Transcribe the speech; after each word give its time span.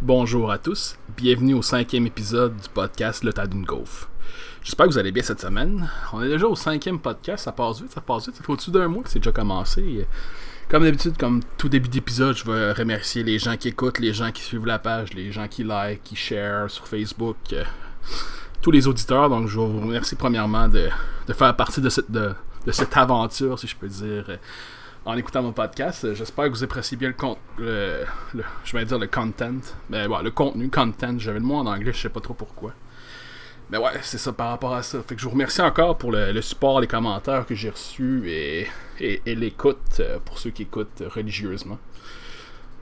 Bonjour 0.00 0.52
à 0.52 0.58
tous, 0.58 0.96
bienvenue 1.16 1.54
au 1.54 1.62
cinquième 1.62 2.06
épisode 2.06 2.54
du 2.56 2.68
podcast 2.68 3.24
Le 3.24 3.32
Tas 3.32 3.48
d'une 3.48 3.64
gaufre. 3.64 4.08
J'espère 4.62 4.86
que 4.86 4.92
vous 4.92 4.98
allez 4.98 5.10
bien 5.10 5.24
cette 5.24 5.40
semaine. 5.40 5.90
On 6.12 6.22
est 6.22 6.28
déjà 6.28 6.46
au 6.46 6.54
cinquième 6.54 7.00
podcast, 7.00 7.46
ça 7.46 7.50
passe 7.50 7.82
vite, 7.82 7.90
ça 7.90 8.00
passe 8.00 8.26
vite, 8.26 8.36
ça 8.36 8.44
fait 8.44 8.52
au-dessus 8.52 8.70
d'un 8.70 8.86
mois 8.86 9.02
que 9.02 9.10
c'est 9.10 9.18
déjà 9.18 9.32
commencé. 9.32 10.06
Comme 10.68 10.84
d'habitude, 10.84 11.18
comme 11.18 11.40
tout 11.56 11.68
début 11.68 11.88
d'épisode, 11.88 12.36
je 12.36 12.44
vais 12.44 12.70
remercier 12.70 13.24
les 13.24 13.40
gens 13.40 13.56
qui 13.56 13.66
écoutent, 13.66 13.98
les 13.98 14.12
gens 14.12 14.30
qui 14.30 14.42
suivent 14.42 14.66
la 14.66 14.78
page, 14.78 15.14
les 15.14 15.32
gens 15.32 15.48
qui 15.48 15.64
like, 15.64 16.04
qui 16.04 16.14
share 16.14 16.70
sur 16.70 16.86
Facebook, 16.86 17.36
euh, 17.52 17.64
tous 18.62 18.70
les 18.70 18.86
auditeurs. 18.86 19.28
Donc 19.28 19.48
je 19.48 19.58
vous 19.58 19.80
remercie 19.80 20.14
premièrement 20.14 20.68
de, 20.68 20.90
faire 21.32 21.56
partie 21.56 21.80
de 21.80 21.88
cette, 21.88 22.08
de, 22.08 22.36
cette 22.70 22.96
aventure, 22.96 23.58
si 23.58 23.66
je 23.66 23.74
peux 23.74 23.88
dire 23.88 24.38
en 25.08 25.16
écoutant 25.16 25.42
mon 25.42 25.52
podcast. 25.52 26.14
J'espère 26.14 26.44
que 26.44 26.50
vous 26.50 26.62
appréciez 26.62 26.98
bien 26.98 27.14
le, 27.58 28.04
le, 28.34 28.44
je 28.62 28.76
vais 28.76 28.84
dire 28.84 28.98
le 28.98 29.06
content. 29.06 29.56
Mais 29.88 30.06
bon, 30.06 30.18
le 30.18 30.30
contenu, 30.30 30.68
content, 30.68 31.18
j'avais 31.18 31.38
le 31.38 31.46
mot 31.46 31.54
en 31.54 31.64
anglais, 31.64 31.94
je 31.94 32.02
sais 32.02 32.08
pas 32.10 32.20
trop 32.20 32.34
pourquoi. 32.34 32.74
Mais 33.70 33.78
ouais, 33.78 33.92
c'est 34.02 34.18
ça 34.18 34.34
par 34.34 34.50
rapport 34.50 34.74
à 34.74 34.82
ça. 34.82 35.02
Fait 35.02 35.14
que 35.14 35.20
je 35.20 35.24
vous 35.24 35.30
remercie 35.30 35.62
encore 35.62 35.96
pour 35.96 36.12
le, 36.12 36.38
support, 36.42 36.82
les 36.82 36.86
commentaires 36.86 37.46
que 37.46 37.54
j'ai 37.54 37.70
reçus 37.70 38.24
et, 38.26 38.68
et, 39.00 39.34
l'écoute 39.34 39.78
euh, 40.00 40.18
pour 40.22 40.38
ceux 40.38 40.50
qui 40.50 40.62
écoutent 40.64 41.02
religieusement. 41.06 41.78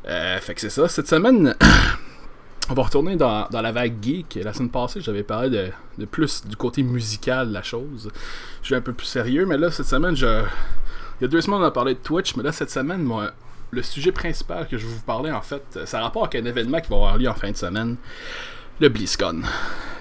Euh, 0.09 0.41
fait 0.41 0.55
que 0.55 0.61
c'est 0.61 0.71
ça. 0.71 0.89
Cette 0.89 1.07
semaine, 1.07 1.55
on 2.71 2.75
va 2.75 2.83
retourner 2.83 3.15
dans, 3.15 3.47
la 3.53 3.71
vague 3.71 4.03
geek. 4.03 4.41
La 4.43 4.53
semaine 4.53 4.71
passée, 4.71 5.01
j'avais 5.01 5.23
parlé 5.23 5.51
de, 5.51 5.69
de, 5.99 6.05
plus 6.05 6.45
du 6.45 6.57
côté 6.57 6.83
musical 6.83 7.49
de 7.49 7.53
la 7.53 7.63
chose. 7.63 8.11
Je 8.63 8.67
suis 8.67 8.75
un 8.75 8.81
peu 8.81 8.93
plus 8.93 9.07
sérieux, 9.07 9.47
mais 9.47 9.59
là, 9.59 9.71
cette 9.71 9.87
semaine, 9.87 10.17
je, 10.17 10.43
il 11.21 11.23
y 11.23 11.25
a 11.25 11.29
deux 11.29 11.41
semaines, 11.41 11.61
on 11.61 11.65
a 11.65 11.71
parlé 11.71 11.95
de 11.95 12.01
Twitch, 12.01 12.37
mais 12.37 12.43
là, 12.43 12.53
cette 12.53 12.71
semaine, 12.71 13.03
moi, 13.03 13.33
le 13.71 13.83
sujet 13.83 14.13
principal 14.13 14.69
que 14.69 14.77
je 14.77 14.87
vais 14.87 14.93
vous 14.93 15.03
parler, 15.03 15.31
en 15.31 15.41
fait, 15.41 15.63
ça 15.85 16.01
a 16.01 16.03
rapport 16.03 16.25
avec 16.25 16.43
un 16.43 16.47
événement 16.47 16.81
qui 16.81 16.89
va 16.89 16.97
avoir 16.97 17.19
lieu 17.19 17.29
en 17.29 17.35
fin 17.35 17.51
de 17.51 17.57
semaine 17.57 17.97
le 18.81 18.89
BlizzCon. 18.89 19.43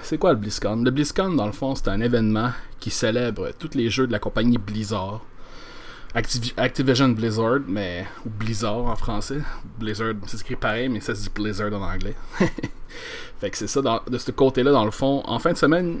C'est 0.02 0.18
quoi 0.18 0.32
le 0.32 0.38
BlizzCon? 0.38 0.82
Le 0.84 0.90
BlizzCon, 0.90 1.30
dans 1.30 1.46
le 1.46 1.52
fond, 1.52 1.74
c'est 1.74 1.88
un 1.88 2.00
événement 2.00 2.50
qui 2.78 2.90
célèbre 2.90 3.50
tous 3.58 3.70
les 3.74 3.88
jeux 3.88 4.06
de 4.06 4.12
la 4.12 4.18
compagnie 4.18 4.58
Blizzard. 4.58 5.22
Activision 6.14 7.08
Blizzard, 7.08 7.60
mais. 7.66 8.06
ou 8.24 8.30
Blizzard 8.30 8.86
en 8.86 8.96
français. 8.96 9.40
Blizzard, 9.78 10.14
c'est 10.26 10.40
écrit 10.40 10.56
pareil, 10.56 10.88
mais 10.88 11.00
ça 11.00 11.14
se 11.14 11.22
dit 11.22 11.30
Blizzard 11.34 11.72
en 11.72 11.82
anglais. 11.82 12.14
fait 13.40 13.50
que 13.50 13.56
c'est 13.56 13.66
ça, 13.66 13.80
de 13.82 14.18
ce 14.18 14.30
côté-là, 14.30 14.72
dans 14.72 14.84
le 14.84 14.90
fond. 14.90 15.22
En 15.26 15.38
fin 15.38 15.52
de 15.52 15.58
semaine, 15.58 16.00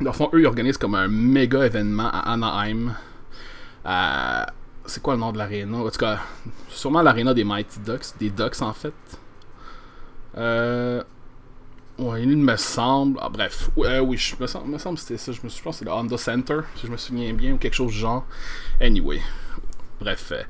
dans 0.00 0.10
le 0.10 0.16
fond, 0.16 0.30
eux, 0.32 0.40
ils 0.40 0.46
organisent 0.46 0.78
comme 0.78 0.94
un 0.94 1.08
méga 1.08 1.66
événement 1.66 2.10
à 2.10 2.32
Anaheim 2.32 2.94
c'est 4.84 5.02
quoi 5.02 5.14
le 5.14 5.20
nom 5.20 5.32
de 5.32 5.38
l'aréna? 5.38 5.78
En 5.78 5.90
tout 5.90 5.98
cas, 5.98 6.20
sûrement 6.68 7.02
l'aréna 7.02 7.34
des 7.34 7.44
Mighty 7.44 7.80
Ducks, 7.80 8.18
des 8.18 8.30
Ducks 8.30 8.60
en 8.62 8.72
fait. 8.72 8.94
Euh. 10.36 11.02
Ouais, 11.98 12.22
il 12.22 12.36
me 12.36 12.56
semble. 12.56 13.18
Ah, 13.22 13.30
bref, 13.30 13.70
euh, 13.78 14.00
oui, 14.00 14.18
je 14.18 14.36
me 14.38 14.46
semble, 14.46 14.68
me 14.68 14.76
semble 14.76 14.98
c'était 14.98 15.16
ça. 15.16 15.32
Je 15.32 15.40
me 15.40 15.48
que 15.48 15.72
c'est 15.72 15.84
le 15.86 15.90
Honda 15.90 16.18
Center, 16.18 16.58
si 16.74 16.86
je 16.86 16.92
me 16.92 16.98
souviens 16.98 17.32
bien, 17.32 17.54
ou 17.54 17.56
quelque 17.56 17.72
chose 17.72 17.90
du 17.90 17.98
genre. 17.98 18.26
Anyway, 18.82 19.18
bref, 19.98 20.30
euh, 20.32 20.42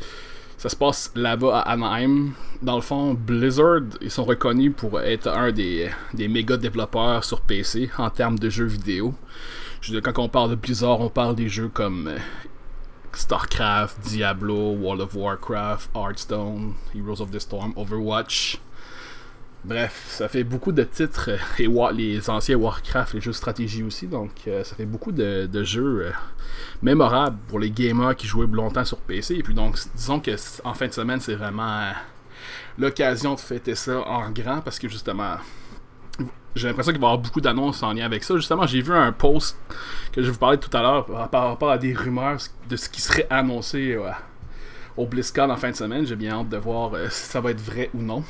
ça 0.58 0.68
se 0.68 0.74
passe 0.74 1.12
là-bas 1.14 1.60
à 1.60 1.72
Anaheim. 1.72 2.32
Dans 2.62 2.74
le 2.74 2.82
fond, 2.82 3.14
Blizzard, 3.14 3.82
ils 4.00 4.10
sont 4.10 4.24
reconnus 4.24 4.72
pour 4.76 5.00
être 5.00 5.28
un 5.28 5.52
des, 5.52 5.88
des 6.14 6.26
méga 6.26 6.56
développeurs 6.56 7.22
sur 7.22 7.40
PC 7.42 7.90
en 7.96 8.10
termes 8.10 8.40
de 8.40 8.50
jeux 8.50 8.66
vidéo. 8.66 9.14
Je 9.80 9.92
veux 9.92 10.00
dire, 10.00 10.12
quand 10.12 10.20
on 10.20 10.28
parle 10.28 10.50
de 10.50 10.56
Blizzard, 10.56 11.00
on 11.00 11.10
parle 11.10 11.36
des 11.36 11.48
jeux 11.48 11.68
comme 11.68 12.08
euh, 12.08 12.18
StarCraft, 13.17 14.00
Diablo, 14.09 14.72
World 14.72 15.00
of 15.00 15.14
Warcraft, 15.14 15.91
Hearthstone, 15.95 16.75
Heroes 16.95 17.20
of 17.20 17.31
the 17.31 17.41
Storm, 17.41 17.72
Overwatch. 17.77 18.59
Bref, 19.64 20.06
ça 20.11 20.28
fait 20.28 20.45
beaucoup 20.45 20.70
de 20.70 20.84
titres 20.84 21.31
euh, 21.31 21.39
et 21.59 21.94
les 21.94 22.31
anciens 22.31 22.56
Warcraft, 22.56 23.14
les 23.14 23.20
jeux 23.20 23.33
de 23.33 23.37
stratégie 23.37 23.83
aussi, 23.83 24.06
donc 24.06 24.31
euh, 24.47 24.62
ça 24.62 24.77
fait 24.77 24.87
beaucoup 24.87 25.11
de, 25.11 25.48
jeux 25.64 26.06
euh, 26.06 26.12
mémorables 26.83 27.38
pour 27.49 27.59
les 27.59 27.71
gamers 27.71 28.15
qui 28.15 28.28
jouaient 28.28 28.47
longtemps 28.47 28.84
sur 28.84 28.99
PC. 28.99 29.34
Et 29.34 29.43
puis 29.43 29.55
donc, 29.55 29.76
disons 29.97 30.21
que 30.21 30.37
en 30.62 30.75
fin 30.75 30.87
de 30.87 30.93
semaine, 30.93 31.19
c'est 31.19 31.34
vraiment 31.34 31.91
l'occasion 32.78 33.34
de 33.34 33.41
fêter 33.41 33.75
ça 33.75 34.06
en 34.06 34.31
grand 34.31 34.60
parce 34.60 34.78
que 34.78 34.88
justement, 34.88 35.37
j'ai 36.56 36.69
l'impression 36.69 36.93
qu'il 36.93 37.00
va 37.00 37.09
y 37.09 37.10
avoir 37.10 37.22
beaucoup 37.22 37.41
d'annonces 37.41 37.82
en 37.82 37.93
lien 37.93 38.04
avec 38.04 38.25
ça. 38.25 38.34
Justement, 38.37 38.66
j'ai 38.66 38.81
vu 38.81 38.93
un 38.93 39.12
post 39.12 39.59
que 40.12 40.22
je 40.22 40.31
vous 40.31 40.38
parlais 40.38 40.56
tout 40.56 40.75
à 40.75 40.81
l'heure 40.81 41.06
par 41.31 41.49
rapport 41.49 41.71
à 41.71 41.78
des 41.78 41.93
rumeurs 41.93 42.38
de 42.69 42.77
ce 42.77 42.88
qui 42.88 43.00
serait 43.00 43.27
annoncé 43.28 43.93
euh, 43.93 44.10
au 44.97 45.06
BlizzCon 45.06 45.50
en 45.50 45.56
fin 45.56 45.71
de 45.71 45.76
semaine. 45.76 46.06
J'ai 46.06 46.16
bien 46.16 46.41
hâte 46.41 46.49
de 46.49 46.56
voir 46.56 46.94
euh, 46.94 47.09
si 47.10 47.26
ça 47.26 47.41
va 47.41 47.50
être 47.50 47.60
vrai 47.60 47.91
ou 47.94 48.00
non. 48.00 48.25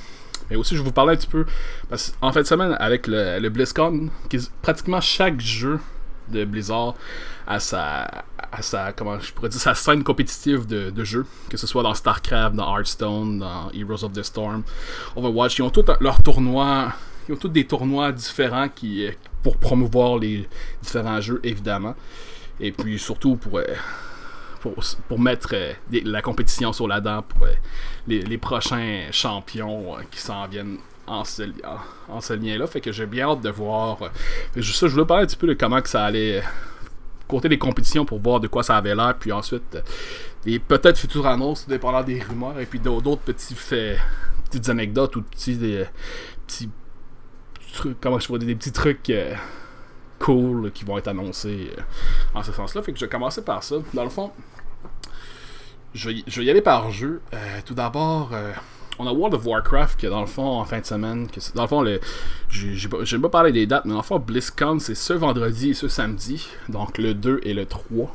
Et 0.51 0.57
aussi, 0.57 0.75
je 0.75 0.81
vais 0.81 0.87
vous 0.87 0.93
parler 0.93 1.15
un 1.15 1.17
petit 1.17 1.29
peu. 1.29 1.47
Parce 1.89 2.15
en 2.21 2.33
fin 2.33 2.41
de 2.41 2.47
semaine, 2.47 2.77
avec 2.81 3.07
le, 3.07 3.49
BlizzCon, 3.49 4.11
pratiquement 4.61 5.01
chaque 5.01 5.41
jeu 5.41 5.79
de 6.29 6.45
Blizzard 6.45 6.95
à 7.47 7.61
sa, 7.61 8.25
sa, 8.61 8.93
comment 8.93 9.21
je 9.21 9.33
pourrais 9.33 9.49
dire, 9.49 9.61
sa 9.61 9.77
scène 9.77 10.03
compétitive 10.03 10.67
de, 10.67 11.05
jeu, 11.05 11.25
que 11.49 11.57
ce 11.57 11.69
soit 11.69 11.85
dans 11.85 11.95
StarCraft, 11.95 12.57
dans 12.57 12.77
Hearthstone, 12.77 13.39
dans 13.39 13.71
Heroes 13.71 14.05
of 14.05 14.13
the 14.13 14.25
Storm, 14.25 14.65
Overwatch, 15.15 15.59
ils 15.59 15.63
ont 15.63 15.71
tous 15.71 15.85
leurs 16.01 16.23
tournois 16.23 16.93
ils 17.29 17.35
ont 17.35 17.37
tous 17.37 17.49
des 17.49 17.67
tournois 17.67 18.13
différents 18.13 18.69
qui, 18.69 19.07
euh, 19.07 19.13
pour 19.43 19.57
promouvoir 19.57 20.19
les 20.19 20.49
différents 20.83 21.21
jeux, 21.21 21.41
évidemment. 21.45 21.95
Et 22.61 22.73
puis 22.73 22.99
surtout 22.99 23.37
pour, 23.37 23.59
euh, 23.59 23.65
pour, 25.09 25.21
mettre 25.21 25.51
euh, 25.53 25.73
la 26.05 26.23
compétition 26.23 26.73
sur 26.73 26.89
la 26.89 27.01
dent 27.01 27.23
pour 27.23 27.47
les, 28.07 28.39
prochains 28.39 29.09
champions 29.13 29.97
qui 30.11 30.19
s'en 30.19 30.47
viennent 30.49 30.79
en 31.07 31.25
ce, 31.25 31.43
en, 32.09 32.21
ce 32.21 32.33
lien-là. 32.33 32.67
Fait 32.67 32.81
que 32.81 32.93
j'ai 32.93 33.07
bien 33.07 33.29
hâte 33.29 33.43
de 33.43 33.51
voir. 33.51 33.99
juste 34.57 34.81
ça, 34.81 34.89
je 34.89 34.93
voulais 34.93 35.07
parler 35.07 35.25
un 35.25 35.27
petit 35.27 35.37
peu 35.37 35.47
de 35.47 35.55
comment 35.55 35.81
que 35.81 35.89
ça 35.89 36.05
allait 36.05 36.43
côté 37.29 37.49
des 37.49 37.59
compétitions 37.59 38.05
pour 38.05 38.21
voir 38.21 38.41
de 38.41 38.47
quoi 38.47 38.63
ça 38.63 38.77
avait 38.77 38.95
l'air, 38.95 39.17
puis 39.19 39.33
ensuite 39.33 39.79
peut-être 40.69 40.97
futures 40.97 41.27
annonces 41.27 41.67
dépendant 41.67 42.03
des 42.03 42.23
rumeurs, 42.23 42.59
et 42.61 42.67
puis 42.67 42.79
d'autres 42.79 43.17
petits 43.23 43.57
faits, 43.57 43.99
petites 44.45 44.69
anecdotes 44.69 45.17
ou 45.17 45.23
petits, 45.23 45.59
petits 46.47 46.71
comment 48.01 48.19
je 48.19 48.37
des 48.37 48.55
petits 48.55 48.73
trucs 48.73 49.11
euh, 49.11 49.35
cool 50.19 50.71
qui 50.73 50.85
vont 50.85 50.99
être 50.99 51.09
annoncés 51.09 51.71
euh, 51.77 51.83
en 52.35 52.43
ce 52.43 52.53
sens-là. 52.53 52.83
Fait 52.83 52.93
que 52.93 52.99
je 52.99 53.05
vais 53.05 53.11
commencer 53.11 53.43
par 53.43 53.63
ça. 53.63 53.77
Dans 53.95 54.05
le 54.05 54.11
fond, 54.11 54.33
je 55.95 56.11
vais, 56.11 56.45
y 56.45 56.51
aller 56.51 56.63
par 56.63 56.91
jeu. 56.91 57.21
Euh, 57.33 57.61
tout 57.65 57.75
d'abord, 57.75 58.31
on 58.99 59.07
a 59.07 59.13
World 59.13 59.35
of 59.35 59.47
Warcraft 59.47 59.99
qui 59.99 60.07
dans 60.07 60.21
le 60.21 60.27
fond 60.27 60.61
en 60.61 60.65
fin 60.65 60.81
de 60.81 60.87
semaine. 60.87 61.29
Que 61.29 61.41
dans 61.55 61.63
le 61.63 61.69
fond, 61.69 61.83
le, 61.83 62.01
j'ai 62.49 62.89
pas, 62.89 62.99
pas 63.05 63.29
parlé 63.29 63.53
des 63.53 63.67
dates, 63.67 63.85
mais 63.85 63.93
dans 63.93 63.99
le 63.99 64.05
fond, 64.05 64.19
BlizzCon 64.19 64.79
c'est 64.79 64.95
ce 64.95 65.13
vendredi 65.13 65.71
et 65.71 65.75
ce 65.75 65.89
samedi. 65.89 66.49
Donc 66.69 66.99
le 66.99 67.15
2 67.15 67.41
et 67.43 67.55
le 67.55 67.67
3 67.67 68.15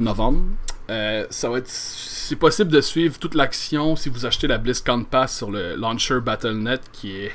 novembre. 0.00 0.42
ça 0.88 1.50
va 1.50 1.58
être. 1.58 1.68
C'est 1.68 2.36
possible 2.36 2.70
de 2.70 2.80
suivre 2.80 3.18
toute 3.18 3.34
l'action 3.34 3.96
si 3.96 4.08
vous 4.08 4.24
achetez 4.24 4.46
la 4.46 4.58
BlizzCon 4.58 5.04
Pass 5.04 5.36
sur 5.36 5.50
le 5.50 5.74
launcher 5.76 6.20
Battle.net 6.20 6.82
qui 6.92 7.16
est 7.16 7.32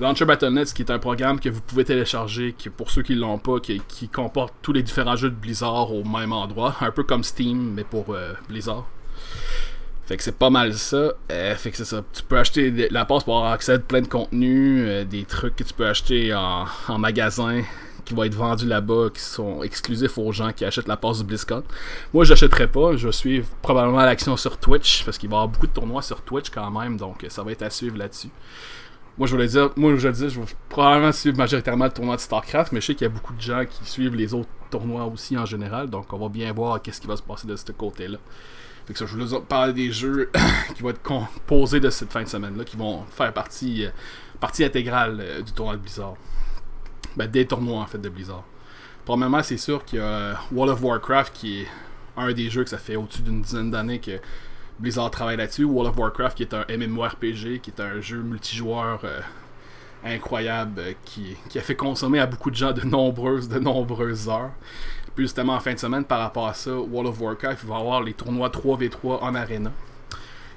Launcher 0.00 0.24
Battle.net, 0.24 0.72
qui 0.72 0.82
est 0.82 0.90
un 0.90 0.98
programme 0.98 1.38
que 1.38 1.48
vous 1.48 1.60
pouvez 1.60 1.84
télécharger, 1.84 2.54
qui, 2.56 2.70
pour 2.70 2.90
ceux 2.90 3.02
qui 3.02 3.14
l'ont 3.14 3.38
pas, 3.38 3.60
qui, 3.60 4.08
comporte 4.08 4.54
tous 4.62 4.72
les 4.72 4.82
différents 4.82 5.16
jeux 5.16 5.30
de 5.30 5.34
Blizzard 5.34 5.92
au 5.92 6.02
même 6.04 6.32
endroit, 6.32 6.76
un 6.80 6.90
peu 6.90 7.04
comme 7.04 7.22
Steam, 7.22 7.72
mais 7.74 7.84
pour 7.84 8.06
euh, 8.10 8.32
Blizzard. 8.48 8.86
Fait 10.06 10.16
que 10.16 10.22
c'est 10.22 10.36
pas 10.36 10.50
mal 10.50 10.74
ça. 10.74 11.12
Euh, 11.30 11.54
fait 11.54 11.70
que 11.70 11.76
c'est 11.76 11.84
ça. 11.84 12.02
Tu 12.12 12.22
peux 12.24 12.38
acheter 12.38 12.88
la 12.90 13.04
passe 13.04 13.22
pour 13.22 13.36
avoir 13.36 13.52
accès 13.52 13.74
à 13.74 13.78
plein 13.78 14.00
de 14.00 14.08
contenus, 14.08 14.84
euh, 14.86 15.04
des 15.04 15.24
trucs 15.24 15.56
que 15.56 15.62
tu 15.62 15.72
peux 15.72 15.86
acheter 15.86 16.34
en, 16.34 16.66
magasin 16.98 17.62
qui 18.04 18.14
vont 18.14 18.24
être 18.24 18.34
vendus 18.34 18.66
là-bas, 18.66 19.10
qui 19.14 19.20
sont 19.20 19.62
exclusifs 19.62 20.18
aux 20.18 20.32
gens 20.32 20.52
qui 20.52 20.64
achètent 20.64 20.88
la 20.88 20.96
passe 20.96 21.18
du 21.18 21.24
BlizzCon. 21.24 21.62
Moi, 22.12 22.24
j'achèterai 22.24 22.66
pas. 22.66 22.96
Je 22.96 23.10
suivre 23.10 23.46
probablement 23.62 24.02
l'action 24.02 24.36
sur 24.36 24.56
Twitch, 24.56 25.04
parce 25.04 25.18
qu'il 25.18 25.28
va 25.28 25.36
y 25.36 25.38
avoir 25.38 25.48
beaucoup 25.48 25.68
de 25.68 25.72
tournois 25.72 26.02
sur 26.02 26.20
Twitch 26.22 26.50
quand 26.50 26.68
même, 26.72 26.96
donc 26.96 27.24
ça 27.28 27.44
va 27.44 27.52
être 27.52 27.62
à 27.62 27.70
suivre 27.70 27.96
là-dessus. 27.96 28.30
Moi, 29.18 29.26
je 29.26 29.32
voulais 29.32 29.46
dire, 29.46 29.70
moi, 29.76 29.94
je 29.96 30.08
dis, 30.08 30.30
je 30.30 30.40
vais 30.40 30.46
probablement 30.68 31.12
suivre 31.12 31.36
majoritairement 31.36 31.84
le 31.84 31.90
tournoi 31.90 32.16
de 32.16 32.20
StarCraft, 32.20 32.72
mais 32.72 32.80
je 32.80 32.86
sais 32.86 32.94
qu'il 32.94 33.06
y 33.06 33.10
a 33.10 33.12
beaucoup 33.12 33.34
de 33.34 33.40
gens 33.40 33.64
qui 33.66 33.84
suivent 33.84 34.14
les 34.14 34.32
autres 34.32 34.48
tournois 34.70 35.04
aussi 35.04 35.36
en 35.36 35.44
général, 35.44 35.90
donc 35.90 36.10
on 36.12 36.18
va 36.18 36.28
bien 36.28 36.50
voir 36.52 36.80
qu'est-ce 36.80 37.00
qui 37.00 37.06
va 37.06 37.16
se 37.16 37.22
passer 37.22 37.46
de 37.46 37.54
ce 37.54 37.70
côté-là. 37.72 38.18
Fait 38.86 38.94
que 38.94 38.98
ça, 38.98 39.06
je 39.06 39.16
voulais 39.16 39.40
parler 39.48 39.74
des 39.74 39.92
jeux 39.92 40.30
qui 40.74 40.82
vont 40.82 40.90
être 40.90 41.02
composés 41.02 41.78
de 41.78 41.90
cette 41.90 42.10
fin 42.10 42.22
de 42.22 42.28
semaine-là, 42.28 42.64
qui 42.64 42.76
vont 42.76 43.02
faire 43.04 43.32
partie, 43.32 43.84
euh, 43.84 43.90
partie 44.40 44.64
intégrale 44.64 45.18
euh, 45.20 45.42
du 45.42 45.52
tournoi 45.52 45.76
de 45.76 45.82
Blizzard. 45.82 46.14
Ben, 47.16 47.30
des 47.30 47.46
tournois 47.46 47.80
en 47.80 47.86
fait 47.86 47.98
de 47.98 48.08
Blizzard. 48.08 48.44
Premièrement, 49.04 49.42
c'est 49.42 49.58
sûr 49.58 49.84
qu'il 49.84 49.98
y 49.98 50.02
a 50.02 50.40
World 50.50 50.72
of 50.72 50.82
Warcraft 50.82 51.32
qui 51.34 51.60
est 51.60 51.66
un 52.16 52.32
des 52.32 52.48
jeux 52.50 52.64
que 52.64 52.70
ça 52.70 52.78
fait 52.78 52.96
au-dessus 52.96 53.22
d'une 53.22 53.42
dizaine 53.42 53.70
d'années 53.70 53.98
que 53.98 54.18
Blizzard 54.82 55.12
travaille 55.12 55.36
là-dessus. 55.36 55.62
World 55.62 55.92
of 55.92 55.98
Warcraft, 55.98 56.36
qui 56.36 56.42
est 56.42 56.54
un 56.54 56.64
MMORPG, 56.68 57.60
qui 57.60 57.70
est 57.70 57.80
un 57.80 58.00
jeu 58.00 58.20
multijoueur 58.20 59.00
euh, 59.04 59.20
incroyable, 60.04 60.80
euh, 60.80 60.92
qui, 61.04 61.36
a 61.54 61.60
fait 61.60 61.76
consommer 61.76 62.18
à 62.18 62.26
beaucoup 62.26 62.50
de 62.50 62.56
gens 62.56 62.72
de 62.72 62.84
nombreuses, 62.84 63.48
de 63.48 63.60
nombreuses 63.60 64.28
heures. 64.28 64.50
Puis 65.14 65.26
justement, 65.26 65.54
en 65.54 65.60
fin 65.60 65.72
de 65.72 65.78
semaine, 65.78 66.04
par 66.04 66.18
rapport 66.18 66.48
à 66.48 66.54
ça, 66.54 66.74
World 66.74 67.10
of 67.10 67.20
Warcraft, 67.20 67.64
va 67.64 67.76
avoir 67.76 68.02
les 68.02 68.12
tournois 68.12 68.48
3v3 68.48 69.20
en 69.20 69.34
arena. 69.36 69.70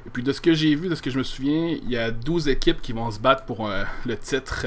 Et 0.08 0.10
puis 0.10 0.24
de 0.24 0.32
ce 0.32 0.42
que 0.42 0.56
j'ai 0.56 0.74
vu, 0.74 0.90
de 0.90 0.96
ce 0.96 1.04
que 1.04 1.12
je 1.12 1.20
me 1.20 1.24
souviens, 1.24 1.68
il 1.68 1.90
y 1.90 1.98
a 1.98 2.10
12 2.10 2.48
équipes 2.48 2.82
qui 2.82 2.94
vont 2.94 3.12
se 3.12 3.20
battre 3.20 3.46
pour 3.46 3.70
euh, 3.70 3.84
le 4.08 4.18
titre 4.18 4.66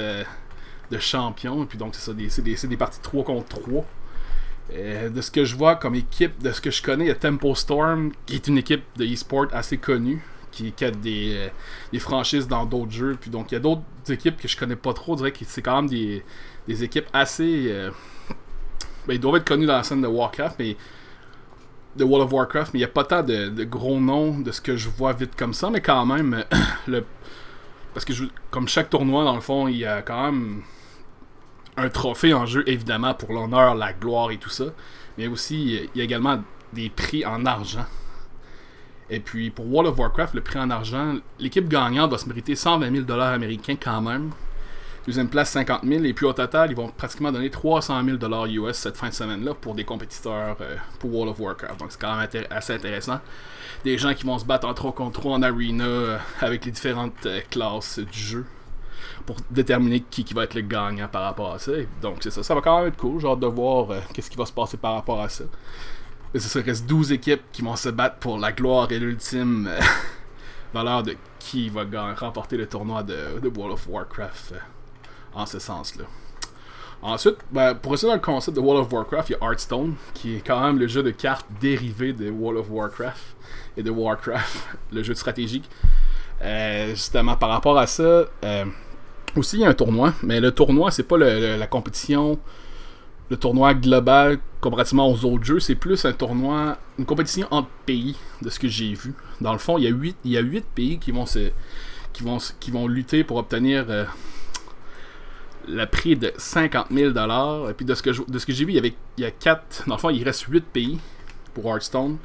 de 0.93 0.99
champion. 1.01 1.65
Et 1.65 1.67
puis 1.67 1.79
donc 1.79 1.97
c'est 1.97 2.13
ça, 2.13 2.13
c'est 2.29 2.69
des, 2.69 2.77
parties 2.77 3.01
3 3.01 3.25
contre 3.25 3.49
3. 3.61 3.85
De 4.71 5.21
ce 5.21 5.31
que 5.31 5.45
je 5.45 5.57
vois 5.57 5.77
comme 5.77 5.95
équipe, 5.95 6.43
de 6.43 6.53
ce 6.53 6.61
que 6.61 6.71
je 6.71 6.83
connais, 6.83 7.05
il 7.05 7.09
y 7.09 7.11
a 7.11 7.15
Tempo 7.15 7.55
Storm, 7.55 8.13
qui 8.27 8.35
est 8.35 8.49
une 8.49 8.59
équipe 8.59 8.85
de 8.97 9.05
e-sport 9.05 9.47
assez 9.53 9.79
connue, 9.79 10.23
qui, 10.51 10.73
a 10.83 10.91
des, 10.91 11.51
des 11.93 11.99
franchises 11.99 12.49
dans 12.49 12.67
d'autres 12.67 12.91
jeux. 12.91 13.17
Puis 13.21 13.31
donc 13.31 13.51
il 13.51 13.55
y 13.55 13.57
a 13.57 13.61
d'autres 13.61 13.83
équipes 14.09 14.37
que 14.37 14.49
je 14.49 14.57
connais 14.57 14.77
pas 14.77 14.93
trop. 14.93 15.13
Je 15.15 15.19
dirais 15.19 15.33
que 15.33 15.39
c'est 15.47 15.63
quand 15.63 15.77
même 15.77 15.91
des, 15.91 16.25
des 16.67 16.85
équipes 16.85 17.07
assez. 17.13 17.73
ben, 19.07 19.15
ils 19.15 19.21
doivent 19.21 19.37
être 19.37 19.47
connus 19.47 19.67
dans 19.67 19.77
la 19.77 19.83
scène 19.85 20.03
de 20.03 20.09
Warcraft, 20.09 20.57
mais 20.59 20.77
de 21.99 22.05
World 22.05 22.27
of 22.27 22.33
Warcraft, 22.33 22.73
mais 22.73 22.81
il 22.81 22.83
n'y 22.83 22.87
a 22.87 22.93
pas 22.93 23.05
tant 23.05 23.23
de, 23.23 23.65
gros 23.65 24.01
noms 24.01 24.39
de 24.39 24.53
ce 24.53 24.61
que 24.61 24.77
je 24.77 24.89
vois 24.89 25.13
vite 25.13 25.35
comme 25.37 25.53
ça, 25.53 25.69
mais 25.69 25.81
quand 25.81 26.07
même, 26.07 26.45
le, 26.87 27.05
parce 27.93 28.05
que 28.05 28.13
comme 28.51 28.69
chaque 28.69 28.89
tournoi, 28.89 29.25
dans 29.25 29.35
le 29.35 29.41
fond, 29.41 29.69
il 29.69 29.77
y 29.77 29.85
a 29.85 30.03
quand 30.03 30.33
même 30.33 30.63
un 31.79 31.89
trophée 31.89 32.35
en 32.35 32.47
jeu, 32.47 32.65
évidemment, 32.67 33.15
pour 33.15 33.33
l'honneur, 33.33 33.75
la 33.75 33.93
gloire 33.93 34.31
et 34.31 34.39
tout 34.39 34.51
ça, 34.51 34.65
mais 35.17 35.27
aussi, 35.27 35.89
il 35.95 35.99
y 35.99 36.01
a 36.01 36.05
également 36.05 36.43
des 36.73 36.91
prix 36.91 37.25
en 37.25 37.47
argent. 37.47 37.87
Et 39.11 39.21
puis, 39.21 39.51
pour 39.51 39.67
World 39.67 39.91
of 39.91 39.99
Warcraft, 39.99 40.35
le 40.35 40.43
prix 40.43 40.59
en 40.59 40.71
argent, 40.71 41.17
l'équipe 41.39 41.69
gagnante 41.69 42.11
va 42.11 42.19
se 42.19 42.29
mériter 42.29 42.55
120 42.55 43.07
000 43.07 43.21
américains 43.21 43.77
quand 43.81 44.03
même. 44.03 44.31
Deuxième 45.07 45.31
place, 45.31 45.51
50 45.53 45.85
000. 45.85 46.05
Et 46.05 46.13
puis 46.13 46.27
au 46.27 46.35
total, 46.35 46.71
ils 46.71 46.77
vont 46.77 46.89
pratiquement 46.89 47.33
donner 47.33 47.49
300 47.49 48.03
000 48.05 48.47
US 48.47 48.77
cette 48.77 48.99
fin 48.99 49.09
de 49.09 49.15
semaine-là 49.15 49.55
pour 49.55 49.75
des 49.75 49.85
compétiteurs 49.85 50.59
euh, 50.61 50.77
pour 50.99 51.15
World 51.15 51.31
of 51.31 51.41
Warcraft. 51.41 51.81
Donc 51.81 51.93
c'est 51.93 52.01
quand 52.01 52.15
même 52.15 52.29
assez 52.51 52.75
intéressant. 52.75 53.19
Des 53.85 53.97
gens 53.97 54.13
qui 54.13 54.27
vont 54.27 54.39
se 54.39 54.45
battre 54.45 54.69
en 54.69 54.75
3 54.75 54.93
contre 54.93 55.19
3 55.19 55.37
en 55.37 55.43
arena 55.43 55.85
euh, 55.87 56.19
avec 56.43 56.67
les 56.67 56.73
différentes 56.73 57.25
euh, 57.25 57.41
classes 57.49 58.01
du 58.01 58.19
jeu 58.19 58.45
pour 59.27 59.37
déterminer 59.51 60.01
qui, 60.01 60.25
qui 60.25 60.35
va 60.35 60.45
être 60.45 60.55
le 60.55 60.63
gagnant 60.63 61.09
par 61.09 61.23
rapport 61.23 61.55
à 61.55 61.59
ça. 61.59 61.73
donc 62.03 62.19
c'est 62.21 62.31
ça. 62.31 62.43
Ça 62.43 62.55
va 62.55 62.61
quand 62.61 62.79
même 62.79 62.89
être 62.89 62.97
cool. 62.97 63.25
Hâte 63.25 63.41
de 63.41 63.47
voir 63.47 63.89
qu'est-ce 64.13 64.31
qui 64.31 64.37
va 64.37 64.47
se 64.47 64.53
passer 64.53 64.77
par 64.77 64.95
rapport 64.95 65.21
à 65.21 65.29
ça. 65.29 65.45
Mais 66.33 66.41
ça 66.41 66.61
reste 66.61 66.87
12 66.87 67.13
équipes 67.13 67.43
qui 67.53 67.63
vont 67.63 67.77
se 67.77 67.89
battre 67.89 68.17
pour 68.17 68.39
la 68.39 68.53
gloire 68.53 68.91
et 68.93 68.99
l'ultime 68.99 69.71
valeur 70.75 71.03
de 71.03 71.17
qui 71.39 71.71
va 71.71 71.85
remporter 72.15 72.57
le 72.57 72.67
tournoi 72.67 73.03
de, 73.03 73.41
de 73.41 73.49
World 73.49 73.75
of 73.75 73.87
Warcraft 73.89 74.55
en 75.35 75.47
ce 75.47 75.59
sens-là. 75.59 76.05
Ensuite, 77.01 77.37
ben, 77.53 77.75
pour 77.75 77.93
rester 77.93 78.09
dans 78.09 78.15
le 78.15 78.21
concept 78.21 78.57
de 78.57 78.61
World 78.61 78.85
of 78.85 78.93
Warcraft, 78.93 79.31
il 79.31 79.33
y 79.33 79.37
a 79.37 79.45
Hearthstone, 79.45 79.95
qui 80.15 80.37
est 80.37 80.41
quand 80.41 80.61
même 80.61 80.79
le 80.79 80.89
jeu 80.89 81.03
de 81.03 81.13
cartes 81.13 81.47
dérivé 81.61 82.13
de 82.13 82.29
World 82.29 82.59
of 82.59 82.71
Warcraft 82.71 83.37
et 83.77 83.83
de 83.83 83.91
Warcraft, 83.91 84.69
le 84.93 85.03
jeu 85.03 85.15
de 85.15 85.19
stratégique. 85.19 85.71
Euh, 86.43 86.91
justement, 86.91 87.37
par 87.37 87.51
rapport 87.51 87.79
à 87.79 87.87
ça, 87.87 88.03
euh, 88.03 88.65
aussi 89.39 89.57
il 89.57 89.61
y 89.61 89.65
a 89.65 89.69
un 89.69 89.75
tournoi, 89.75 90.15
mais 90.23 90.41
le 90.41 90.53
tournoi, 90.53 90.91
c'est 90.91 91.03
pas 91.03 91.17
la 91.17 91.67
compétition, 91.67 92.39
le 93.31 93.37
tournoi 93.37 93.75
global 93.75 94.39
comparativement 94.61 95.11
aux 95.11 95.25
autres 95.25 95.45
jeux, 95.45 95.61
c'est 95.61 95.75
plus 95.75 96.05
un 96.05 96.13
tournoi, 96.13 96.79
une 96.99 97.05
compétition 97.05 97.47
entre 97.51 97.69
pays, 97.87 98.17
de 98.43 98.51
ce 98.51 98.59
que 98.59 98.69
j'ai 98.69 98.95
vu. 98.95 99.15
Dans 99.41 99.53
le 99.53 99.59
fond, 99.59 99.79
il 99.79 99.85
y 99.85 99.87
a 99.87 99.91
8, 99.91 100.17
il 100.25 100.33
y 100.33 100.39
a 100.39 100.41
8 100.41 100.65
pays 100.75 100.99
qui 100.99 101.13
vont, 101.13 101.27
se, 101.27 101.51
qui, 102.13 102.23
vont, 102.23 102.39
qui 102.59 102.71
vont 102.71 102.89
lutter 102.89 103.25
pour 103.25 103.37
obtenir. 103.37 103.87
Euh, 103.89 104.05
le 105.71 105.85
prix 105.85 106.17
de 106.17 106.33
50 106.37 106.87
000 106.91 107.11
Et 107.69 107.75
puis 107.75 107.85
de 107.85 107.95
ce 107.95 108.03
que, 108.03 108.11
de 108.31 108.39
ce 108.39 108.47
que 108.47 108.53
j'ai 108.53 108.65
vu, 108.65 108.73
il 108.73 108.77
y, 108.77 108.79
avait, 108.79 108.95
il 109.19 109.25
y 109.25 109.27
a 109.27 109.31
4, 109.31 109.85
dans 109.87 109.97
le 109.97 110.01
fond, 110.01 110.11
il 110.11 110.23
reste 110.25 110.43
8 110.43 110.65
pays 110.65 110.99
pour 111.55 111.67
Hearthstone, 111.67 112.17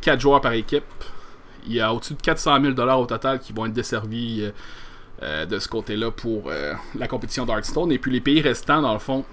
4 0.00 0.20
joueurs 0.20 0.40
par 0.40 0.52
équipe. 0.52 0.84
Il 1.66 1.74
y 1.74 1.80
a 1.80 1.92
au-dessus 1.92 2.14
de 2.14 2.20
400 2.20 2.60
000 2.60 2.78
au 2.78 3.06
total 3.06 3.38
qui 3.38 3.52
vont 3.52 3.66
être 3.66 3.72
desservis 3.72 4.42
euh, 4.42 4.50
euh, 5.22 5.46
de 5.46 5.58
ce 5.58 5.68
côté-là 5.68 6.10
pour 6.10 6.44
euh, 6.46 6.72
la 6.98 7.08
compétition 7.08 7.44
d'Hearthstone. 7.46 7.92
Et 7.92 7.98
puis 7.98 8.10
les 8.10 8.20
pays 8.20 8.40
restants, 8.40 8.82
dans 8.82 8.92
le 8.92 8.98
fond, 8.98 9.24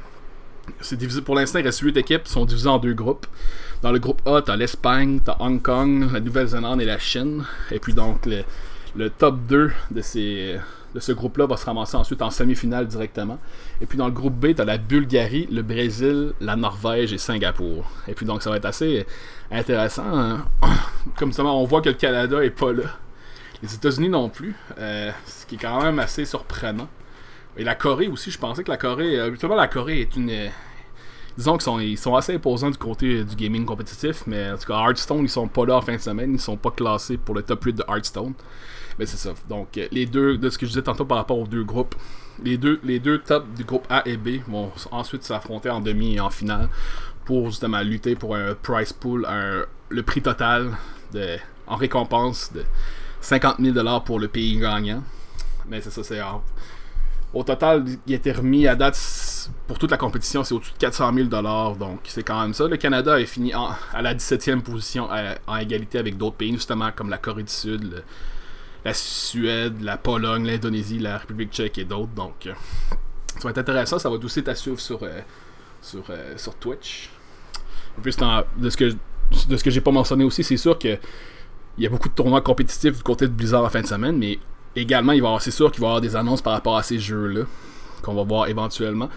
c'est 0.81 0.97
divisé, 0.97 1.21
pour 1.21 1.35
l'instant, 1.35 1.59
il 1.59 1.65
reste 1.65 1.79
8 1.79 1.95
équipes, 1.97 2.27
sont 2.27 2.45
divisées 2.45 2.67
en 2.67 2.77
deux 2.77 2.93
groupes. 2.93 3.25
Dans 3.81 3.91
le 3.91 3.99
groupe 3.99 4.21
A, 4.27 4.41
tu 4.41 4.51
as 4.51 4.57
l'Espagne, 4.57 5.21
tu 5.23 5.31
as 5.31 5.41
Hong 5.41 5.61
Kong, 5.61 6.11
la 6.11 6.19
Nouvelle-Zélande 6.19 6.81
et 6.81 6.85
la 6.85 6.99
Chine. 6.99 7.45
Et 7.71 7.79
puis 7.79 7.93
donc, 7.93 8.27
le, 8.95 9.09
top 9.09 9.39
2 9.47 9.71
de 9.91 10.01
ces 10.01 10.59
de 10.95 10.99
ce 10.99 11.11
groupe-là 11.11 11.45
va 11.45 11.57
se 11.57 11.65
ramasser 11.65 11.95
ensuite 11.95 12.21
en 12.21 12.31
semi-finale 12.31 12.87
directement. 12.87 13.37
Et 13.81 13.85
puis 13.85 13.97
dans 13.97 14.07
le 14.07 14.13
groupe 14.13 14.33
B, 14.33 14.55
tu 14.55 14.61
as 14.61 14.65
la 14.65 14.77
Bulgarie, 14.77 15.47
le 15.51 15.61
Brésil, 15.61 16.33
la 16.41 16.55
Norvège 16.55 17.13
et 17.13 17.17
Singapour. 17.17 17.85
Et 18.07 18.13
puis 18.13 18.25
donc 18.25 18.41
ça 18.41 18.49
va 18.49 18.57
être 18.57 18.65
assez 18.65 19.05
intéressant. 19.51 20.17
Hein. 20.17 20.45
Comme 21.17 21.33
ça, 21.33 21.43
on 21.43 21.65
voit 21.65 21.81
que 21.81 21.89
le 21.89 21.95
Canada 21.95 22.43
est 22.43 22.49
pas 22.49 22.73
là. 22.73 22.83
Les 23.61 23.73
États-Unis 23.73 24.09
non 24.09 24.29
plus. 24.29 24.55
Euh, 24.79 25.11
qui 25.47 25.55
est 25.55 25.59
quand 25.59 25.81
même 25.81 25.99
assez 25.99 26.25
surprenant. 26.25 26.87
Et 27.57 27.63
la 27.63 27.75
Corée 27.75 28.07
aussi, 28.07 28.29
je 28.29 28.37
pensais 28.37 28.63
que 28.63 28.69
la 28.69 28.77
Corée. 28.77 29.19
Habituellement, 29.19 29.57
la 29.57 29.67
Corée 29.67 30.01
est 30.01 30.15
une. 30.15 30.49
Disons 31.37 31.53
qu'ils 31.53 31.61
sont, 31.61 31.79
ils 31.79 31.97
sont 31.97 32.15
assez 32.15 32.35
imposants 32.35 32.71
du 32.71 32.77
côté 32.77 33.23
du 33.23 33.35
gaming 33.35 33.63
compétitif, 33.63 34.23
mais 34.25 34.51
en 34.51 34.57
tout 34.57 34.65
cas, 34.65 34.79
Hearthstone, 34.79 35.21
ils 35.21 35.29
sont 35.29 35.47
pas 35.47 35.65
là 35.65 35.77
en 35.77 35.81
fin 35.81 35.95
de 35.95 36.01
semaine, 36.01 36.33
ils 36.33 36.39
sont 36.39 36.57
pas 36.57 36.71
classés 36.71 37.17
pour 37.17 37.35
le 37.35 37.43
top 37.43 37.63
8 37.63 37.73
de 37.73 37.83
Hearthstone. 37.87 38.33
Mais 38.97 39.05
c'est 39.05 39.17
ça. 39.17 39.33
Donc, 39.47 39.77
euh, 39.77 39.87
les 39.91 40.07
deux, 40.07 40.37
de 40.37 40.49
ce 40.49 40.57
que 40.57 40.65
je 40.65 40.71
disais 40.71 40.81
tantôt 40.81 41.05
par 41.05 41.17
rapport 41.17 41.37
aux 41.37 41.45
deux 41.45 41.63
groupes, 41.63 41.93
les 42.43 42.57
deux, 42.57 42.79
les 42.83 42.99
deux 42.99 43.19
tops 43.19 43.47
du 43.55 43.63
groupe 43.63 43.85
A 43.89 44.01
et 44.07 44.17
B 44.17 44.41
vont 44.47 44.71
ensuite 44.91 45.23
s'affronter 45.23 45.69
en 45.69 45.79
demi 45.79 46.15
et 46.15 46.19
en 46.19 46.31
finale 46.31 46.69
pour 47.25 47.47
justement 47.49 47.81
lutter 47.81 48.15
pour 48.15 48.35
un 48.35 48.55
price 48.55 48.93
pool, 48.93 49.27
le 49.89 50.03
prix 50.03 50.21
total 50.21 50.71
de, 51.13 51.37
en 51.67 51.75
récompense 51.75 52.51
de 52.53 52.63
50 53.21 53.57
000 53.59 53.99
pour 54.01 54.19
le 54.19 54.27
pays 54.27 54.57
gagnant. 54.57 55.03
Mais 55.69 55.81
c'est 55.81 55.91
ça, 55.91 56.03
c'est. 56.03 56.21
Au 57.33 57.43
total, 57.43 57.85
il 58.07 58.13
a 58.13 58.15
été 58.15 58.31
remis 58.31 58.67
à 58.67 58.75
date 58.75 58.95
pour 59.67 59.77
toute 59.77 59.91
la 59.91 59.97
compétition, 59.97 60.43
c'est 60.43 60.53
au-dessus 60.53 60.71
de 60.73 60.77
400 60.77 61.13
000 61.13 61.27
donc 61.27 61.99
c'est 62.05 62.23
quand 62.23 62.41
même 62.41 62.53
ça. 62.53 62.67
Le 62.67 62.77
Canada 62.77 63.19
est 63.19 63.25
fini 63.25 63.53
à 63.53 64.01
la 64.01 64.15
17e 64.15 64.61
position 64.61 65.09
en 65.47 65.57
égalité 65.57 65.99
avec 65.99 66.17
d'autres 66.17 66.37
pays, 66.37 66.53
justement 66.53 66.89
comme 66.95 67.09
la 67.09 67.17
Corée 67.17 67.43
du 67.43 67.51
Sud, 67.51 68.03
la 68.85 68.93
Suède, 68.93 69.81
la 69.81 69.97
Pologne, 69.97 70.45
l'Indonésie, 70.45 70.99
la 70.99 71.17
République 71.17 71.51
tchèque 71.51 71.77
et 71.77 71.85
d'autres. 71.85 72.13
Donc, 72.15 72.47
euh, 72.47 72.53
ça 73.35 73.43
va 73.43 73.49
être 73.49 73.57
intéressant. 73.57 73.99
Ça 73.99 74.09
va 74.09 74.15
aussi 74.15 74.39
être 74.39 74.47
à 74.47 74.55
suivre 74.55 74.79
sur, 74.79 75.03
euh, 75.03 75.19
sur, 75.81 76.03
euh, 76.09 76.37
sur 76.37 76.55
Twitch. 76.55 77.09
En 77.97 78.01
plus, 78.01 78.15
de 78.15 78.69
ce 78.69 78.77
que, 78.77 78.93
de 79.49 79.57
ce 79.57 79.63
que 79.63 79.69
j'ai 79.69 79.81
pas 79.81 79.91
mentionné 79.91 80.23
aussi, 80.23 80.43
c'est 80.43 80.57
sûr 80.57 80.79
que 80.79 80.97
il 81.77 81.83
y 81.83 81.87
a 81.87 81.89
beaucoup 81.89 82.09
de 82.09 82.13
tournois 82.13 82.41
compétitifs 82.41 82.97
du 82.97 83.03
côté 83.03 83.27
de 83.27 83.33
Blizzard 83.33 83.63
en 83.63 83.69
fin 83.69 83.81
de 83.81 83.87
semaine, 83.87 84.17
mais 84.17 84.39
également, 84.81 85.13
il 85.13 85.21
va 85.21 85.37
c'est 85.39 85.51
sûr 85.51 85.71
qu'il 85.71 85.81
va 85.81 85.87
y 85.87 85.89
avoir 85.89 86.01
des 86.01 86.15
annonces 86.15 86.41
par 86.41 86.53
rapport 86.53 86.77
à 86.77 86.83
ces 86.83 86.99
jeux-là 86.99 87.43
qu'on 88.01 88.13
va 88.13 88.23
voir 88.23 88.47
éventuellement. 88.47 89.09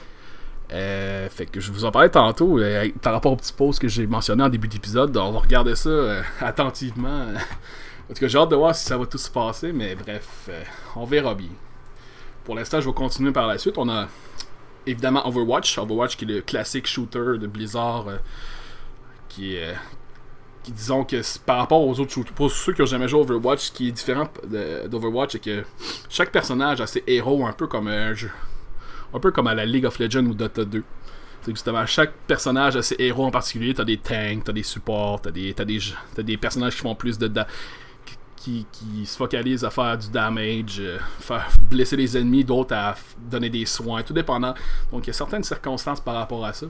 fait 0.68 1.46
que 1.50 1.60
je 1.60 1.72
vous 1.72 1.84
en 1.84 1.90
parlais 1.90 2.10
tantôt 2.10 2.58
par 3.02 3.12
rapport 3.12 3.32
au 3.32 3.36
petit 3.36 3.52
post 3.52 3.80
que 3.80 3.88
j'ai 3.88 4.06
mentionné 4.06 4.42
en 4.42 4.48
début 4.48 4.68
d'épisode. 4.68 5.16
On 5.16 5.32
va 5.32 5.40
regarder 5.40 5.74
ça 5.74 6.22
attentivement 6.40 7.26
en 8.10 8.12
tout 8.12 8.20
cas, 8.20 8.26
j'ai 8.28 8.38
hâte 8.38 8.50
de 8.50 8.56
voir 8.56 8.74
si 8.74 8.84
ça 8.84 8.98
va 8.98 9.06
tout 9.06 9.18
se 9.18 9.30
passer, 9.30 9.72
mais 9.72 9.94
bref, 9.94 10.48
euh, 10.48 10.64
on 10.96 11.04
verra 11.04 11.32
bien. 11.36 11.50
Pour 12.44 12.56
l'instant, 12.56 12.80
je 12.80 12.88
vais 12.88 12.92
continuer 12.92 13.30
par 13.30 13.46
la 13.46 13.56
suite. 13.56 13.78
On 13.78 13.88
a 13.88 14.08
évidemment 14.84 15.24
Overwatch. 15.28 15.78
Overwatch 15.78 16.16
qui 16.16 16.24
est 16.24 16.28
le 16.28 16.40
classique 16.40 16.88
shooter 16.88 17.38
de 17.38 17.46
Blizzard 17.46 18.08
euh, 18.08 18.16
qui. 19.28 19.56
Qui 20.62 20.72
disons 20.72 21.04
que 21.04 21.20
par 21.44 21.58
rapport 21.58 21.86
aux 21.86 21.98
autres 22.00 22.12
shooters, 22.12 22.34
pour 22.34 22.50
ceux 22.50 22.72
qui 22.72 22.82
ont 22.82 22.86
jamais 22.86 23.08
joué 23.08 23.20
Overwatch, 23.20 23.60
ce 23.60 23.72
qui 23.72 23.88
est 23.88 23.92
différent 23.92 24.28
d'Overwatch, 24.88 25.32
c'est 25.32 25.42
que 25.42 25.64
chaque 26.08 26.30
personnage 26.30 26.80
a 26.80 26.86
ses 26.86 27.02
héros 27.06 27.46
un 27.46 27.52
peu 27.52 27.66
comme 27.66 27.88
un 27.88 28.14
jeu. 28.14 28.30
Un 29.12 29.20
peu 29.20 29.30
comme 29.30 29.46
à 29.46 29.54
la 29.54 29.64
League 29.64 29.86
of 29.86 29.98
Legends 29.98 30.26
ou 30.26 30.34
Dota 30.34 30.64
2. 30.64 30.84
C'est 31.42 31.52
justement 31.52 31.86
chaque 31.86 32.12
personnage 32.26 32.76
a 32.76 32.82
ses 32.82 32.96
héros 32.98 33.24
en 33.24 33.30
particulier. 33.30 33.72
T'as 33.72 33.84
des 33.84 33.96
tanks, 33.96 34.44
t'as 34.44 34.52
des 34.52 34.62
supports, 34.62 35.22
t'as 35.22 35.30
des, 35.30 35.54
des, 35.54 36.22
des 36.22 36.36
personnages 36.36 36.74
qui 36.74 36.82
font 36.82 36.94
plus 36.94 37.18
de 37.18 37.28
qui, 38.40 38.66
se 39.04 39.16
focalisent 39.16 39.64
à 39.64 39.70
faire 39.70 39.98
du 39.98 40.08
damage, 40.08 40.78
euh, 40.80 40.98
faire 41.18 41.46
blesser 41.68 41.96
les 41.96 42.16
ennemis, 42.16 42.44
d'autres 42.44 42.74
à 42.74 42.94
donner 43.18 43.50
des 43.50 43.66
soins, 43.66 44.02
tout 44.02 44.14
dépendant. 44.14 44.54
Donc 44.90 45.04
il 45.04 45.08
y 45.08 45.10
a 45.10 45.14
certaines 45.14 45.44
circonstances 45.44 46.00
par 46.00 46.14
rapport 46.14 46.44
à 46.44 46.52
ça. 46.52 46.66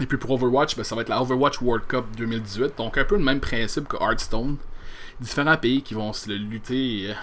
Et 0.00 0.06
puis 0.06 0.18
pour 0.18 0.32
Overwatch, 0.32 0.76
ben, 0.76 0.84
ça 0.84 0.94
va 0.94 1.02
être 1.02 1.08
la 1.08 1.20
Overwatch 1.20 1.60
World 1.60 1.86
Cup 1.86 2.04
2018. 2.16 2.76
Donc 2.76 2.98
un 2.98 3.04
peu 3.04 3.16
le 3.16 3.22
même 3.22 3.40
principe 3.40 3.88
que 3.88 3.96
Hearthstone. 3.96 4.56
Différents 5.20 5.56
pays 5.56 5.82
qui 5.82 5.94
vont 5.94 6.12
se 6.12 6.30
lutter 6.30 7.10
euh, 7.10 7.14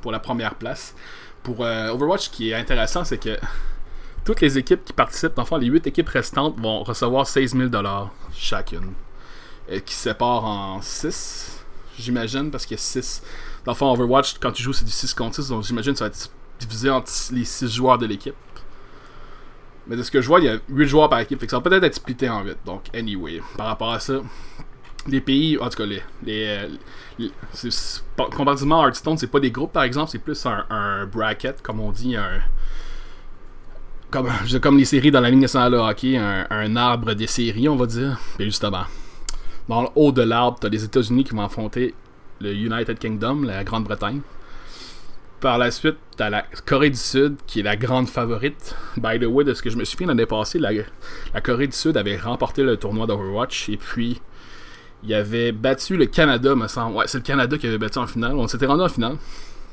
pour 0.00 0.12
la 0.12 0.20
première 0.20 0.54
place. 0.54 0.94
Pour 1.42 1.64
euh, 1.64 1.88
Overwatch, 1.88 2.26
ce 2.26 2.30
qui 2.30 2.50
est 2.50 2.54
intéressant, 2.54 3.04
c'est 3.04 3.18
que 3.18 3.36
toutes 4.24 4.40
les 4.40 4.58
équipes 4.58 4.84
qui 4.84 4.92
participent, 4.92 5.38
enfin 5.38 5.58
les 5.58 5.66
8 5.66 5.88
équipes 5.88 6.08
restantes, 6.08 6.58
vont 6.60 6.84
recevoir 6.84 7.26
16 7.26 7.56
000 7.56 7.70
chacune. 8.32 8.92
qui 9.84 9.94
se 9.94 10.00
séparent 10.00 10.44
en 10.44 10.80
6 10.80 11.62
j'imagine, 11.98 12.50
parce 12.50 12.66
qu'il 12.66 12.76
y 12.76 12.80
a 12.80 12.82
6. 12.82 13.22
Dans 13.64 13.72
le 13.72 13.76
fond, 13.76 13.90
Overwatch, 13.92 14.38
quand 14.40 14.52
tu 14.52 14.62
joues, 14.62 14.72
c'est 14.72 14.84
du 14.84 14.90
6 14.90 15.14
contre 15.14 15.36
6, 15.36 15.48
donc 15.48 15.64
j'imagine 15.64 15.92
que 15.92 15.98
ça 15.98 16.04
va 16.04 16.10
être 16.10 16.30
divisé 16.58 16.90
entre 16.90 17.10
les 17.32 17.44
6 17.44 17.68
joueurs 17.68 17.98
de 17.98 18.06
l'équipe. 18.06 18.34
Mais 19.86 19.96
de 19.96 20.02
ce 20.02 20.10
que 20.10 20.20
je 20.20 20.28
vois, 20.28 20.40
il 20.40 20.46
y 20.46 20.48
a 20.48 20.58
8 20.68 20.86
joueurs 20.86 21.08
par 21.08 21.18
équipe, 21.20 21.40
fait 21.40 21.46
que 21.46 21.50
ça 21.50 21.58
va 21.58 21.62
peut-être 21.62 21.82
être 21.84 21.94
splitté 21.94 22.28
en 22.28 22.42
8. 22.44 22.58
Donc, 22.64 22.82
anyway, 22.94 23.40
par 23.56 23.66
rapport 23.66 23.92
à 23.92 23.98
ça, 23.98 24.20
les 25.08 25.20
pays, 25.20 25.58
en 25.58 25.68
tout 25.68 25.78
cas, 25.78 25.86
les, 25.86 26.02
les, 26.24 27.30
comparativement 28.16 28.82
à 28.82 28.86
Hearthstone, 28.86 29.18
c'est 29.18 29.26
pas 29.26 29.40
des 29.40 29.50
groupes 29.50 29.72
par 29.72 29.82
exemple, 29.82 30.10
c'est 30.10 30.18
plus 30.18 30.46
un, 30.46 31.06
bracket, 31.06 31.62
comme 31.62 31.80
on 31.80 31.90
dit, 31.90 32.16
un. 32.16 32.40
Comme, 34.10 34.28
comme 34.60 34.76
les 34.76 34.84
séries 34.84 35.10
dans 35.10 35.20
la 35.20 35.30
ligne 35.30 35.40
nationale 35.40 35.72
de 35.72 35.78
hockey, 35.78 36.18
un, 36.18 36.76
arbre 36.76 37.14
des 37.14 37.26
séries, 37.26 37.68
on 37.68 37.76
va 37.76 37.86
dire. 37.86 38.20
Et 38.38 38.44
justement, 38.44 38.84
dans 39.68 39.82
le 39.82 39.88
haut 39.94 40.12
de 40.12 40.22
l'arbre, 40.22 40.58
t'as 40.60 40.68
les 40.68 40.84
États-Unis 40.84 41.24
qui 41.24 41.34
vont 41.34 41.42
affronter 41.42 41.94
le 42.40 42.52
United 42.52 42.98
Kingdom, 42.98 43.42
la 43.42 43.64
Grande-Bretagne. 43.64 44.20
Par 45.42 45.58
la 45.58 45.72
suite, 45.72 45.96
t'as 46.16 46.30
la 46.30 46.44
Corée 46.66 46.90
du 46.90 46.96
Sud, 46.96 47.34
qui 47.48 47.58
est 47.58 47.62
la 47.64 47.74
grande 47.74 48.08
favorite. 48.08 48.76
By 48.96 49.18
the 49.18 49.24
way, 49.24 49.42
de 49.42 49.54
ce 49.54 49.60
que 49.60 49.70
je 49.70 49.76
me 49.76 49.84
fait 49.84 50.04
l'année 50.04 50.24
passée, 50.24 50.60
la, 50.60 51.40
Corée 51.40 51.66
du 51.66 51.76
Sud 51.76 51.96
avait 51.96 52.16
remporté 52.16 52.62
le 52.62 52.76
tournoi 52.76 53.08
d'Overwatch. 53.08 53.68
Et 53.68 53.76
puis, 53.76 54.20
il 55.02 55.12
avait 55.12 55.50
battu 55.50 55.96
le 55.96 56.06
Canada, 56.06 56.54
me 56.54 56.68
semble. 56.68 56.96
Ouais, 56.96 57.08
c'est 57.08 57.18
le 57.18 57.24
Canada 57.24 57.58
qui 57.58 57.66
avait 57.66 57.78
battu 57.78 57.98
en 57.98 58.06
finale. 58.06 58.36
On 58.36 58.46
s'était 58.46 58.66
rendu 58.66 58.84
en 58.84 58.88
finale, 58.88 59.16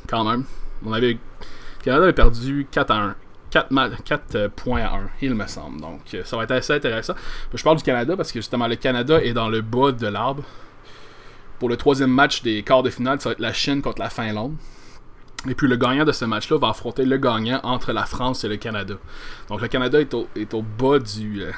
quand 0.08 0.24
même. 0.24 0.44
On 0.84 0.92
avait... 0.92 1.12
Le 1.12 1.84
Canada 1.84 2.04
avait 2.06 2.14
perdu 2.14 2.66
4 2.72 2.92
à 2.92 2.96
1. 2.96 3.16
4, 3.52 4.04
4 4.04 4.36
euh, 4.36 4.50
points 4.50 4.82
à 4.82 4.96
1, 4.96 5.10
il 5.22 5.36
me 5.36 5.46
semble. 5.46 5.82
Donc, 5.82 6.02
euh, 6.16 6.24
ça 6.24 6.36
va 6.36 6.46
être 6.46 6.52
assez 6.52 6.74
intéressant. 6.74 7.14
Je 7.54 7.64
parle 7.64 7.78
du 7.78 7.84
Canada 7.84 8.18
parce 8.18 8.32
que 8.32 8.40
justement, 8.40 8.66
le 8.66 8.76
Canada 8.76 9.22
est 9.22 9.34
dans 9.34 9.50
le 9.50 9.62
bas 9.62 9.92
de 9.92 10.08
l'arbre. 10.08 10.44
Pour 11.60 11.70
le 11.70 11.78
troisième 11.78 12.12
match 12.12 12.42
des 12.42 12.64
quarts 12.64 12.82
de 12.82 12.90
finale, 12.90 13.22
ça 13.22 13.30
va 13.30 13.34
être 13.34 13.40
la 13.40 13.54
Chine 13.54 13.84
contre 13.84 14.02
la 14.02 14.10
Finlande. 14.10 14.56
Et 15.48 15.56
puis 15.56 15.68
le 15.68 15.78
gagnant 15.78 16.04
de 16.04 16.12
ce 16.12 16.26
match-là 16.26 16.58
va 16.58 16.70
affronter 16.70 17.06
le 17.06 17.18
gagnant 17.18 17.62
entre 17.64 17.94
la 17.94 18.06
France 18.06 18.44
et 18.44 18.50
le 18.50 18.58
Canada. 18.58 18.96
Donc 19.48 19.62
le 19.62 19.68
Canada 19.68 20.00
est 20.02 20.14
au, 20.14 20.28
est 20.36 20.54
au 20.54 20.62
bas 20.62 21.00
du, 21.00 21.44
euh, 21.44 21.52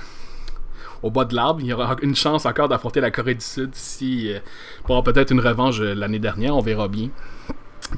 au 1.01 1.09
bas 1.09 1.25
de 1.25 1.35
l'arbre. 1.35 1.61
Il 1.61 1.67
y 1.67 1.73
aura 1.73 1.95
une 2.01 2.15
chance 2.15 2.45
encore 2.45 2.69
d'affronter 2.69 3.01
la 3.01 3.09
Corée 3.09 3.35
du 3.35 3.45
Sud 3.45 3.71
si. 3.73 4.33
Euh, 4.33 4.39
pour 4.83 5.03
peut-être 5.03 5.31
une 5.31 5.39
revanche 5.39 5.79
euh, 5.79 5.95
l'année 5.95 6.19
dernière, 6.19 6.55
on 6.55 6.61
verra 6.61 6.87
bien. 6.87 7.09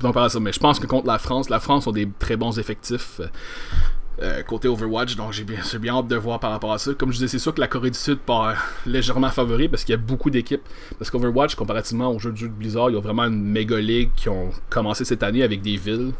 Donc, 0.01 0.15
ça. 0.29 0.39
Mais 0.39 0.53
je 0.53 0.59
pense 0.59 0.79
que 0.79 0.87
contre 0.87 1.07
la 1.07 1.19
France, 1.19 1.49
la 1.49 1.59
France 1.59 1.85
ont 1.85 1.91
des 1.91 2.09
très 2.17 2.37
bons 2.37 2.57
effectifs. 2.57 3.21
Euh, 4.21 4.43
côté 4.43 4.67
Overwatch, 4.67 5.15
donc 5.15 5.33
j'ai 5.33 5.43
bien, 5.43 5.57
bien 5.79 5.95
hâte 5.95 6.07
de 6.07 6.15
voir 6.15 6.39
par 6.39 6.51
rapport 6.51 6.71
à 6.71 6.77
ça. 6.77 6.93
Comme 6.93 7.11
je 7.11 7.15
disais, 7.15 7.27
c'est 7.27 7.39
sûr 7.39 7.53
que 7.53 7.59
la 7.59 7.67
Corée 7.67 7.89
du 7.89 7.97
Sud 7.97 8.19
part 8.19 8.55
légèrement 8.85 9.29
favori 9.29 9.67
parce 9.67 9.83
qu'il 9.83 9.93
y 9.93 9.95
a 9.95 10.01
beaucoup 10.01 10.29
d'équipes. 10.29 10.61
Parce 10.99 11.09
qu'Overwatch, 11.09 11.55
comparativement 11.55 12.09
aux 12.09 12.19
jeux 12.19 12.31
de, 12.31 12.47
Blizzard, 12.47 12.91
il 12.91 12.93
y 12.93 12.97
a 12.97 13.01
vraiment 13.01 13.23
une 13.23 13.41
méga 13.43 13.77
ligue 13.79 14.11
qui 14.15 14.29
ont 14.29 14.51
commencé 14.69 15.03
cette 15.03 15.23
année 15.23 15.41
avec 15.41 15.61
des 15.61 15.77
villes 15.77 16.13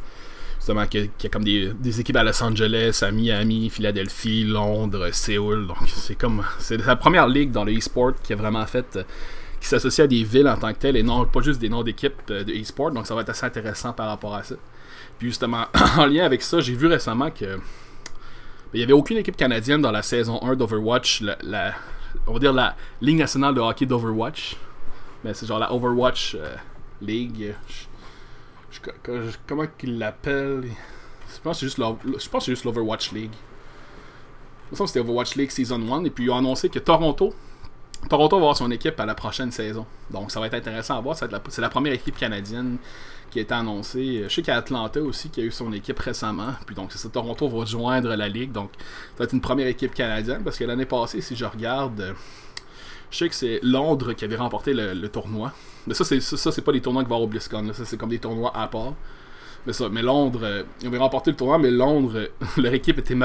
justement, 0.58 0.88
qu'il 0.88 1.10
y, 1.22 1.26
a 1.26 1.30
comme 1.30 1.44
des, 1.44 2.00
équipes 2.00 2.16
à 2.16 2.24
Los 2.24 2.42
Angeles, 2.42 3.00
à 3.02 3.12
Miami, 3.12 3.70
Philadelphie, 3.70 4.46
Londres, 4.46 5.10
Séoul. 5.12 5.68
Donc, 5.68 5.78
c'est 5.88 6.16
comme. 6.16 6.42
C'est 6.58 6.78
la 6.78 6.96
première 6.96 7.28
ligue 7.28 7.52
dans 7.52 7.66
le 7.66 7.78
e-sport 7.78 8.14
qui 8.24 8.32
a 8.32 8.38
vraiment 8.38 8.66
fait. 8.66 8.96
Euh, 8.96 9.04
qui 9.60 9.70
s'associe 9.70 10.04
à 10.04 10.08
des 10.08 10.24
villes 10.24 10.48
en 10.50 10.58
tant 10.58 10.74
que 10.74 10.80
telles 10.80 10.98
et 10.98 11.04
non 11.04 11.26
pas 11.26 11.40
juste 11.40 11.62
des 11.62 11.70
noms 11.70 11.84
d'équipes 11.84 12.16
euh, 12.32 12.44
de 12.44 12.52
e-sport. 12.52 12.92
Donc, 12.92 13.08
ça 13.08 13.16
va 13.16 13.22
être 13.22 13.30
assez 13.30 13.46
intéressant 13.46 13.94
par 13.94 14.08
rapport 14.08 14.36
à 14.36 14.44
ça. 14.44 14.56
Puis, 15.20 15.30
justement, 15.30 15.68
en 15.98 16.06
lien 16.06 16.26
avec 16.26 16.42
ça, 16.42 16.60
j'ai 16.60 16.76
vu 16.76 16.88
récemment 16.88 17.30
que. 17.30 17.60
Il 18.74 18.78
n'y 18.78 18.84
avait 18.84 18.94
aucune 18.94 19.18
équipe 19.18 19.38
canadienne 19.38 19.82
dans 19.82 19.92
la 19.92 20.02
saison 20.02 20.42
1 20.42 20.56
d'Overwatch. 20.56 21.24
On 22.28 22.34
va 22.34 22.40
dire 22.40 22.54
la 22.54 22.76
Ligue 23.02 23.20
nationale 23.20 23.54
de 23.54 23.62
hockey 23.62 23.86
d'Overwatch. 23.86 24.56
Mais 25.24 25.34
c'est 25.34 25.46
genre 25.46 25.60
la 25.60 25.72
Overwatch 25.72 26.36
euh, 26.36 26.56
League 27.02 27.54
comment 29.48 29.66
qu'il 29.78 29.98
l'appelle 29.98 30.64
Je 30.64 31.40
pense 31.42 31.60
que 31.60 31.68
c'est 32.40 32.52
juste 32.52 32.66
l'Overwatch 32.66 33.12
League. 33.12 33.32
De 33.32 34.70
toute 34.70 34.78
façon, 34.78 34.88
c'était 34.88 35.00
Overwatch 35.00 35.36
League 35.36 35.52
Season 35.52 35.80
1. 35.92 36.06
Et 36.06 36.10
puis, 36.10 36.26
ils 36.26 36.30
ont 36.32 36.38
annoncé 36.38 36.70
que 36.70 36.80
Toronto. 36.80 37.34
Toronto 38.10 38.36
va 38.36 38.42
avoir 38.42 38.58
son 38.58 38.72
équipe 38.72 39.00
à 39.00 39.06
la 39.06 39.16
prochaine 39.16 39.52
saison. 39.52 39.86
Donc, 40.10 40.32
ça 40.32 40.40
va 40.40 40.48
être 40.48 40.56
intéressant 40.56 40.98
à 40.98 41.02
voir. 41.02 41.16
C'est 41.16 41.32
la, 41.32 41.70
première 41.70 41.94
équipe 41.94 42.18
canadienne 42.18 42.78
qui 43.34 43.40
a 43.40 43.42
été 43.42 43.54
annoncée. 43.54 44.26
Je 44.28 44.34
sais 44.34 44.50
a 44.50 44.58
Atlanta 44.58 45.02
aussi 45.02 45.30
qui 45.30 45.42
a 45.42 45.44
eu 45.44 45.52
son 45.52 45.74
équipe 45.74 46.00
récemment. 46.00 46.54
Puis, 46.66 46.76
donc, 46.76 46.92
c'est 46.92 47.00
ça. 47.00 47.10
Toronto 47.10 47.50
va 47.50 47.58
rejoindre 47.58 48.16
la 48.16 48.30
Ligue. 48.30 48.52
Donc, 48.52 48.72
ça 48.78 49.20
va 49.20 49.26
être 49.26 49.34
une 49.34 49.42
première 49.42 49.68
équipe 49.68 49.94
canadienne. 49.94 50.44
Parce 50.44 50.58
que 50.58 50.64
l'année 50.64 50.86
passée, 50.86 51.22
si 51.22 51.36
je 51.36 51.46
regarde. 51.46 52.16
Je 53.12 53.18
sais 53.18 53.30
que 53.30 53.36
c'est 53.36 53.60
Londres 53.62 54.14
qui 54.14 54.26
avait 54.26 54.38
remporté 54.38 54.74
le 54.74 55.08
tournoi. 55.08 55.52
Mais 55.86 55.94
ça, 55.94 56.06
c'est 56.06 56.22
ça, 56.22 56.52
c'est 56.52 56.62
pas 56.62 56.72
des 56.72 56.82
tournois 56.82 57.04
qui 57.04 57.10
vont 57.10 57.18
au 57.18 57.28
BlizzCon. 57.28 57.74
Ça, 57.74 57.86
c'est 57.86 57.98
comme 57.98 58.10
des 58.10 58.20
tournois 58.20 58.56
à 58.56 58.68
part. 58.68 58.94
Mais 59.66 59.74
ça, 59.74 59.90
mais 59.90 60.02
Londres, 60.02 60.42
euh, 60.44 60.64
ils 60.82 60.88
avaient 60.88 60.98
remporté 60.98 61.32
le 61.32 61.38
tournoi, 61.38 61.58
mais 61.58 61.72
Londres, 61.72 62.30
leur 62.58 62.74
équipe 62.74 63.00
était, 63.00 63.16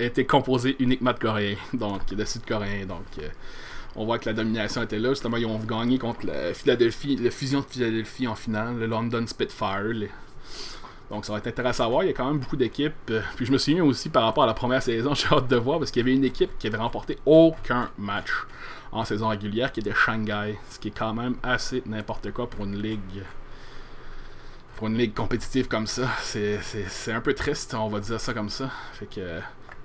était 0.00 0.24
composée 0.24 0.76
uniquement 0.80 1.12
de 1.12 1.18
Coréens, 1.18 1.56
donc 1.72 2.12
de 2.12 2.24
Sud-Coréens. 2.24 2.86
Donc, 2.86 3.06
euh, 3.20 3.28
on 3.96 4.04
voit 4.04 4.18
que 4.18 4.26
la 4.26 4.32
domination 4.32 4.82
était 4.82 4.98
là. 4.98 5.10
Justement, 5.10 5.36
ils 5.36 5.46
ont 5.46 5.58
gagné 5.58 5.98
contre 5.98 6.26
la 6.26 6.54
Philadelphie, 6.54 7.16
la 7.16 7.30
fusion 7.30 7.60
de 7.60 7.66
Philadelphie 7.66 8.26
en 8.26 8.34
finale, 8.34 8.78
le 8.78 8.86
London 8.86 9.24
Spitfire. 9.26 10.08
Donc, 11.10 11.24
ça 11.24 11.32
va 11.32 11.38
être 11.38 11.46
intéressant 11.46 11.84
à 11.84 11.88
voir. 11.88 12.02
Il 12.02 12.08
y 12.08 12.10
a 12.10 12.12
quand 12.12 12.26
même 12.26 12.38
beaucoup 12.38 12.56
d'équipes. 12.56 13.12
Puis, 13.36 13.46
je 13.46 13.52
me 13.52 13.58
souviens 13.58 13.84
aussi 13.84 14.08
par 14.08 14.24
rapport 14.24 14.44
à 14.44 14.46
la 14.46 14.54
première 14.54 14.82
saison, 14.82 15.14
j'ai 15.14 15.28
hâte 15.28 15.48
de 15.48 15.56
voir 15.56 15.78
parce 15.78 15.90
qu'il 15.90 16.00
y 16.00 16.04
avait 16.04 16.14
une 16.14 16.24
équipe 16.24 16.50
qui 16.58 16.66
avait 16.66 16.78
remporté 16.78 17.18
aucun 17.26 17.90
match 17.98 18.30
en 18.90 19.04
saison 19.04 19.28
régulière 19.28 19.72
qui 19.72 19.80
était 19.80 19.94
Shanghai, 19.94 20.56
ce 20.70 20.78
qui 20.78 20.88
est 20.88 20.96
quand 20.96 21.14
même 21.14 21.34
assez 21.42 21.82
n'importe 21.86 22.30
quoi 22.30 22.48
pour 22.48 22.64
une 22.64 22.80
ligue 22.80 23.24
pour 24.76 24.88
une 24.88 24.98
ligue 24.98 25.14
compétitive 25.14 25.68
comme 25.68 25.86
ça. 25.86 26.08
C'est 26.22 27.12
un 27.12 27.20
peu 27.20 27.34
triste, 27.34 27.74
on 27.74 27.88
va 27.88 28.00
dire 28.00 28.20
ça 28.20 28.34
comme 28.34 28.48
ça. 28.48 28.70
Fait 28.94 29.06
que 29.06 29.40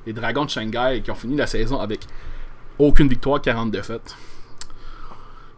les 0.06 0.14
Dragons 0.14 0.46
de 0.46 0.50
Shanghai 0.50 1.02
qui 1.04 1.12
ont 1.12 1.16
fini 1.16 1.36
la 1.36 1.48
saison 1.48 1.80
avec 1.80 2.02
aucune 2.80 3.08
victoire, 3.08 3.42
40 3.42 3.72
défaites. 3.72 4.16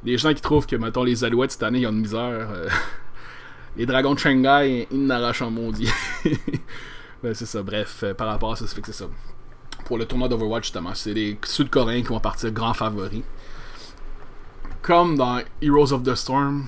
Les 0.03 0.17
gens 0.17 0.33
qui 0.33 0.41
trouvent 0.41 0.65
que, 0.65 0.75
mettons, 0.75 1.03
les 1.03 1.23
Alouettes 1.23 1.51
cette 1.51 1.63
année, 1.63 1.79
ils 1.79 1.87
ont 1.87 1.91
une 1.91 2.01
misère. 2.01 2.49
Euh, 2.51 2.67
les 3.77 3.85
Dragons 3.85 4.15
de 4.15 4.19
Shanghai, 4.19 4.87
ils 4.91 5.05
n'arrachent 5.05 5.43
un 5.43 5.51
maudit. 5.51 5.89
ben, 7.23 7.33
c'est 7.33 7.45
ça, 7.45 7.61
bref, 7.61 7.99
euh, 8.03 8.13
par 8.13 8.27
rapport 8.27 8.51
à 8.51 8.55
ça, 8.55 8.67
ça 8.67 8.75
fait 8.75 8.81
que 8.81 8.87
c'est 8.87 9.03
ça. 9.03 9.05
Pour 9.85 9.97
le 9.97 10.05
tournoi 10.05 10.27
d'Overwatch, 10.27 10.65
justement, 10.65 10.93
c'est 10.95 11.13
les 11.13 11.37
Sud-Coréens 11.43 12.01
qui 12.01 12.07
vont 12.07 12.19
partir 12.19 12.51
grands 12.51 12.73
favoris 12.73 13.23
comme 14.81 15.15
dans 15.15 15.41
Heroes 15.61 15.93
of 15.93 16.03
the 16.03 16.15
Storm, 16.15 16.65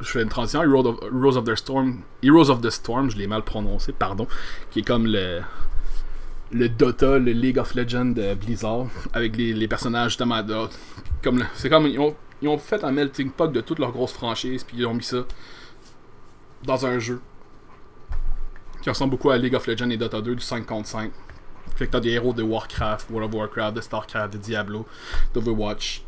je 0.00 0.06
fais 0.06 0.22
une 0.22 0.28
transition, 0.28 0.62
Heroes 0.62 1.36
of, 1.36 1.44
the 1.44 1.54
Storm, 1.54 2.02
Heroes 2.22 2.50
of 2.50 2.60
the 2.60 2.70
Storm, 2.70 3.10
je 3.10 3.16
l'ai 3.16 3.26
mal 3.26 3.42
prononcé, 3.42 3.92
pardon, 3.92 4.26
qui 4.70 4.80
est 4.80 4.82
comme 4.82 5.06
le 5.06 5.42
le 6.54 6.68
Dota, 6.68 7.18
le 7.18 7.32
League 7.32 7.58
of 7.58 7.74
Legends 7.74 8.12
de 8.12 8.34
Blizzard, 8.34 8.86
avec 9.12 9.36
les, 9.36 9.66
personnages 9.66 10.12
justement 10.12 10.40
de, 10.40 10.54
comme 11.20 11.44
c'est 11.54 11.68
comme 11.68 11.88
ils 11.88 11.98
ont, 11.98 12.14
ils 12.40 12.48
ont, 12.48 12.58
fait 12.58 12.84
un 12.84 12.92
melting 12.92 13.30
pot 13.32 13.50
de 13.50 13.60
toutes 13.60 13.80
leurs 13.80 13.90
grosses 13.90 14.12
franchises, 14.12 14.62
puis 14.62 14.76
ils 14.78 14.86
ont 14.86 14.94
mis 14.94 15.02
ça 15.02 15.26
dans 16.62 16.86
un 16.86 17.00
jeu 17.00 17.20
qui 18.82 18.88
ressemble 18.88 19.10
beaucoup 19.10 19.30
à 19.30 19.36
League 19.36 19.54
of 19.54 19.66
Legends 19.66 19.90
et 19.90 19.96
Dota 19.96 20.20
2 20.20 20.36
du 20.36 20.42
5 20.42 20.64
contre 20.64 20.86
5. 20.88 21.10
Fait 21.74 21.86
que 21.86 21.90
t'as 21.90 22.00
des 22.00 22.10
héros 22.10 22.32
de 22.32 22.44
Warcraft, 22.44 23.10
World 23.10 23.34
of 23.34 23.40
Warcraft, 23.40 23.76
de 23.76 23.80
Starcraft, 23.80 24.34
de 24.34 24.38
Diablo, 24.38 24.86
d'Overwatch, 25.32 26.04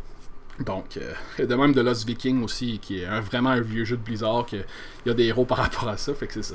donc, 0.64 0.96
euh, 0.96 1.44
de 1.44 1.54
même 1.56 1.72
de 1.72 1.80
Lost 1.80 2.06
Viking 2.06 2.44
aussi, 2.44 2.78
qui 2.78 3.00
est 3.00 3.20
vraiment 3.20 3.50
un 3.50 3.60
vieux 3.60 3.84
jeu 3.84 3.96
de 3.96 4.02
Blizzard, 4.02 4.46
qu'il 4.46 4.64
y 5.06 5.10
a 5.10 5.14
des 5.14 5.24
héros 5.24 5.44
par 5.44 5.58
rapport 5.58 5.88
à 5.88 5.96
ça, 5.96 6.14
fait 6.14 6.28
que 6.28 6.34
c'est 6.34 6.54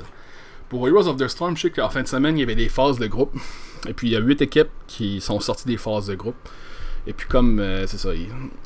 Pour 0.70 0.88
Heroes 0.88 1.08
of 1.08 1.18
the 1.18 1.28
Storm, 1.28 1.56
je 1.56 1.62
sais 1.62 1.70
qu'en 1.70 1.90
fin 1.90 2.02
de 2.02 2.08
semaine, 2.08 2.38
il 2.38 2.40
y 2.40 2.42
avait 2.42 2.54
des 2.54 2.70
phases 2.70 2.98
de 2.98 3.06
groupe. 3.06 3.36
Et 3.88 3.94
puis, 3.94 4.08
il 4.08 4.12
y 4.12 4.16
a 4.16 4.20
8 4.20 4.42
équipes 4.42 4.70
qui 4.86 5.20
sont 5.20 5.40
sorties 5.40 5.66
des 5.66 5.76
phases 5.76 6.06
de 6.06 6.14
groupe. 6.14 6.36
Et 7.06 7.12
puis, 7.12 7.26
comme 7.28 7.58
euh, 7.58 7.86
c'est 7.86 7.98
ça, 7.98 8.10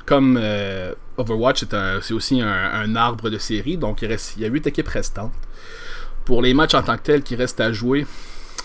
comme 0.04 0.38
euh, 0.40 0.92
Overwatch, 1.16 1.64
c'est 2.02 2.12
aussi 2.12 2.40
un, 2.42 2.96
arbre 2.96 3.30
de 3.30 3.38
série, 3.38 3.78
donc 3.78 4.02
il, 4.02 4.08
reste, 4.08 4.34
il 4.36 4.42
y 4.42 4.44
a 4.44 4.48
8 4.48 4.66
équipes 4.66 4.88
restantes. 4.88 5.32
Pour 6.24 6.42
les 6.42 6.52
matchs 6.54 6.74
en 6.74 6.82
tant 6.82 6.96
que 6.96 7.02
tels 7.02 7.22
qui 7.22 7.34
restent 7.36 7.60
à 7.60 7.72
jouer, 7.72 8.06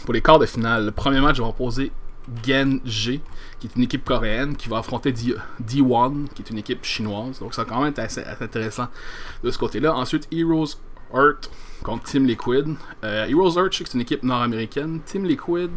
pour 0.03 0.13
les 0.13 0.21
quarts 0.21 0.39
de 0.39 0.45
finale, 0.45 0.85
le 0.85 0.91
premier 0.91 1.21
match 1.21 1.39
va 1.39 1.47
opposer 1.47 1.91
Genji, 2.45 3.21
qui 3.59 3.67
est 3.67 3.75
une 3.75 3.83
équipe 3.83 4.03
coréenne, 4.03 4.55
qui 4.55 4.69
va 4.69 4.79
affronter 4.79 5.11
D- 5.11 5.35
1 5.59 6.25
qui 6.33 6.41
est 6.41 6.49
une 6.49 6.57
équipe 6.57 6.83
chinoise. 6.83 7.39
Donc 7.39 7.53
ça 7.53 7.63
va 7.63 7.69
quand 7.69 7.79
même 7.81 7.89
être 7.89 7.99
assez, 7.99 8.23
intéressant 8.39 8.87
de 9.43 9.51
ce 9.51 9.57
côté-là. 9.57 9.93
Ensuite, 9.95 10.27
Heroes 10.31 10.77
Earth 11.13 11.51
contre 11.83 12.03
Team 12.03 12.25
Liquid. 12.25 12.75
Euh, 13.03 13.25
Heroes 13.27 13.57
Earth, 13.57 13.73
c'est 13.73 13.93
une 13.93 14.01
équipe 14.01 14.23
nord-américaine. 14.23 15.01
Team 15.05 15.25
Liquid, 15.25 15.71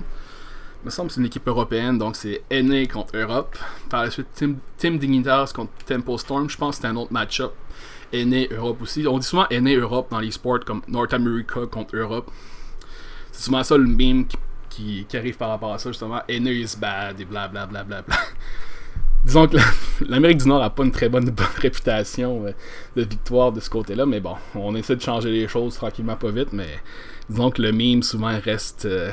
me 0.85 0.91
semble 0.91 1.11
c'est 1.11 1.21
une 1.21 1.27
équipe 1.27 1.47
européenne, 1.47 1.99
donc 1.99 2.17
c'est 2.17 2.43
NA 2.51 2.87
contre 2.87 3.17
Europe. 3.17 3.57
Par 3.89 4.05
la 4.05 4.11
suite, 4.11 4.29
Team, 4.35 4.59
Team 4.77 4.99
Dignitas 4.99 5.53
contre 5.55 5.73
Tempo 5.87 6.19
Storm, 6.19 6.49
je 6.49 6.57
pense 6.57 6.77
que 6.77 6.83
c'est 6.83 6.89
un 6.89 6.97
autre 6.97 7.13
match-up. 7.13 7.53
NA 8.13 8.47
Europe 8.51 8.83
aussi. 8.83 9.07
On 9.09 9.19
dit 9.19 9.27
souvent 9.27 9.47
NA 9.51 9.75
Europe 9.75 10.09
dans 10.11 10.21
les 10.21 10.31
sports 10.31 10.61
comme 10.65 10.83
North 10.87 11.13
America 11.13 11.61
contre 11.71 11.97
Europe. 11.97 12.31
C'est 13.33 13.45
souvent 13.45 13.65
ça 13.65 13.77
le 13.77 13.87
meme 13.87 14.27
qui 14.27 14.37
qui, 15.09 15.17
arrive 15.17 15.37
par 15.37 15.51
rapport 15.51 15.73
à 15.73 15.79
ça, 15.79 15.91
justement. 15.91 16.21
NA 16.29 16.51
is 16.51 16.77
bad 16.79 17.21
et 17.21 17.25
blablabla. 17.25 17.85
Bla, 17.85 18.03
bla, 18.03 18.03
bla, 18.03 18.17
Disons 19.25 19.47
que 19.47 19.57
l'Amérique 20.07 20.39
du 20.39 20.49
Nord 20.49 20.63
a 20.63 20.71
pas 20.71 20.85
une 20.85 20.93
très 20.93 21.09
bonne, 21.11 21.35
réputation 21.59 22.47
euh, 22.47 22.53
de 22.97 23.03
victoire 23.03 23.53
de 23.53 23.61
ce 23.61 23.71
côté-là, 23.71 24.05
mais 24.05 24.21
bon, 24.21 24.37
on 24.55 24.75
essaie 24.75 24.97
de 24.97 25.01
changer 25.01 25.31
les 25.31 25.49
choses 25.49 25.77
tranquillement, 25.77 26.17
pas 26.17 26.31
vite, 26.31 26.53
mais 26.53 26.69
disons 27.29 27.51
que 27.51 27.63
le 27.63 27.73
meme 27.73 28.03
souvent 28.03 28.39
reste. 28.39 28.85
Euh, 28.85 29.11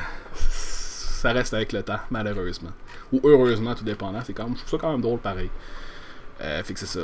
ça 1.22 1.34
reste 1.34 1.54
avec 1.54 1.72
le 1.72 1.84
temps, 1.84 2.00
malheureusement. 2.10 2.72
Ou 3.12 3.22
heureusement, 3.24 3.76
tout 3.76 3.84
dépendant. 3.84 4.22
C'est 4.26 4.34
quand 4.34 4.46
même, 4.46 4.56
je 4.56 4.62
trouve 4.62 4.72
ça 4.72 4.78
quand 4.80 4.92
même 4.92 5.02
drôle 5.02 5.20
pareil. 5.20 5.52
Euh, 6.42 6.64
fait 6.64 6.74
que 6.74 6.80
c'est 6.80 6.88
ça. 6.88 7.00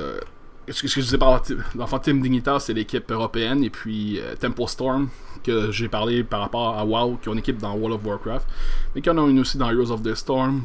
ce 0.67 0.81
que 0.81 0.87
je 0.87 1.01
disais 1.01 1.19
par 1.19 1.39
l'enfant 1.75 1.99
Team 1.99 2.19
Dignitas, 2.19 2.61
c'est 2.61 2.73
l'équipe 2.73 3.11
européenne, 3.11 3.63
et 3.63 3.69
puis 3.69 4.19
euh, 4.19 4.35
Temple 4.35 4.67
Storm, 4.67 5.09
que 5.43 5.69
j'ai 5.69 5.87
parlé 5.87 6.23
par 6.23 6.39
rapport 6.39 6.79
à 6.79 6.83
WoW, 6.83 7.19
qui 7.21 7.29
ont 7.29 7.33
une 7.33 7.39
équipe 7.39 7.59
dans 7.59 7.75
World 7.75 7.99
of 7.99 8.07
Warcraft, 8.07 8.47
mais 8.95 9.01
qui 9.01 9.09
en 9.11 9.19
ont 9.19 9.27
une 9.29 9.39
aussi 9.39 9.59
dans 9.59 9.69
Heroes 9.69 9.91
of 9.91 10.01
the 10.01 10.15
Storm. 10.15 10.63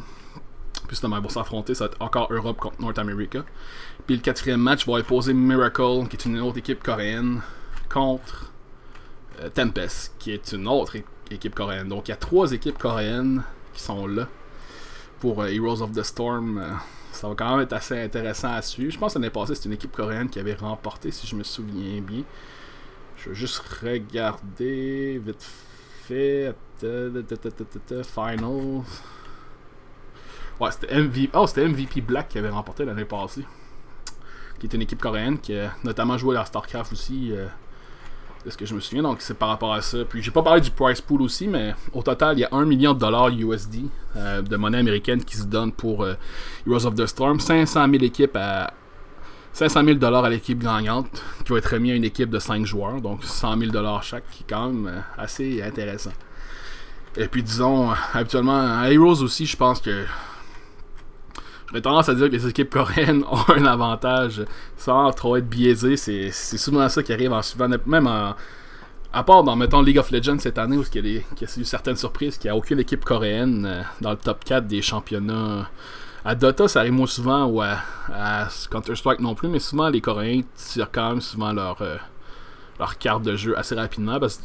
Puis 0.72 0.92
justement, 0.92 1.18
ils 1.18 1.22
vont 1.22 1.28
s'affronter, 1.28 1.74
ça 1.74 1.84
va 1.84 1.90
être 1.90 2.00
encore 2.00 2.32
Europe 2.32 2.56
contre 2.56 2.80
North 2.80 2.98
America. 2.98 3.44
Puis 4.06 4.16
le 4.16 4.22
quatrième 4.22 4.60
match 4.60 4.86
va 4.86 4.94
opposer 4.94 5.34
Miracle, 5.34 6.08
qui 6.08 6.16
est 6.16 6.24
une 6.24 6.40
autre 6.40 6.56
équipe 6.56 6.82
coréenne, 6.82 7.42
contre 7.90 8.50
euh, 9.42 9.50
Tempest, 9.50 10.14
qui 10.18 10.30
est 10.32 10.52
une 10.52 10.66
autre 10.66 10.96
équipe 10.96 11.06
coréenne. 11.54 11.88
Donc 11.88 12.08
il 12.08 12.10
y 12.10 12.14
a 12.14 12.16
trois 12.16 12.52
équipes 12.52 12.78
coréennes 12.78 13.42
qui 13.72 13.82
sont 13.82 14.06
là 14.06 14.28
pour 15.20 15.42
euh, 15.42 15.48
Heroes 15.48 15.82
of 15.82 15.92
the 15.92 16.02
Storm. 16.02 16.58
Euh, 16.58 16.72
ça 17.12 17.28
va 17.28 17.34
quand 17.34 17.50
même 17.50 17.60
être 17.60 17.72
assez 17.72 18.00
intéressant 18.00 18.52
à 18.52 18.62
suivre. 18.62 18.90
Je 18.92 18.98
pense 18.98 19.14
que 19.14 19.18
l'année 19.18 19.30
passée, 19.30 19.54
c'est 19.54 19.66
une 19.66 19.74
équipe 19.74 19.92
coréenne 19.92 20.28
qui 20.28 20.38
avait 20.38 20.54
remporté, 20.54 21.10
si 21.10 21.26
je 21.26 21.36
me 21.36 21.42
souviens 21.42 22.00
bien. 22.00 22.22
Je 23.16 23.28
vais 23.28 23.34
juste 23.34 23.62
regarder 23.82 25.20
vite 25.24 25.42
fait. 25.42 26.54
Finals. 28.02 28.82
Ouais, 30.58 30.70
c'était 30.72 31.00
MVP. 31.00 31.30
Oh, 31.34 31.46
c'était 31.46 31.68
MVP 31.68 32.00
Black 32.00 32.28
qui 32.30 32.38
avait 32.38 32.48
remporté 32.48 32.84
l'année 32.84 33.04
passée. 33.04 33.44
Qui 34.58 34.66
est 34.66 34.74
une 34.74 34.82
équipe 34.82 35.00
coréenne 35.00 35.38
qui 35.38 35.56
a 35.56 35.72
notamment 35.84 36.18
joué 36.18 36.36
à 36.36 36.44
StarCraft 36.44 36.92
aussi. 36.92 37.30
Euh, 37.32 37.46
de 38.44 38.50
ce 38.50 38.56
que 38.56 38.66
je 38.66 38.74
me 38.74 38.80
souviens. 38.80 39.02
Donc 39.02 39.20
c'est 39.20 39.34
par 39.34 39.48
rapport 39.48 39.72
à 39.72 39.82
ça. 39.82 39.98
Puis 40.08 40.22
j'ai 40.22 40.30
pas 40.30 40.42
parlé 40.42 40.60
du 40.60 40.70
price 40.70 41.00
pool 41.00 41.22
aussi, 41.22 41.48
mais 41.48 41.74
au 41.92 42.02
total, 42.02 42.38
il 42.38 42.40
y 42.40 42.44
a 42.44 42.48
1 42.52 42.64
million 42.64 42.94
de 42.94 42.98
dollars 42.98 43.28
USD 43.28 43.86
euh, 44.16 44.42
de 44.42 44.56
monnaie 44.56 44.78
américaine 44.78 45.24
qui 45.24 45.36
se 45.36 45.44
donne 45.44 45.72
pour 45.72 46.02
euh, 46.02 46.14
Heroes 46.66 46.86
of 46.86 46.94
the 46.94 47.06
Storm. 47.06 47.40
500 47.40 47.86
000 47.90 48.04
équipes 48.04 48.36
à 48.36 48.72
500 49.52 49.84
000 49.84 49.98
dollars 49.98 50.24
à 50.24 50.30
l'équipe 50.30 50.58
gagnante, 50.58 51.22
qui 51.44 51.52
va 51.52 51.58
être 51.58 51.72
remis 51.72 51.92
à 51.92 51.94
une 51.94 52.04
équipe 52.04 52.30
de 52.30 52.38
5 52.38 52.64
joueurs, 52.64 53.00
donc 53.00 53.22
100 53.22 53.58
000 53.58 53.70
dollars 53.70 54.02
chaque, 54.02 54.28
qui 54.30 54.44
est 54.44 54.46
quand 54.48 54.68
même 54.68 54.86
euh, 54.86 55.00
assez 55.18 55.62
intéressant. 55.62 56.12
Et 57.16 57.28
puis 57.28 57.42
disons, 57.42 57.90
habituellement, 58.14 58.80
à 58.80 58.90
Heroes 58.90 59.22
aussi, 59.22 59.44
je 59.44 59.56
pense 59.56 59.80
que 59.80 60.04
J'aurais 61.72 61.80
tendance 61.80 62.08
à 62.10 62.14
dire 62.14 62.26
que 62.26 62.32
les 62.32 62.46
équipes 62.46 62.68
coréennes 62.68 63.24
ont 63.30 63.50
un 63.50 63.64
avantage 63.64 64.44
sans 64.76 65.10
trop 65.12 65.36
être 65.36 65.48
biaisé. 65.48 65.96
C'est 65.96 66.30
souvent 66.58 66.86
ça 66.90 67.02
qui 67.02 67.14
arrive 67.14 67.32
en 67.32 67.40
suivant, 67.40 67.66
même 67.86 68.06
en, 68.06 68.34
à 69.10 69.22
part 69.22 69.42
dans, 69.42 69.56
mettons, 69.56 69.80
League 69.80 69.98
of 69.98 70.10
Legends 70.10 70.38
cette 70.38 70.58
année, 70.58 70.76
où 70.76 70.84
il 70.94 71.06
y, 71.06 71.18
a 71.18 71.20
eu 71.20 71.64
certaines 71.64 71.96
surprises, 71.96 72.36
qu'il 72.36 72.50
n'y 72.50 72.52
a 72.52 72.56
aucune 72.56 72.78
équipe 72.78 73.04
coréenne 73.06 73.64
euh, 73.64 73.82
dans 74.02 74.10
le 74.10 74.18
top 74.18 74.44
4 74.44 74.66
des 74.66 74.82
championnats. 74.82 75.70
À 76.26 76.34
Dota, 76.34 76.68
ça 76.68 76.80
arrive 76.80 76.92
moins 76.92 77.06
souvent, 77.06 77.46
ou 77.46 77.62
à, 77.62 77.78
Counter-Strike 78.70 79.20
non 79.20 79.34
plus, 79.34 79.48
mais 79.48 79.58
souvent 79.58 79.88
les 79.88 80.02
Coréens 80.02 80.42
tirent 80.54 80.90
quand 80.92 81.08
même 81.08 81.20
souvent 81.22 81.52
leur, 81.54 81.80
euh, 81.80 81.96
leur 82.78 82.98
carte 82.98 83.22
de 83.22 83.34
jeu 83.34 83.58
assez 83.58 83.74
rapidement, 83.74 84.20
parce 84.20 84.40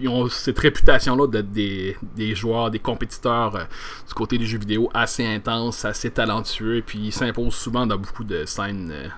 ils 0.00 0.08
ont 0.08 0.28
cette 0.28 0.58
réputation-là 0.58 1.26
d'être 1.26 1.52
des, 1.52 2.34
joueurs, 2.34 2.70
des 2.70 2.78
compétiteurs 2.78 3.56
euh, 3.56 3.64
du 4.08 4.14
côté 4.14 4.38
des 4.38 4.46
jeux 4.46 4.58
vidéo 4.58 4.90
assez 4.94 5.26
intenses, 5.26 5.84
assez 5.84 6.10
talentueux, 6.10 6.76
et 6.76 6.82
puis 6.82 6.98
ils 6.98 7.12
s'imposent 7.12 7.54
souvent 7.54 7.86
dans 7.86 7.98
beaucoup 7.98 8.24
de 8.24 8.44
scènes 8.46 8.90
euh, 8.92 9.08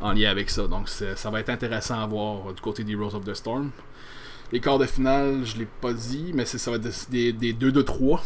en 0.00 0.12
lien 0.12 0.30
avec 0.30 0.50
ça. 0.50 0.66
Donc 0.66 0.88
ça 0.88 1.30
va 1.30 1.40
être 1.40 1.50
intéressant 1.50 2.00
à 2.00 2.06
voir 2.06 2.48
euh, 2.48 2.52
du 2.52 2.60
côté 2.60 2.84
des 2.84 2.94
Rose 2.94 3.14
of 3.14 3.24
the 3.24 3.34
Storm. 3.34 3.70
Les 4.52 4.60
quarts 4.60 4.78
de 4.78 4.86
finale, 4.86 5.42
je 5.44 5.58
l'ai 5.58 5.68
pas 5.80 5.92
dit, 5.92 6.32
mais 6.34 6.44
ça 6.44 6.70
va 6.70 6.76
être 6.76 7.10
des, 7.10 7.32
des 7.32 7.54
2-2-3. 7.54 8.20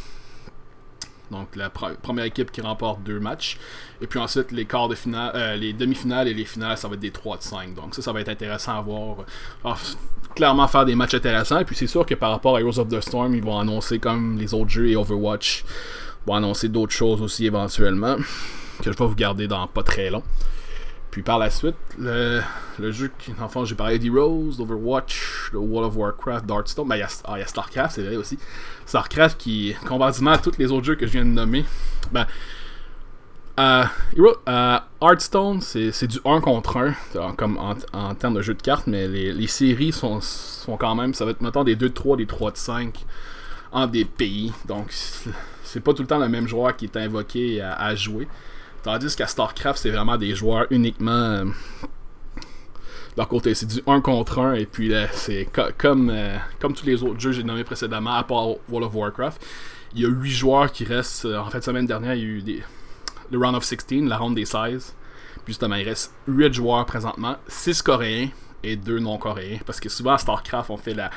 Donc 1.31 1.57
la 1.57 1.71
première 1.71 2.25
équipe 2.25 2.51
qui 2.51 2.61
remporte 2.61 3.03
deux 3.03 3.21
matchs. 3.21 3.59
Et 4.01 4.07
puis 4.07 4.19
ensuite 4.19 4.53
les 4.53 4.65
quarts 4.65 4.89
de 4.89 4.95
finale, 4.95 5.33
euh, 5.35 5.57
les 5.57 5.73
demi-finales 5.73 6.29
et 6.29 6.35
les 6.35 6.45
finales, 6.45 6.77
ça 6.77 6.89
va 6.89 6.95
être 6.95 7.01
des 7.01 7.11
3 7.11 7.39
de 7.39 7.43
5. 7.43 7.75
Donc 7.75 7.95
ça, 7.95 8.03
ça 8.03 8.13
va 8.13 8.21
être 8.21 8.29
intéressant 8.29 8.79
à 8.79 8.81
voir. 8.81 9.17
Alors, 9.65 9.79
clairement 10.35 10.69
faire 10.69 10.85
des 10.85 10.95
matchs 10.95 11.15
intéressants. 11.15 11.61
Et 11.61 11.65
puis 11.65 11.77
c'est 11.77 11.87
sûr 11.87 12.05
que 12.05 12.15
par 12.15 12.31
rapport 12.31 12.57
à 12.57 12.61
Heroes 12.61 12.79
of 12.79 12.89
the 12.89 13.01
Storm, 13.01 13.35
ils 13.35 13.43
vont 13.43 13.59
annoncer 13.59 13.99
comme 13.99 14.39
les 14.39 14.53
autres 14.55 14.71
jeux 14.71 14.89
et 14.89 14.97
Overwatch 14.97 15.65
vont 16.27 16.35
annoncer 16.35 16.69
d'autres 16.69 16.93
choses 16.93 17.23
aussi 17.23 17.47
éventuellement. 17.47 18.17
Que 18.83 18.93
je 18.93 18.99
vais 18.99 19.07
vous 19.07 19.15
garder 19.15 19.47
dans 19.47 19.67
pas 19.67 19.83
très 19.83 20.11
long. 20.11 20.23
Puis 21.15 21.23
par 21.23 21.39
la 21.39 21.49
suite, 21.49 21.77
le, 21.97 22.43
jeu 22.91 23.09
qui, 23.21 23.33
enfin, 23.41 23.65
j'ai 23.65 23.77
parlé 23.77 24.01
d'Heroes, 24.01 24.57
d'Overwatch, 24.59 25.51
de 25.53 25.59
World 25.59 25.93
of 25.93 25.97
Warcraft, 25.97 26.45
d'Hearthstone. 26.45 26.89
Ben, 26.89 26.97
il 26.97 27.03
y, 27.03 27.07
ah, 27.27 27.39
y, 27.39 27.43
a 27.43 27.47
StarCraft, 27.47 27.95
c'est 27.95 28.03
vrai 28.03 28.17
aussi. 28.17 28.37
StarCraft 28.85 29.39
qui, 29.39 29.77
comparativement 29.87 30.33
à 30.33 30.39
tous 30.39 30.59
les 30.59 30.73
autres 30.73 30.87
jeux 30.87 30.97
que 30.97 31.07
je 31.07 31.13
viens 31.13 31.25
de 31.25 31.31
nommer, 31.31 31.65
ben, 32.11 32.27
euh, 33.61 33.85
Hearthstone, 35.01 35.61
c'est 35.61 36.09
du 36.09 36.19
1 36.25 36.41
contre 36.41 36.79
1 37.15 37.35
comme 37.37 37.59
en, 37.59 38.15
termes 38.17 38.35
de 38.35 38.43
jeu 38.43 38.55
de 38.55 38.63
cartes, 38.63 38.89
mais 38.89 39.07
les, 39.07 39.47
séries 39.47 39.93
sont, 39.93 40.21
sont, 40.21 40.77
quand 40.77 40.97
même, 40.97 41.15
ça 41.15 41.25
va 41.25 41.31
être 41.31 41.43
mettons 41.43 41.63
des 41.63 41.77
2 41.77 41.91
de 41.91 41.95
3, 41.95 42.17
des 42.17 42.27
3 42.27 42.51
de 42.51 42.57
5 42.57 43.05
en 43.71 43.87
des 43.87 44.05
pays. 44.05 44.53
Donc, 44.67 44.87
c'est 45.63 45.81
pas 45.81 45.95
tout 45.95 46.03
le 46.03 46.09
temps 46.09 46.19
le 46.19 46.29
même 46.29 46.49
joueur 46.49 46.75
qui 46.75 46.87
est 46.87 46.97
invoqué 46.97 47.63
à 47.63 47.95
jouer. 47.95 48.27
Tandis 48.85 49.17
qu'à 49.17 49.27
StarCraft, 49.27 49.81
c'est 49.81 49.91
vraiment 49.91 50.19
des 50.19 50.35
joueurs 50.35 50.67
uniquement. 50.69 51.11
Euh, 51.11 51.45
leur 53.17 53.29
côté, 53.29 53.55
c'est 53.55 53.67
du 53.67 53.81
1 53.87 54.03
contre 54.03 54.41
1, 54.41 54.55
et 54.55 54.67
puis 54.67 54.93
c'est 55.13 55.49
comme, 55.79 56.11
euh, 56.11 56.37
comme 56.61 56.75
tous 56.75 56.85
les 56.85 57.03
autres 57.03 57.19
jeux 57.19 57.31
que 57.31 57.37
j'ai 57.37 57.45
nommés 57.45 57.65
précédemment, 57.65 58.15
à 58.15 58.25
part 58.25 58.49
World 58.69 58.89
of 58.89 58.95
Warcraft. 58.95 59.43
Il 59.95 60.03
y 60.03 60.05
a 60.05 60.09
8 60.09 60.31
joueurs 60.31 60.71
qui 60.71 60.85
restent. 60.85 61.25
Euh, 61.25 61.39
en 61.39 61.49
fait, 61.49 61.65
semaine 61.65 61.87
dernière, 61.87 62.15
il 62.15 62.21
y 62.21 62.25
a 62.25 62.29
eu 62.29 62.43
des, 62.43 62.63
le 63.31 63.39
Round 63.39 63.57
of 63.57 63.65
16, 63.65 64.03
la 64.03 64.19
ronde 64.19 64.35
des 64.35 64.45
16. 64.45 64.95
Puis 65.45 65.55
justement, 65.55 65.77
il 65.77 65.89
reste 65.89 66.13
8 66.29 66.53
joueurs 66.53 66.85
présentement, 66.85 67.37
6 67.49 67.81
coréens 67.81 68.29
et 68.63 68.77
2 68.77 68.99
non 68.99 69.17
coréens. 69.17 69.61
Parce 69.65 69.81
que 69.81 69.89
souvent 69.89 70.13
à 70.13 70.19
StarCraft, 70.19 70.69
on 70.69 70.77
fait 70.77 70.95
la, 70.95 71.11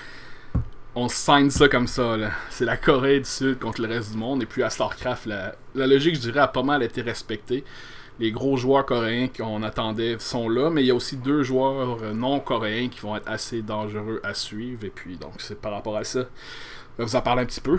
on 0.97 1.09
signe 1.09 1.51
ça 1.51 1.67
comme 1.67 1.85
ça. 1.85 2.17
C'est 2.49 2.65
la 2.65 2.75
Corée 2.75 3.19
du 3.19 3.29
Sud 3.29 3.59
contre 3.59 3.81
le 3.81 3.87
reste 3.87 4.13
du 4.13 4.17
monde. 4.17 4.41
Et 4.41 4.45
puis 4.47 4.63
à 4.63 4.71
StarCraft, 4.71 5.27
la, 5.27 5.53
logique, 5.75 6.15
je 6.15 6.21
dirais, 6.21 6.39
a 6.39 6.47
pas 6.47 6.63
mal 6.63 6.81
été 6.81 7.03
respectée. 7.03 7.63
Les 8.19 8.31
gros 8.31 8.57
joueurs 8.57 8.83
coréens 8.83 9.27
qu'on 9.27 9.61
attendait 9.61 10.17
sont 10.17 10.49
là, 10.49 10.71
mais 10.71 10.81
il 10.81 10.87
y 10.87 10.91
a 10.91 10.95
aussi 10.95 11.15
deux 11.15 11.43
joueurs 11.43 12.01
non 12.15 12.39
coréens 12.39 12.89
qui 12.89 12.99
vont 13.01 13.15
être 13.15 13.29
assez 13.29 13.61
dangereux 13.61 14.19
à 14.23 14.33
suivre. 14.33 14.85
Et 14.85 14.89
puis, 14.89 15.17
donc, 15.17 15.33
c'est 15.37 15.61
par 15.61 15.71
rapport 15.71 15.95
à 15.95 16.03
ça. 16.03 16.25
Je 16.97 17.03
vous 17.03 17.15
en 17.15 17.21
parler 17.21 17.43
un 17.43 17.45
petit 17.45 17.61
peu. 17.61 17.77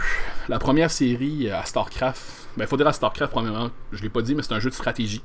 La 0.48 0.61
première 0.61 0.92
série 0.92 1.50
à 1.50 1.64
StarCraft, 1.64 2.22
ben, 2.57 2.66
il 2.66 2.68
faut 2.68 2.76
dire 2.76 2.87
à 2.87 2.92
StarCraft, 2.92 3.33
premièrement, 3.33 3.70
je 3.90 4.00
l'ai 4.00 4.11
pas 4.11 4.22
dit, 4.22 4.37
mais 4.37 4.44
c'est 4.44 4.54
un 4.54 4.61
jeu 4.61 4.70
de 4.70 4.76
stratégie 4.76 5.24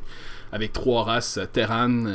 avec 0.51 0.73
trois 0.73 1.03
races 1.03 1.39
Terran. 1.51 2.06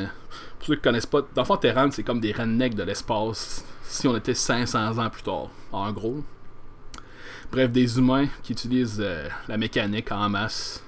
Pour 0.57 0.67
ceux 0.67 0.75
qui 0.75 0.81
connaissent 0.81 1.05
pas, 1.05 1.21
fond, 1.45 1.55
Terran, 1.55 1.89
c'est 1.91 2.03
comme 2.03 2.19
des 2.19 2.33
rednecks 2.33 2.75
de 2.75 2.83
l'espace 2.83 3.63
si 3.89 4.07
on 4.07 4.15
était 4.15 4.35
500 4.35 4.99
ans 4.99 5.09
plus 5.09 5.23
tard, 5.23 5.49
en 5.71 5.91
gros. 5.91 6.23
Bref, 7.51 7.71
des 7.71 7.97
humains 7.97 8.27
qui 8.43 8.53
utilisent 8.53 9.01
euh, 9.01 9.27
la 9.47 9.57
mécanique 9.57 10.11
en 10.11 10.29
masse, 10.29 10.83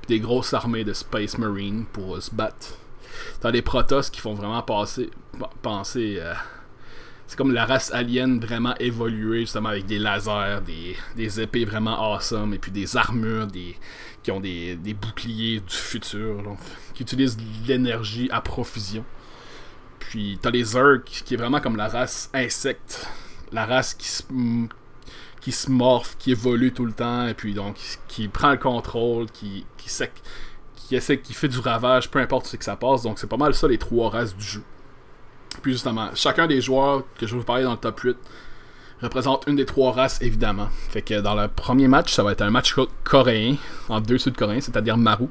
puis 0.00 0.16
des 0.16 0.20
grosses 0.20 0.54
armées 0.54 0.82
de 0.82 0.94
Space 0.94 1.36
Marine 1.36 1.84
pour 1.92 2.16
euh, 2.16 2.20
se 2.20 2.34
battre. 2.34 2.78
T'as 3.40 3.52
des 3.52 3.60
Protoss 3.60 4.08
qui 4.08 4.20
font 4.20 4.32
vraiment 4.32 4.62
penser. 4.62 5.10
Euh, 6.20 6.34
c'est 7.26 7.36
comme 7.36 7.52
la 7.52 7.66
race 7.66 7.92
alien 7.92 8.40
vraiment 8.40 8.74
évoluée, 8.76 9.40
justement 9.40 9.68
avec 9.68 9.84
des 9.84 9.98
lasers, 9.98 10.60
des, 11.16 11.40
épées 11.40 11.66
vraiment 11.66 12.14
awesome, 12.14 12.54
et 12.54 12.58
puis 12.58 12.72
des 12.72 12.96
armures, 12.96 13.48
qui 14.22 14.30
ont 14.30 14.40
des, 14.40 14.78
boucliers 14.98 15.60
du 15.60 15.74
futur, 15.74 16.56
qui 16.94 17.02
utilisent 17.02 17.36
l'énergie 17.66 18.30
à 18.32 18.40
profusion. 18.40 19.04
Puis 20.08 20.38
t'as 20.40 20.50
les 20.50 20.64
Zerg 20.64 21.02
qui 21.04 21.34
est 21.34 21.36
vraiment 21.36 21.60
comme 21.60 21.76
la 21.76 21.86
race 21.86 22.30
insecte, 22.32 23.06
la 23.52 23.66
race 23.66 23.92
qui 23.92 24.08
se, 24.08 24.22
qui 25.42 25.52
se 25.52 25.70
morphe, 25.70 26.16
qui 26.18 26.30
évolue 26.30 26.72
tout 26.72 26.86
le 26.86 26.94
temps, 26.94 27.26
et 27.26 27.34
puis 27.34 27.52
donc 27.52 27.76
qui 28.08 28.26
prend 28.26 28.52
le 28.52 28.56
contrôle, 28.56 29.30
qui, 29.30 29.66
qui, 29.76 29.90
qui 30.76 30.96
essaie, 30.96 31.20
qui 31.20 31.34
fait 31.34 31.48
du 31.48 31.58
ravage, 31.58 32.10
peu 32.10 32.20
importe 32.20 32.46
ce 32.46 32.56
que 32.56 32.64
ça 32.64 32.74
passe. 32.74 33.02
Donc 33.02 33.18
c'est 33.18 33.26
pas 33.26 33.36
mal 33.36 33.52
ça 33.52 33.68
les 33.68 33.76
trois 33.76 34.08
races 34.08 34.34
du 34.34 34.42
jeu. 34.42 34.62
Puis 35.60 35.72
justement, 35.72 36.08
chacun 36.14 36.46
des 36.46 36.62
joueurs 36.62 37.02
que 37.18 37.26
je 37.26 37.34
vais 37.34 37.40
vous 37.40 37.44
parler 37.44 37.64
dans 37.64 37.72
le 37.72 37.76
top 37.76 38.00
8 38.00 38.16
représente 39.02 39.44
une 39.46 39.56
des 39.56 39.66
trois 39.66 39.92
races, 39.92 40.22
évidemment. 40.22 40.70
Fait 40.88 41.02
que 41.02 41.20
dans 41.20 41.34
le 41.34 41.48
premier 41.48 41.86
match, 41.86 42.14
ça 42.14 42.22
va 42.22 42.32
être 42.32 42.40
un 42.40 42.50
match 42.50 42.74
coréen 43.04 43.56
entre 43.90 44.06
deux 44.06 44.16
sud-coréens, 44.16 44.62
c'est-à-dire 44.62 44.96
Maru. 44.96 45.28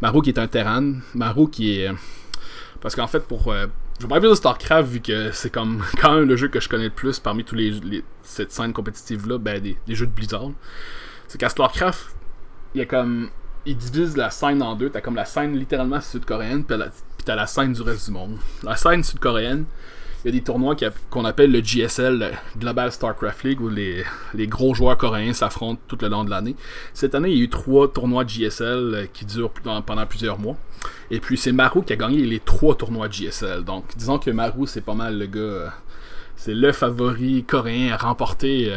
Maru 0.00 0.22
qui 0.22 0.30
est 0.30 0.38
un 0.38 0.46
Terran. 0.46 0.94
Maru 1.14 1.50
qui 1.50 1.80
est. 1.80 1.90
Parce 2.80 2.96
qu'en 2.96 3.06
fait, 3.06 3.20
pour, 3.20 3.52
euh, 3.52 3.66
je 3.98 4.02
vais 4.02 4.08
parler 4.08 4.20
plus 4.20 4.30
de 4.30 4.34
StarCraft 4.34 4.88
vu 4.88 5.00
que 5.00 5.32
c'est 5.32 5.50
comme 5.50 5.82
quand 6.00 6.14
même 6.14 6.28
le 6.28 6.36
jeu 6.36 6.48
que 6.48 6.60
je 6.60 6.68
connais 6.68 6.84
le 6.84 6.90
plus 6.90 7.18
parmi 7.18 7.44
tous 7.44 7.54
les, 7.54 8.04
cette 8.22 8.52
scène 8.52 8.72
compétitive 8.72 9.26
là, 9.26 9.38
ben 9.38 9.60
des, 9.60 9.76
jeux 9.88 10.06
de 10.06 10.12
Blizzard. 10.12 10.50
C'est 11.28 11.38
qu'à 11.38 11.48
StarCraft, 11.48 12.14
il 12.74 12.78
y 12.78 12.82
a 12.82 12.86
comme 12.86 13.30
ils 13.64 13.76
divisent 13.76 14.16
la 14.16 14.30
scène 14.30 14.62
en 14.62 14.76
deux. 14.76 14.90
T'as 14.90 15.00
comme 15.00 15.16
la 15.16 15.24
scène 15.24 15.56
littéralement 15.56 16.00
sud-coréenne, 16.00 16.64
puis 16.64 16.78
t'as 17.24 17.34
la 17.34 17.46
scène 17.46 17.72
du 17.72 17.82
reste 17.82 18.06
du 18.06 18.12
monde. 18.12 18.38
La 18.62 18.76
scène 18.76 19.02
sud-coréenne, 19.02 19.64
il 20.24 20.28
y 20.28 20.28
a 20.28 20.32
des 20.32 20.42
tournois 20.42 20.74
qu'on 21.10 21.24
appelle 21.24 21.52
le 21.52 21.60
GSL, 21.60 22.36
Global 22.58 22.90
StarCraft 22.90 23.44
League, 23.44 23.60
où 23.60 23.68
les, 23.68 24.04
les 24.34 24.46
gros 24.46 24.74
joueurs 24.74 24.96
coréens 24.96 25.32
s'affrontent 25.32 25.80
tout 25.86 25.98
le 26.00 26.08
long 26.08 26.24
de 26.24 26.30
l'année. 26.30 26.56
Cette 26.94 27.14
année, 27.14 27.30
il 27.30 27.38
y 27.38 27.40
a 27.40 27.44
eu 27.44 27.48
trois 27.48 27.92
tournois 27.92 28.24
GSL 28.26 28.94
euh, 28.94 29.06
qui 29.12 29.24
durent 29.24 29.50
pendant 29.50 30.06
plusieurs 30.06 30.38
mois. 30.38 30.56
Et 31.10 31.20
puis 31.20 31.36
c'est 31.36 31.52
Maru 31.52 31.82
qui 31.84 31.92
a 31.92 31.96
gagné 31.96 32.18
les 32.18 32.40
trois 32.40 32.74
tournois 32.74 33.08
GSL. 33.08 33.64
Donc 33.64 33.84
disons 33.96 34.18
que 34.18 34.30
Maru, 34.30 34.66
c'est 34.66 34.80
pas 34.80 34.94
mal 34.94 35.18
le 35.18 35.26
gars. 35.26 35.40
Euh, 35.40 35.68
c'est 36.36 36.54
le 36.54 36.72
favori 36.72 37.44
coréen 37.44 37.92
à 37.92 37.96
remporter. 37.96 38.72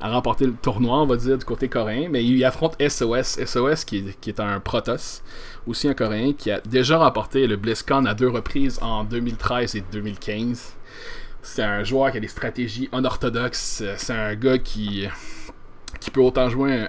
À 0.00 0.10
remporter 0.10 0.46
le 0.46 0.52
tournoi, 0.52 0.98
on 0.98 1.06
va 1.06 1.16
dire, 1.16 1.38
du 1.38 1.44
côté 1.44 1.68
coréen. 1.68 2.08
Mais 2.10 2.24
il 2.24 2.44
affronte 2.44 2.76
SOS. 2.80 3.38
SOS 3.44 3.84
qui 3.84 3.98
est, 3.98 4.20
qui 4.20 4.30
est 4.30 4.40
un 4.40 4.60
Protoss 4.60 5.22
aussi 5.66 5.88
un 5.88 5.94
Coréen 5.94 6.32
qui 6.32 6.50
a 6.50 6.60
déjà 6.60 6.98
remporté 6.98 7.46
le 7.48 7.56
BlizzCon 7.56 8.04
à 8.04 8.14
deux 8.14 8.28
reprises 8.28 8.78
en 8.82 9.02
2013 9.04 9.74
et 9.74 9.84
2015. 9.92 10.74
C'est 11.42 11.62
un 11.62 11.82
joueur 11.82 12.12
qui 12.12 12.18
a 12.18 12.20
des 12.20 12.28
stratégies 12.28 12.88
unorthodoxes. 12.92 13.82
C'est 13.96 14.12
un 14.12 14.34
gars 14.34 14.58
qui, 14.58 15.08
qui 16.00 16.10
peut 16.10 16.20
autant 16.20 16.48
jouer 16.48 16.86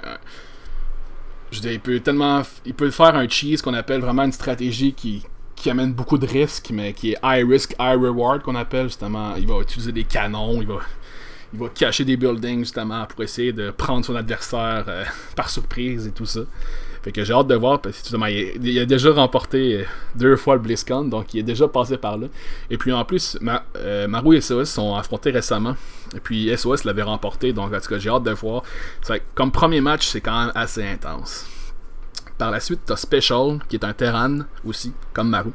je 1.52 1.60
dis, 1.62 1.70
il 1.70 1.80
peut 1.80 2.00
tellement. 2.00 2.42
Il 2.66 2.74
peut 2.74 2.92
faire 2.92 3.16
un 3.16 3.28
cheese 3.28 3.62
qu'on 3.64 3.74
appelle 3.74 4.02
vraiment 4.02 4.24
une 4.24 4.32
stratégie 4.32 4.94
qui, 4.94 5.24
qui 5.56 5.70
amène 5.70 5.94
beaucoup 5.94 6.18
de 6.18 6.28
risques, 6.28 6.70
mais 6.72 6.94
qui 6.94 7.12
est 7.12 7.18
high 7.24 7.48
risk, 7.48 7.74
high 7.80 8.00
reward 8.00 8.42
qu'on 8.42 8.56
appelle 8.56 8.88
justement. 8.88 9.36
Il 9.36 9.48
va 9.48 9.62
utiliser 9.62 9.92
des 9.92 10.04
canons, 10.04 10.62
il 10.62 10.68
va, 10.68 10.80
il 11.54 11.60
va 11.60 11.70
cacher 11.70 12.04
des 12.04 12.18
buildings 12.18 12.60
justement 12.60 13.06
pour 13.06 13.24
essayer 13.24 13.54
de 13.54 13.72
prendre 13.72 14.06
son 14.06 14.16
adversaire 14.16 14.86
euh, 14.88 15.04
par 15.36 15.50
surprise 15.50 16.08
et 16.08 16.12
tout 16.12 16.26
ça. 16.26 16.42
Fait 17.04 17.12
que 17.12 17.24
j'ai 17.24 17.34
hâte 17.34 17.48
de 17.48 17.56
voir, 17.56 17.80
parce 17.80 18.02
que 18.02 18.60
il, 18.60 18.80
a 18.80 18.86
déjà 18.86 19.14
remporté 19.14 19.76
euh, 19.76 19.84
deux 20.16 20.36
fois 20.36 20.56
le 20.56 20.62
BlizzCon, 20.62 21.06
donc 21.06 21.34
il 21.34 21.40
est 21.40 21.44
déjà 21.44 21.68
passé 21.68 21.98
par 21.98 22.18
là. 22.18 22.28
Et 22.70 22.78
puis 22.78 22.92
en 22.92 23.06
plus, 23.06 23.38
euh, 23.78 24.08
Maru 24.08 24.36
et 24.36 24.42
SOS 24.42 24.70
sont 24.70 24.96
affrontés 24.96 25.32
récemment. 25.32 25.76
Et 26.16 26.20
puis 26.20 26.52
SOS 26.56 26.84
l'avait 26.84 27.04
remporté, 27.04 27.54
donc 27.54 27.74
en 27.74 27.80
tout 27.80 27.88
cas 27.90 27.98
j'ai 27.98 28.10
hâte 28.10 28.24
de 28.24 28.32
voir. 28.32 28.64
comme 29.36 29.52
premier 29.52 29.80
match, 29.80 30.08
c'est 30.08 30.22
quand 30.22 30.38
même 30.38 30.52
assez 30.56 30.86
intense. 30.86 31.46
Par 32.38 32.52
la 32.52 32.60
suite, 32.60 32.82
t'as 32.86 32.98
Special, 32.98 33.60
qui 33.68 33.78
est 33.78 33.86
un 33.86 33.94
Terran 33.94 34.40
aussi, 34.66 34.94
comme 35.14 35.30
Maru. 35.30 35.52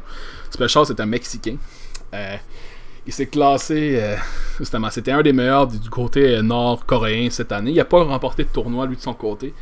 Special, 0.51 0.87
c'est 0.87 1.01
un 1.01 1.07
Mexicain. 1.07 1.57
Il 3.07 3.13
s'est 3.13 3.27
classé, 3.27 4.17
justement, 4.59 4.91
c'était 4.91 5.13
un 5.13 5.23
des 5.23 5.33
meilleurs 5.33 5.67
du, 5.67 5.91
côté 5.91 6.41
nord-coréen 6.43 7.31
cette 7.31 7.53
année. 7.53 7.73
Il 7.73 7.77
n'a 7.77 7.85
pas 7.85 8.05
remporté 8.05 8.45
de 8.45 8.49
tournoi, 8.49 8.87
lui, 8.87 8.97
de 8.97 9.01
son 9.01 9.15
côté. 9.15 9.55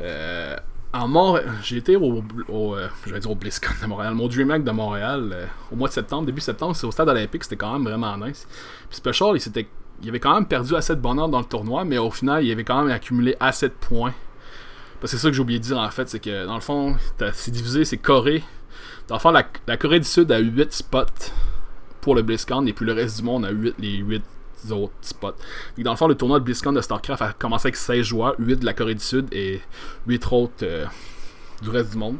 Euh, 0.00 0.56
en 0.92 1.08
Montréal, 1.08 1.52
j'ai 1.62 1.78
été 1.78 1.96
au, 1.96 2.22
euh, 2.22 2.88
je 3.04 3.12
vais 3.12 3.18
dire 3.18 3.30
au 3.30 3.34
BlizzCon 3.34 3.72
de 3.82 3.86
Montréal, 3.86 4.14
mon 4.14 4.28
DreamHack 4.28 4.62
de 4.62 4.70
Montréal, 4.70 5.30
euh, 5.32 5.46
au 5.72 5.76
mois 5.76 5.88
de 5.88 5.92
septembre, 5.92 6.26
début 6.26 6.40
septembre, 6.40 6.76
c'est 6.76 6.86
au 6.86 6.92
stade 6.92 7.08
olympique, 7.08 7.42
c'était 7.42 7.56
quand 7.56 7.72
même 7.72 7.84
vraiment 7.84 8.16
nice. 8.16 8.46
Puis 8.88 8.96
Special, 8.96 9.32
il, 9.34 9.40
s'était, 9.40 9.66
il 10.02 10.08
avait 10.08 10.20
quand 10.20 10.34
même 10.34 10.46
perdu 10.46 10.76
assez 10.76 10.94
de 10.94 11.00
bonheur 11.00 11.28
dans 11.28 11.40
le 11.40 11.44
tournoi, 11.44 11.84
mais 11.84 11.98
au 11.98 12.10
final, 12.10 12.44
il 12.44 12.52
avait 12.52 12.64
quand 12.64 12.82
même 12.82 12.94
accumulé 12.94 13.36
assez 13.40 13.68
de 13.68 13.74
points. 13.74 14.14
Parce 15.00 15.12
que 15.12 15.18
c'est 15.18 15.22
ça 15.22 15.30
que 15.30 15.34
j'ai 15.34 15.42
oublié 15.42 15.58
de 15.58 15.64
dire 15.64 15.78
en 15.78 15.90
fait, 15.90 16.08
c'est 16.08 16.20
que 16.20 16.46
dans 16.46 16.54
le 16.54 16.60
fond, 16.60 16.96
c'est 17.32 17.50
divisé, 17.50 17.84
c'est 17.84 17.98
Corée. 17.98 18.44
Dans 19.08 19.16
le 19.16 19.20
fond, 19.20 19.32
la, 19.32 19.76
Corée 19.76 19.98
du 19.98 20.06
Sud 20.06 20.30
a 20.30 20.38
8 20.38 20.72
spots 20.72 21.32
pour 22.04 22.14
le 22.14 22.20
BlizzCon, 22.22 22.66
et 22.66 22.74
puis 22.74 22.84
le 22.84 22.92
reste 22.92 23.16
du 23.16 23.24
monde 23.24 23.46
a 23.46 23.50
8, 23.50 23.76
les 23.78 23.96
8 23.96 24.22
autres 24.70 24.92
spots. 25.00 25.34
dans 25.78 25.90
le 25.90 25.96
fond, 25.96 26.06
le 26.06 26.14
tournoi 26.14 26.38
de 26.38 26.44
BlizzCon 26.44 26.72
de 26.72 26.82
StarCraft 26.82 27.22
a 27.22 27.32
commencé 27.32 27.68
avec 27.68 27.76
16 27.76 28.02
joueurs, 28.04 28.34
8 28.38 28.56
de 28.56 28.66
la 28.66 28.74
Corée 28.74 28.94
du 28.94 29.02
Sud 29.02 29.26
et 29.32 29.62
8 30.06 30.26
autres 30.30 30.52
euh, 30.62 30.84
du 31.62 31.70
reste 31.70 31.92
du 31.92 31.98
monde. 31.98 32.18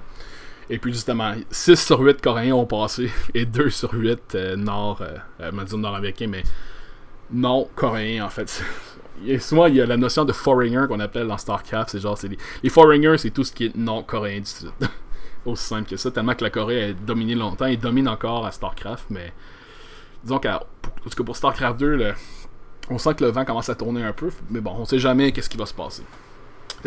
Et 0.70 0.78
puis 0.78 0.90
justement, 0.90 1.34
6 1.50 1.76
sur 1.76 2.00
8 2.00 2.22
Coréens 2.22 2.54
ont 2.54 2.64
passé 2.64 3.10
et 3.34 3.44
2 3.44 3.68
sur 3.68 3.92
8 3.92 4.34
euh, 4.34 4.56
nord, 4.56 5.02
euh, 5.02 5.18
euh 5.40 5.76
nord-américains, 5.76 6.28
mais 6.28 6.44
non 7.30 7.68
coréens 7.74 8.24
en 8.24 8.30
fait. 8.30 8.62
souvent, 9.38 9.66
il 9.66 9.74
y 9.76 9.82
a 9.82 9.86
la 9.86 9.98
notion 9.98 10.24
de 10.24 10.32
foreigner 10.32 10.86
qu'on 10.88 11.00
appelle 11.00 11.26
dans 11.26 11.36
StarCraft. 11.36 11.90
C'est 11.90 12.00
genre, 12.00 12.16
c'est 12.16 12.28
les, 12.28 12.38
les 12.62 12.70
foreigners, 12.70 13.18
c'est 13.18 13.30
tout 13.30 13.44
ce 13.44 13.52
qui 13.52 13.66
est 13.66 13.76
non 13.76 14.02
coréen 14.02 14.40
du 14.40 14.46
Sud. 14.46 14.70
Aussi 15.44 15.64
simple 15.64 15.90
que 15.90 15.98
ça, 15.98 16.10
tellement 16.10 16.34
que 16.34 16.42
la 16.42 16.48
Corée 16.48 16.84
a 16.84 16.92
dominé 16.94 17.34
longtemps 17.34 17.66
et 17.66 17.76
domine 17.76 18.08
encore 18.08 18.46
à 18.46 18.50
StarCraft, 18.50 19.04
mais 19.10 19.30
disons 20.24 20.38
que 20.38 20.48
pour, 21.14 21.24
pour 21.24 21.36
StarCraft 21.36 21.78
2, 21.78 22.12
on 22.90 22.98
sent 22.98 23.14
que 23.14 23.24
le 23.24 23.30
vent 23.30 23.44
commence 23.44 23.68
à 23.68 23.74
tourner 23.74 24.02
un 24.02 24.12
peu, 24.12 24.30
mais 24.50 24.60
bon, 24.60 24.72
on 24.78 24.84
sait 24.84 24.98
jamais 24.98 25.32
qu'est-ce 25.32 25.48
qui 25.48 25.56
va 25.56 25.66
se 25.66 25.74
passer. 25.74 26.02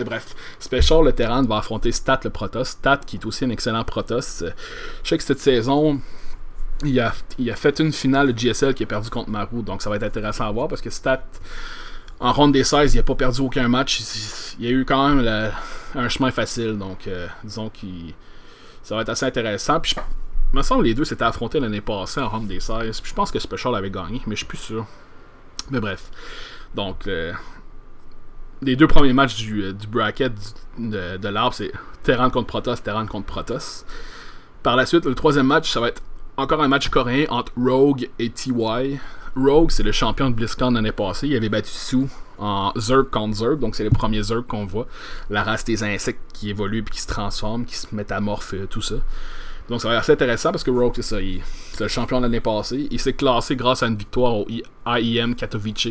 Bref, 0.04 0.36
Special, 0.60 1.04
le 1.04 1.12
Terran, 1.12 1.44
va 1.44 1.58
affronter 1.58 1.92
Stat, 1.92 2.20
le 2.24 2.30
Protoss. 2.30 2.70
Stat, 2.70 2.98
qui 3.06 3.18
est 3.18 3.26
aussi 3.26 3.46
un 3.46 3.50
excellent 3.50 3.84
Protoss. 3.84 4.44
Je 5.04 5.10
sais 5.10 5.18
que 5.18 5.24
cette 5.24 5.40
saison, 5.40 6.00
il 6.84 7.00
a, 7.00 7.14
il 7.40 7.52
fait 7.54 7.80
une 7.80 7.92
finale 7.92 8.34
de 8.34 8.38
GSL 8.38 8.74
qui 8.74 8.84
a 8.84 8.86
perdu 8.86 9.10
contre 9.10 9.30
Maru, 9.30 9.64
donc 9.64 9.82
ça 9.82 9.90
va 9.90 9.96
être 9.96 10.04
intéressant 10.04 10.48
à 10.48 10.52
voir 10.52 10.68
parce 10.68 10.82
que 10.82 10.90
Stat, 10.90 11.24
en 12.20 12.32
ronde 12.32 12.52
des 12.52 12.64
16, 12.64 12.94
il 12.94 12.98
n'a 12.98 13.04
pas 13.04 13.16
perdu 13.16 13.42
aucun 13.42 13.68
match. 13.68 14.02
Il, 14.60 14.66
y 14.66 14.68
a 14.68 14.72
eu 14.72 14.86
quand 14.86 15.16
même 15.16 15.52
un 15.96 16.10
chemin 16.10 16.32
facile, 16.32 16.78
donc 16.78 17.08
euh, 17.08 17.28
disons 17.44 17.70
que 17.70 17.88
ça 18.84 18.96
va 18.96 19.02
être 19.02 19.10
assez 19.10 19.26
intéressant. 19.26 19.80
Puis 19.80 19.96
il 19.96 20.02
me 20.54 20.62
semble 20.62 20.84
que 20.84 20.88
les 20.88 20.94
deux 20.94 21.06
s'étaient 21.06 21.24
affrontés 21.24 21.60
l'année 21.60 21.82
passée 21.82 22.22
en 22.22 22.30
ronde 22.30 22.48
des 22.48 22.60
16. 22.60 23.02
Puis 23.02 23.10
je 23.10 23.16
pense 23.16 23.32
que 23.32 23.40
Special 23.40 23.76
avait 23.76 23.92
gagné, 23.92 24.22
mais 24.28 24.36
je 24.36 24.40
suis 24.40 24.46
plus 24.46 24.58
sûr. 24.58 24.86
Mais 25.70 25.80
bref. 25.80 26.10
Donc, 26.76 27.08
euh, 27.08 27.34
les 28.62 28.76
deux 28.76 28.88
premiers 28.88 29.14
matchs 29.14 29.36
du, 29.36 29.64
euh, 29.64 29.74
bracket 29.90 30.34
de, 30.78 31.18
de 31.18 31.28
l'arbre, 31.28 31.54
c'est 31.54 31.72
Terran 32.04 32.30
contre 32.30 32.48
Protoss, 32.48 32.82
Terran 32.82 33.06
contre 33.06 33.26
Protoss. 33.26 33.86
Par 34.64 34.76
la 34.76 34.86
suite, 34.86 35.06
le 35.06 35.16
troisième 35.16 35.48
match, 35.48 35.72
ça 35.72 35.80
va 35.80 35.90
être 35.90 36.02
encore 36.38 36.62
un 36.62 36.68
match 36.68 36.90
coréen 36.90 37.26
entre 37.30 37.52
Rogue 37.58 38.10
et 38.20 38.30
TY. 38.30 39.00
Rogue, 39.36 39.72
c'est 39.72 39.84
le 39.84 39.92
champion 39.92 40.30
de 40.30 40.36
BlizzCon 40.36 40.72
l'année 40.72 40.92
passée. 40.92 41.28
Il 41.28 41.36
avait 41.36 41.50
battu 41.50 41.72
Sue 41.72 42.08
en 42.38 42.72
Zerg 42.76 43.10
contre 43.10 43.36
Zerg, 43.36 43.60
donc 43.60 43.76
c'est 43.76 43.84
le 43.84 43.90
premier 43.90 44.22
Zerg 44.24 44.46
qu'on 44.48 44.66
voit. 44.66 44.88
La 45.30 45.44
race 45.44 45.64
des 45.64 45.84
insectes 45.84 46.22
qui 46.34 46.50
évolue 46.50 46.84
puis 46.84 46.96
qui 46.96 47.02
se 47.02 47.08
transforme, 47.08 47.66
qui 47.66 47.76
se 47.76 47.88
métamorphe, 47.94 48.54
euh, 48.54 48.68
tout 48.68 48.82
ça. 48.82 48.96
Donc 49.70 49.82
ça 49.82 49.90
va 49.90 49.96
être 49.96 50.00
assez 50.02 50.14
intéressant 50.14 50.52
parce 50.52 50.64
que 50.64 50.72
Rogue, 50.72 50.94
c'est 50.96 51.02
ça, 51.02 51.18
c'est 51.74 51.84
le 51.84 51.90
champion 51.90 52.18
de 52.18 52.24
l'année 52.24 52.40
passée. 52.40 52.88
Il 52.90 53.00
s'est 53.00 53.14
classé 53.14 53.56
grâce 53.56 53.84
à 53.84 53.88
une 53.88 53.98
victoire 53.98 54.36
au 54.36 54.48
IEM 54.86 55.36
Katowice. 55.36 55.90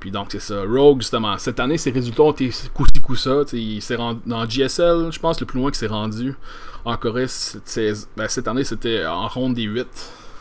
Puis 0.00 0.10
donc 0.10 0.28
c'est 0.30 0.40
ça. 0.40 0.62
Rogue, 0.62 1.00
justement, 1.00 1.36
cette 1.38 1.60
année, 1.60 1.76
ses 1.76 1.90
résultats 1.90 2.22
ont 2.22 2.32
été 2.32 2.50
coup-ci 2.72 3.00
coup-ça. 3.00 3.42
Il 3.52 3.82
s'est 3.82 3.96
rendu 3.96 4.20
dans 4.24 4.48
GSL, 4.48 5.10
je 5.12 5.18
pense, 5.18 5.40
le 5.40 5.46
plus 5.46 5.58
loin 5.58 5.70
qu'il 5.70 5.78
s'est 5.78 5.86
rendu 5.86 6.34
en 6.84 6.96
Corée 6.96 7.26
cette, 7.28 8.08
ben, 8.16 8.28
année, 8.46 8.64
c'était 8.64 9.04
en 9.04 9.28
ronde 9.28 9.54
des 9.54 9.62
8. 9.62 9.86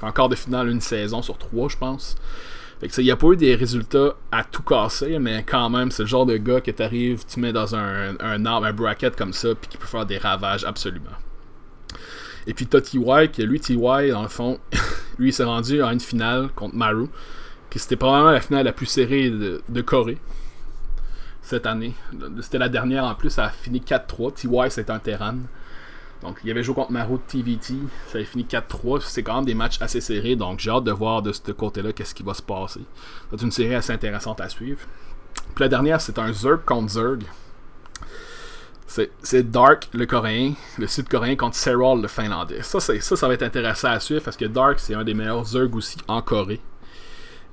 Encore 0.02 0.30
de 0.30 0.36
finale, 0.36 0.70
une 0.70 0.80
saison 0.80 1.22
sur 1.22 1.38
3, 1.38 1.70
je 1.70 1.78
pense. 1.78 2.16
Fait 2.80 2.88
que 2.88 3.02
il 3.02 3.06
n'y 3.06 3.12
a 3.12 3.16
pas 3.16 3.30
eu 3.30 3.36
des 3.36 3.56
résultats 3.56 4.16
à 4.32 4.44
tout 4.44 4.62
casser, 4.62 5.18
mais 5.18 5.44
quand 5.44 5.68
même, 5.70 5.90
c'est 5.90 6.04
le 6.04 6.08
genre 6.08 6.28
de 6.28 6.38
gars 6.38 6.62
que 6.62 6.70
t'arrives, 6.70 7.26
tu 7.26 7.40
mets 7.40 7.52
dans 7.52 7.76
un, 7.76 8.16
un 8.20 8.46
arbre, 8.46 8.68
un 8.68 8.74
bracket 8.74 9.16
comme 9.16 9.34
ça, 9.34 9.56
puis 9.56 9.68
qui 9.68 9.78
peut 9.78 9.88
faire 9.88 10.06
des 10.06 10.20
ravages 10.20 10.64
absolument. 10.64 11.10
Et 12.48 12.54
puis 12.54 12.66
t'as 12.66 12.82
TY, 12.82 13.04
qui 13.32 13.44
lui, 13.44 13.60
TY, 13.60 13.78
dans 13.78 14.24
le 14.24 14.30
fond, 14.30 14.58
lui, 15.20 15.30
il 15.30 15.34
s'est 15.34 15.44
rendu 15.44 15.84
à 15.84 15.92
une 15.92 16.00
finale 16.00 16.50
contre 16.56 16.76
Maru. 16.76 17.08
Puis 17.70 17.80
c'était 17.80 17.98
probablement 17.98 18.32
la 18.32 18.40
finale 18.40 18.66
la 18.66 18.72
plus 18.72 18.86
serrée 18.86 19.30
de, 19.30 19.82
Corée 19.82 20.18
cette 21.42 21.66
année. 21.66 21.94
C'était 22.42 22.58
la 22.58 22.70
dernière 22.70 23.04
en 23.04 23.16
plus, 23.16 23.30
ça 23.30 23.46
a 23.46 23.50
fini 23.50 23.82
4-3. 23.82 24.34
TY, 24.34 24.50
c'est 24.70 24.90
un 24.90 25.00
Terran. 25.00 25.36
Donc, 26.22 26.40
il 26.44 26.50
avait 26.50 26.64
joué 26.64 26.74
contre 26.74 26.92
Maru 26.92 27.18
de 27.18 27.22
TVT, 27.28 27.76
ça 28.08 28.18
a 28.18 28.24
fini 28.24 28.46
4-3. 28.46 29.02
C'est 29.02 29.24
quand 29.24 29.36
même 29.36 29.46
des 29.46 29.54
matchs 29.54 29.82
assez 29.82 30.02
serrés, 30.02 30.36
donc 30.36 30.60
j'ai 30.60 30.72
hâte 30.72 30.86
de 30.86 30.92
voir 30.92 31.22
de 31.22 31.32
ce 31.32 31.52
côté-là 31.52 31.92
qu'est-ce 31.92 32.16
qui 32.16 32.24
va 32.24 32.34
se 32.34 32.42
passer. 32.42 32.82
C'est 33.30 33.42
une 33.42 33.52
série 33.52 33.76
assez 33.76 33.92
intéressante 33.92 34.42
à 34.42 34.50
suivre. 34.50 34.80
Puis 35.54 35.64
la 35.64 35.68
dernière, 35.70 36.02
c'est 36.02 36.18
un 36.18 36.32
Zerg 36.32 36.64
contre 36.66 36.90
Zerg. 36.90 37.24
C'est 38.88 39.52
Dark, 39.52 39.90
le 39.94 40.06
coréen, 40.06 40.54
le 40.78 40.88
sud-coréen 40.88 41.36
contre 41.36 41.56
Serral, 41.56 42.02
le 42.02 42.08
finlandais. 42.08 42.62
Ça, 42.64 42.80
ça, 42.80 43.00
ça 43.00 43.28
va 43.28 43.34
être 43.34 43.44
intéressant 43.44 43.90
à 43.90 44.00
suivre 44.00 44.24
parce 44.24 44.38
que 44.38 44.46
Dark, 44.46 44.80
c'est 44.80 44.96
un 44.96 45.04
des 45.04 45.14
meilleurs 45.14 45.46
Zerg 45.46 45.76
aussi 45.76 45.98
en 46.08 46.22
Corée. 46.22 46.62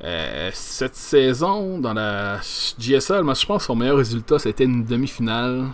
Euh, 0.03 0.51
cette 0.53 0.97
saison, 0.97 1.79
dans 1.79 1.95
la 1.95 2.41
GSL, 2.79 3.23
moi, 3.25 3.35
je 3.35 3.47
pense 3.47 3.63
que 3.63 3.67
son 3.67 3.77
meilleur 3.77 3.97
résultat, 3.97 4.39
c'était 4.39 4.65
une 4.65 4.85
demi-finale, 4.85 5.67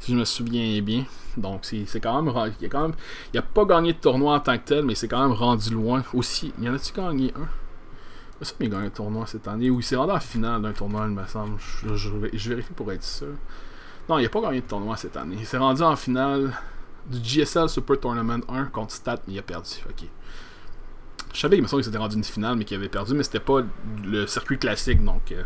si 0.00 0.12
je 0.12 0.16
me 0.16 0.24
souviens 0.24 0.80
bien. 0.82 1.04
Donc, 1.36 1.64
c'est 1.64 2.00
quand 2.00 2.22
même. 2.22 2.32
Il 2.60 2.76
a. 2.76 2.88
Il 3.32 3.38
a 3.38 3.42
pas 3.42 3.64
gagné 3.64 3.92
de 3.92 3.98
tournoi 3.98 4.36
en 4.36 4.40
tant 4.40 4.56
que 4.56 4.64
tel, 4.64 4.84
mais 4.84 4.94
c'est 4.94 5.08
quand 5.08 5.20
même 5.20 5.36
rendu 5.36 5.70
loin. 5.70 6.02
Aussi, 6.14 6.52
il 6.58 6.64
y 6.64 6.68
en 6.68 6.74
a-tu 6.74 6.92
gagné 6.92 7.32
un? 7.36 7.48
Je 8.40 8.46
sais 8.46 8.54
qu'il 8.54 8.66
a 8.66 8.70
gagné 8.70 8.86
un 8.86 8.90
tournoi 8.90 9.26
cette 9.26 9.46
année, 9.48 9.70
ou 9.70 9.80
il 9.80 9.82
s'est 9.82 9.96
rendu 9.96 10.12
en 10.12 10.20
finale 10.20 10.62
d'un 10.62 10.72
tournoi, 10.72 11.06
il 11.06 11.14
me 11.14 11.26
semble. 11.26 11.58
Je, 11.58 11.94
je 11.94 12.48
vérifie 12.48 12.72
pour 12.74 12.90
être 12.92 13.04
sûr. 13.04 13.34
Non, 14.08 14.18
il 14.18 14.22
n'a 14.22 14.28
pas 14.28 14.40
gagné 14.40 14.60
de 14.60 14.66
tournoi 14.66 14.96
cette 14.96 15.16
année. 15.16 15.36
Il 15.38 15.46
s'est 15.46 15.58
rendu 15.58 15.82
en 15.82 15.96
finale 15.96 16.52
du 17.10 17.18
GSL 17.18 17.68
Super 17.68 17.98
Tournament 17.98 18.40
1 18.48 18.66
contre 18.66 18.92
Stat, 18.92 19.18
mais 19.26 19.34
il 19.34 19.38
a 19.38 19.42
perdu. 19.42 19.70
Ok. 19.88 20.06
Je 21.32 21.40
savais 21.40 21.56
qu'il 21.56 21.62
me 21.62 21.68
semble 21.68 21.82
qu'il 21.82 21.92
s'était 21.92 21.98
rendu 21.98 22.16
une 22.16 22.24
finale, 22.24 22.56
mais 22.56 22.64
qu'il 22.64 22.76
avait 22.76 22.88
perdu, 22.88 23.14
mais 23.14 23.22
c'était 23.22 23.40
pas 23.40 23.60
le 24.04 24.26
circuit 24.26 24.58
classique, 24.58 25.04
donc 25.04 25.32
euh, 25.32 25.42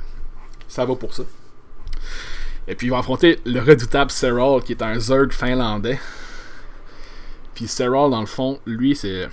ça 0.68 0.84
va 0.84 0.94
pour 0.94 1.14
ça. 1.14 1.24
Et 2.68 2.74
puis 2.74 2.86
il 2.86 2.90
va 2.90 2.98
affronter 2.98 3.40
le 3.44 3.60
redoutable 3.60 4.10
Serral, 4.10 4.62
qui 4.62 4.72
est 4.72 4.82
un 4.82 4.98
Zerg 5.00 5.32
finlandais. 5.32 5.98
Puis 7.54 7.66
Serral, 7.66 8.10
dans 8.10 8.20
le 8.20 8.26
fond, 8.26 8.60
lui, 8.66 8.94
c'est. 8.94 9.28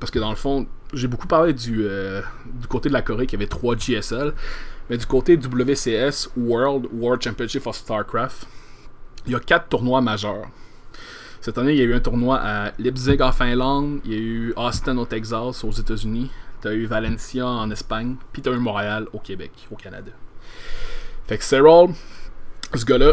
Parce 0.00 0.10
que 0.10 0.18
dans 0.18 0.30
le 0.30 0.36
fond, 0.36 0.66
j'ai 0.92 1.08
beaucoup 1.08 1.28
parlé 1.28 1.52
du, 1.52 1.84
euh, 1.84 2.22
du 2.46 2.66
côté 2.66 2.88
de 2.88 2.94
la 2.94 3.02
Corée 3.02 3.26
qui 3.26 3.36
avait 3.36 3.46
3 3.46 3.76
GSL, 3.76 4.34
mais 4.90 4.98
du 4.98 5.06
côté 5.06 5.36
WCS 5.36 6.30
World 6.36 6.88
World 6.92 7.22
Championship 7.22 7.66
of 7.68 7.76
StarCraft, 7.76 8.46
il 9.24 9.32
y 9.32 9.34
a 9.36 9.40
4 9.40 9.68
tournois 9.68 10.00
majeurs. 10.00 10.48
Cette 11.40 11.56
année, 11.58 11.72
il 11.72 11.78
y 11.78 11.80
a 11.80 11.84
eu 11.84 11.94
un 11.94 12.00
tournoi 12.00 12.38
à 12.42 12.72
Leipzig 12.76 13.22
en 13.22 13.30
Finlande, 13.30 14.00
il 14.04 14.12
y 14.12 14.14
a 14.16 14.18
eu 14.18 14.52
Austin 14.56 14.98
au 14.98 15.06
Texas 15.06 15.62
aux 15.62 15.70
États-Unis, 15.70 16.28
t'as 16.60 16.74
eu 16.74 16.86
Valencia 16.86 17.46
en 17.46 17.70
Espagne, 17.70 18.16
puis 18.32 18.42
t'as 18.42 18.50
eu 18.50 18.58
Montréal 18.58 19.06
au 19.12 19.20
Québec, 19.20 19.52
au 19.70 19.76
Canada. 19.76 20.10
Fait 21.28 21.38
que 21.38 21.44
Cyril, 21.44 21.94
ce 22.74 22.84
gars-là, 22.84 23.12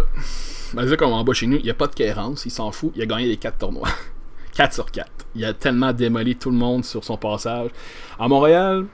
ben, 0.73 0.95
comme 0.97 1.13
en 1.13 1.23
bas 1.23 1.33
chez 1.33 1.45
nous, 1.45 1.57
il 1.57 1.63
n'y 1.63 1.69
a 1.69 1.75
pas 1.75 1.87
de 1.87 1.93
carence, 1.93 2.45
il 2.47 2.51
s'en 2.51 2.71
fout, 2.71 2.91
il 2.95 3.03
a 3.03 3.05
gagné 3.05 3.27
les 3.27 3.37
4 3.37 3.59
tournois. 3.59 3.87
4 4.55 4.73
sur 4.73 4.89
4. 4.89 5.07
Il 5.35 5.45
a 5.45 5.53
tellement 5.53 5.93
démoli 5.93 6.35
tout 6.35 6.49
le 6.49 6.57
monde 6.57 6.83
sur 6.83 7.03
son 7.03 7.17
passage. 7.17 7.69
À 8.17 8.27
Montréal, 8.27 8.87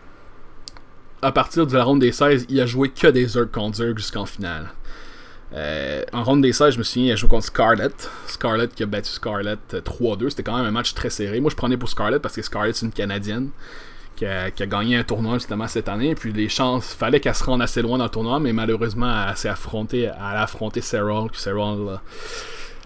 à 1.23 1.31
partir 1.31 1.65
de 1.65 1.73
la 1.73 1.83
ronde 1.83 1.99
des 1.99 2.11
16, 2.11 2.47
il 2.49 2.59
a 2.59 2.65
joué 2.65 2.89
que 2.89 3.07
des 3.07 3.25
Zerg 3.25 3.49
contre 3.51 3.77
Zerg 3.77 3.97
jusqu'en 3.97 4.25
finale. 4.25 4.69
Euh, 5.53 6.03
en 6.13 6.23
ronde 6.23 6.41
des 6.41 6.51
16, 6.51 6.73
je 6.73 6.79
me 6.79 6.83
souviens, 6.83 7.09
il 7.09 7.11
a 7.13 7.15
joué 7.15 7.29
contre 7.29 7.45
Scarlett. 7.45 8.09
Scarlett 8.27 8.73
qui 8.73 8.83
a 8.83 8.85
battu 8.85 9.09
Scarlett 9.09 9.59
3-2. 9.73 10.29
C'était 10.29 10.43
quand 10.43 10.57
même 10.57 10.65
un 10.65 10.71
match 10.71 10.93
très 10.93 11.09
serré. 11.09 11.39
Moi, 11.39 11.51
je 11.51 11.55
prenais 11.55 11.77
pour 11.77 11.89
Scarlett 11.89 12.21
parce 12.21 12.35
que 12.35 12.41
Scarlett, 12.41 12.75
c'est 12.75 12.85
une 12.85 12.91
Canadienne 12.91 13.49
qui 14.15 14.25
a, 14.25 14.49
gagné 14.51 14.97
un 14.97 15.03
tournoi 15.03 15.35
justement 15.35 15.67
cette 15.67 15.89
année. 15.89 16.15
Puis 16.15 16.33
les 16.33 16.49
chances, 16.49 16.93
fallait 16.93 17.19
qu'elle 17.19 17.35
se 17.35 17.43
rende 17.43 17.61
assez 17.61 17.81
loin 17.81 17.97
dans 17.97 18.05
le 18.05 18.09
tournoi, 18.09 18.39
mais 18.39 18.53
malheureusement, 18.53 19.25
elle 19.29 19.37
s'est 19.37 19.49
affrontée, 19.49 20.03
elle 20.03 20.13
a 20.19 20.43
affronté 20.43 20.81
Serral. 20.81 21.29
Serral 21.33 21.99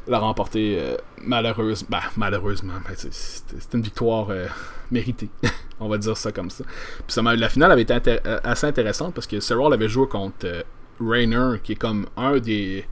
l'a 0.08 0.20
remporté 0.20 0.78
euh, 0.80 0.98
malheureusement. 1.22 1.88
Bah, 1.90 2.04
malheureusement. 2.16 2.74
Ben, 2.88 2.96
c'est 2.96 3.74
une 3.74 3.82
victoire 3.82 4.28
euh, 4.30 4.48
méritée. 4.92 5.30
On 5.80 5.88
va 5.88 5.98
dire 5.98 6.18
ça 6.18 6.32
comme 6.32 6.50
ça. 6.50 6.64
Puis 6.64 7.14
ça 7.14 7.22
la 7.22 7.50
finale 7.50 7.72
avait 7.72 7.84
été 7.84 7.94
euh, 8.26 8.40
assez 8.44 8.66
intéressante 8.66 9.14
parce 9.14 9.28
que 9.28 9.40
Serral 9.40 9.74
avait 9.74 9.90
joué 9.90 10.08
contre 10.08 10.66
Rainer, 11.00 11.60
qui 11.64 11.74
est 11.74 11.76
comme 11.76 12.08
un 12.16 12.38
des. 12.38 12.86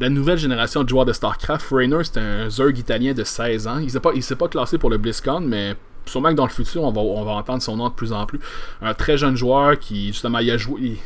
La 0.00 0.08
nouvelle 0.08 0.38
génération 0.38 0.82
de 0.82 0.88
joueurs 0.88 1.04
de 1.04 1.12
StarCraft, 1.12 1.66
Rainer, 1.70 2.02
c'est 2.02 2.18
un 2.18 2.50
Zerg 2.50 2.76
italien 2.76 3.12
de 3.12 3.24
16 3.24 3.66
ans. 3.66 3.78
Il 3.78 3.86
ne 3.86 4.20
s'est 4.20 4.36
pas, 4.36 4.48
classé 4.48 4.78
pour 4.78 4.90
le 4.90 4.98
BlizzCon, 4.98 5.40
mais 5.40 5.76
sûrement 6.06 6.30
que 6.30 6.34
dans 6.34 6.46
le 6.46 6.50
futur, 6.50 6.82
on 6.82 6.90
va, 6.90 7.00
on 7.00 7.24
va 7.24 7.32
entendre 7.32 7.62
son 7.62 7.76
nom 7.76 7.88
de 7.88 7.94
plus 7.94 8.12
en 8.12 8.26
plus. 8.26 8.40
Un 8.80 8.94
très 8.94 9.16
jeune 9.16 9.36
joueur 9.36 9.78
qui, 9.78 10.08
justement, 10.08 10.38
il 10.38 10.50
a 10.50 10.56
joué. 10.56 10.98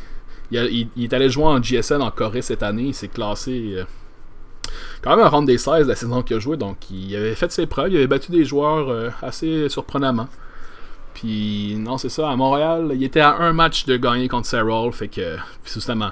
Il, 0.51 0.87
est 0.97 1.13
allé 1.13 1.29
jouer 1.29 1.43
en 1.45 1.61
GSL 1.61 2.01
en 2.01 2.11
Corée 2.11 2.41
cette 2.41 2.63
année. 2.63 2.83
Il 2.83 2.93
s'est 2.93 3.09
classé 3.09 3.85
quand 5.01 5.15
même 5.15 5.25
un 5.25 5.29
round 5.29 5.47
des 5.47 5.57
16 5.57 5.87
la 5.87 5.95
saison 5.95 6.21
qu'il 6.21 6.37
a 6.37 6.39
joué, 6.39 6.57
donc 6.57 6.77
il 6.89 7.15
avait 7.15 7.35
fait 7.35 7.51
ses 7.51 7.65
preuves, 7.65 7.91
il 7.91 7.97
avait 7.97 8.07
battu 8.07 8.31
des 8.31 8.45
joueurs 8.45 8.89
euh, 8.89 9.09
assez 9.21 9.69
surprenamment. 9.69 10.27
Puis 11.17 11.75
non, 11.79 11.97
c'est 11.97 12.09
ça, 12.09 12.29
à 12.29 12.35
Montréal, 12.35 12.91
il 12.93 13.03
était 13.03 13.21
à 13.21 13.37
un 13.37 13.51
match 13.51 13.85
de 13.85 13.97
gagner 13.97 14.27
contre 14.27 14.45
Serral, 14.47 14.91
fait 14.91 15.07
que, 15.07 15.37
justement, 15.65 16.11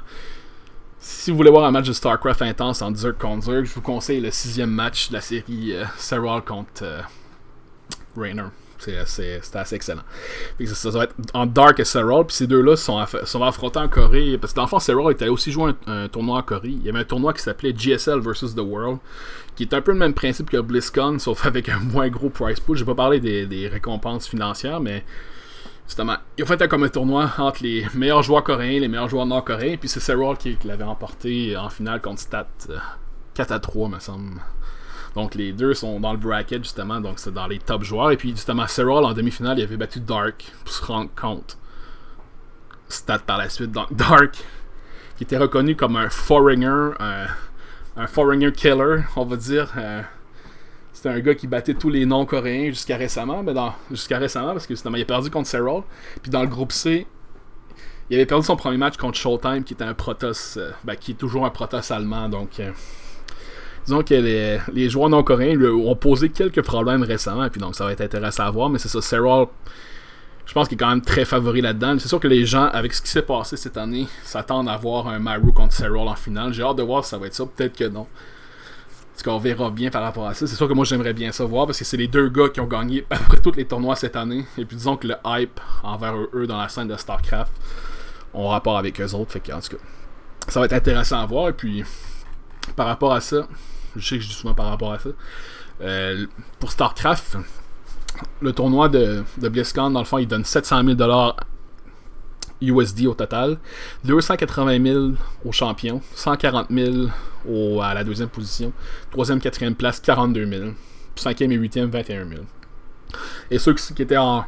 si 0.97 1.29
vous 1.29 1.37
voulez 1.37 1.51
voir 1.51 1.65
un 1.65 1.69
match 1.69 1.85
de 1.85 1.93
StarCraft 1.93 2.41
intense 2.41 2.81
en 2.81 2.93
Zerg 2.95 3.15
contre 3.19 3.45
Zerg, 3.45 3.65
je 3.65 3.73
vous 3.75 3.81
conseille 3.81 4.19
le 4.19 4.31
sixième 4.31 4.71
match 4.71 5.09
de 5.09 5.13
la 5.13 5.21
série 5.21 5.73
euh, 5.73 6.41
contre 6.41 6.81
euh, 6.81 7.01
Rainer. 8.17 8.47
C'était 8.85 9.59
assez 9.59 9.75
excellent. 9.75 10.03
Ça, 10.65 10.89
va 10.91 11.03
être 11.05 11.15
en 11.33 11.45
Dark 11.45 11.79
et 11.79 11.85
Serral. 11.85 12.25
Puis 12.25 12.35
ces 12.35 12.47
deux-là 12.47 12.75
sont, 12.75 13.03
sont 13.23 13.43
affrontés 13.43 13.79
en 13.79 13.87
Corée. 13.87 14.37
Parce 14.37 14.53
que 14.53 14.57
dans 14.57 14.63
le 14.63 14.67
fond, 14.67 14.79
Serral 14.79 15.11
était 15.11 15.27
aussi 15.27 15.51
joué 15.51 15.73
un, 15.87 16.07
tournoi 16.07 16.37
en 16.37 16.43
Corée. 16.43 16.69
Il 16.69 16.83
y 16.83 16.89
avait 16.89 16.99
un 16.99 17.03
tournoi 17.03 17.33
qui 17.33 17.41
s'appelait 17.41 17.73
GSL 17.75 18.19
vs. 18.19 18.55
The 18.55 18.59
World. 18.59 18.99
Qui 19.55 19.63
est 19.63 19.73
un 19.73 19.81
peu 19.81 19.91
le 19.91 19.97
même 19.97 20.13
principe 20.13 20.49
que 20.49 20.57
BlizzCon, 20.57 21.19
sauf 21.19 21.45
avec 21.45 21.69
un 21.69 21.79
moins 21.79 22.09
gros 22.09 22.29
price 22.29 22.59
pool. 22.59 22.77
J'ai 22.77 22.85
pas 22.85 22.95
parlé 22.95 23.19
des, 23.19 23.67
récompenses 23.67 24.27
financières, 24.27 24.79
mais 24.79 25.03
justement, 25.87 26.17
ils 26.37 26.43
ont 26.43 26.47
fait 26.47 26.67
comme 26.67 26.83
un 26.83 26.89
tournoi 26.89 27.31
entre 27.37 27.63
les 27.63 27.85
meilleurs 27.95 28.21
joueurs 28.21 28.43
coréens 28.43 28.79
les 28.79 28.87
meilleurs 28.87 29.09
joueurs 29.09 29.25
nord-coréens. 29.25 29.77
Puis 29.77 29.89
c'est 29.89 29.99
Serral 29.99 30.37
qui, 30.37 30.57
l'avait 30.65 30.83
emporté 30.83 31.57
en 31.57 31.69
finale 31.69 32.01
contre 32.01 32.19
Stat 32.19 32.47
4 33.33 33.51
euh, 33.51 33.55
à 33.55 33.59
3, 33.59 33.89
me 33.89 33.99
semble. 33.99 34.41
Donc 35.15 35.33
les 35.35 35.53
deux 35.53 35.73
sont 35.73 35.99
dans 35.99 36.11
le 36.11 36.17
bracket 36.17 36.61
justement, 36.61 36.99
donc 36.99 37.19
c'est 37.19 37.33
dans 37.33 37.47
les 37.47 37.59
top 37.59 37.83
joueurs. 37.83 38.11
Et 38.11 38.17
puis 38.17 38.31
justement, 38.31 38.67
Serral 38.67 39.05
en 39.05 39.13
demi-finale, 39.13 39.59
il 39.59 39.63
avait 39.63 39.77
battu 39.77 39.99
Dark 40.01 40.51
pour 40.63 40.73
se 40.73 40.85
rendre 40.85 41.09
compte. 41.15 41.57
Stat 42.89 43.19
par 43.19 43.37
la 43.37 43.49
suite. 43.49 43.71
Donc 43.71 43.87
Dark, 43.93 44.35
qui 45.17 45.23
était 45.23 45.37
reconnu 45.37 45.75
comme 45.75 45.95
un 45.95 46.09
foreigner, 46.09 46.91
un, 46.99 48.07
foreigner 48.07 48.51
killer, 48.51 49.03
on 49.15 49.25
va 49.25 49.37
dire. 49.37 49.71
Euh, 49.77 50.01
c'était 50.91 51.09
un 51.09 51.19
gars 51.19 51.35
qui 51.35 51.47
battait 51.47 51.73
tous 51.73 51.89
les 51.89 52.05
non-coréens 52.05 52.67
jusqu'à 52.67 52.97
récemment, 52.97 53.43
mais 53.43 53.53
dans, 53.53 53.73
jusqu'à 53.91 54.17
récemment 54.17 54.53
parce 54.53 54.65
que 54.65 54.73
justement 54.73 54.97
il 54.97 55.03
a 55.03 55.05
perdu 55.05 55.29
contre 55.29 55.47
Serral. 55.47 55.83
Puis 56.21 56.29
dans 56.29 56.41
le 56.41 56.47
groupe 56.47 56.73
C, 56.73 57.07
il 58.09 58.15
avait 58.15 58.25
perdu 58.25 58.45
son 58.45 58.55
premier 58.57 58.77
match 58.77 58.97
contre 58.97 59.17
Showtime, 59.17 59.63
qui 59.63 59.73
était 59.73 59.83
un 59.83 59.93
Protoss, 59.93 60.57
euh, 60.57 60.71
ben, 60.83 60.95
qui 60.95 61.11
est 61.11 61.15
toujours 61.15 61.45
un 61.45 61.51
Protoss 61.51 61.89
allemand, 61.91 62.27
donc. 62.27 62.59
Euh, 62.59 62.71
disons 63.85 64.03
que 64.03 64.13
les, 64.73 64.89
joueurs 64.89 65.09
non-coréens 65.09 65.59
ont 65.61 65.95
posé 65.95 66.29
quelques 66.29 66.61
problèmes 66.61 67.03
récemment, 67.03 67.45
et 67.45 67.49
puis 67.49 67.61
donc 67.61 67.75
ça 67.75 67.85
va 67.85 67.91
être 67.91 68.01
intéressant 68.01 68.43
à 68.43 68.51
voir, 68.51 68.69
mais 68.69 68.79
c'est 68.79 68.89
ça, 68.89 69.01
Serral, 69.01 69.47
je 70.45 70.53
pense 70.53 70.67
qu'il 70.67 70.75
est 70.75 70.79
quand 70.79 70.89
même 70.89 71.01
très 71.01 71.25
favori 71.25 71.61
là-dedans. 71.61 71.97
C'est 71.99 72.07
sûr 72.07 72.19
que 72.19 72.27
les 72.27 72.45
gens, 72.45 72.65
avec 72.65 72.93
ce 72.93 73.01
qui 73.01 73.09
s'est 73.09 73.23
passé 73.23 73.57
cette 73.57 73.77
année, 73.77 74.07
s'attendent 74.23 74.69
à 74.69 74.77
voir 74.77 75.07
un 75.07 75.19
Maru 75.19 75.51
contre 75.51 75.73
Serral 75.73 76.07
en 76.07 76.15
finale. 76.15 76.53
J'ai 76.53 76.63
hâte 76.63 76.77
de 76.77 76.83
voir 76.83 77.03
si 77.03 77.09
ça 77.09 77.17
va 77.17 77.27
être 77.27 77.33
ça, 77.33 77.45
peut-être 77.45 77.75
que 77.75 77.85
non. 77.85 78.07
Parce 79.11 79.23
qu'on 79.23 79.39
verra 79.39 79.71
bien 79.71 79.89
par 79.89 80.03
rapport 80.03 80.27
à 80.27 80.33
ça. 80.33 80.45
C'est 80.45 80.55
sûr 80.55 80.67
que 80.67 80.73
moi 80.73 80.83
j'aimerais 80.83 81.13
bien 81.13 81.31
ça 81.31 81.45
voir 81.45 81.65
parce 81.65 81.79
que 81.79 81.85
c'est 81.85 81.97
les 81.97 82.07
deux 82.07 82.27
gars 82.27 82.49
qui 82.49 82.59
ont 82.59 82.67
gagné 82.67 83.05
après 83.09 83.39
tous 83.39 83.53
les 83.53 83.65
tournois 83.65 83.95
cette 83.95 84.15
année. 84.17 84.45
Et 84.57 84.65
puis 84.65 84.75
disons 84.75 84.97
que 84.97 85.07
le 85.07 85.15
hype 85.25 85.59
envers 85.83 86.15
eux 86.33 86.45
dans 86.45 86.57
la 86.57 86.67
scène 86.67 86.89
de 86.89 86.97
StarCraft 86.97 87.53
ont 88.33 88.49
rapport 88.49 88.77
avec 88.77 88.99
eux 88.99 89.13
autres. 89.13 89.31
Fait 89.31 89.39
que, 89.39 89.53
en 89.53 89.61
tout 89.61 89.69
cas, 89.69 89.83
ça 90.49 90.59
va 90.59 90.65
être 90.65 90.73
intéressant 90.73 91.21
à 91.21 91.25
voir. 91.25 91.49
Et 91.49 91.53
puis 91.53 91.83
par 92.75 92.87
rapport 92.87 93.13
à 93.13 93.21
ça, 93.21 93.47
je 93.95 94.07
sais 94.07 94.17
que 94.17 94.23
je 94.23 94.27
dis 94.27 94.33
souvent 94.33 94.53
par 94.53 94.67
rapport 94.67 94.93
à 94.93 94.99
ça. 94.99 95.09
Euh, 95.81 96.25
pour 96.59 96.71
StarCraft, 96.71 97.37
le 98.41 98.53
tournoi 98.53 98.89
de, 98.89 99.23
de 99.37 99.49
BlizzCon, 99.49 99.91
dans 99.91 99.99
le 99.99 100.05
fond, 100.05 100.17
il 100.17 100.27
donne 100.27 100.45
700 100.45 100.83
000 100.85 101.33
USD 102.61 103.07
au 103.07 103.13
total, 103.13 103.57
280 104.05 104.83
000 104.83 105.11
au 105.43 105.51
champion, 105.51 106.01
140 106.15 106.67
000 106.69 107.07
à 107.81 107.93
la 107.93 108.03
deuxième 108.03 108.29
position, 108.29 108.71
troisième, 109.11 109.39
quatrième 109.39 109.75
place, 109.75 109.99
42 109.99 110.45
000, 110.45 110.69
cinquième 111.15 111.51
et 111.51 111.55
huitième, 111.55 111.89
21 111.89 112.27
000. 112.27 112.41
Et 113.51 113.59
ceux 113.59 113.73
qui 113.73 114.01
étaient 114.01 114.17
en, 114.17 114.45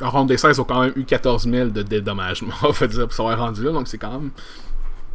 en 0.00 0.10
ronde 0.10 0.28
des 0.28 0.36
16 0.36 0.60
ont 0.60 0.64
quand 0.64 0.80
même 0.80 0.92
eu 0.96 1.04
14 1.04 1.48
000 1.48 1.70
de 1.70 1.82
dédommagement, 1.82 2.54
on 2.62 2.70
va 2.70 2.86
dire, 2.86 3.06
pour 3.06 3.12
s'avoir 3.12 3.38
rendu 3.38 3.64
là, 3.64 3.72
donc 3.72 3.88
c'est 3.88 3.98
quand 3.98 4.12
même 4.12 4.30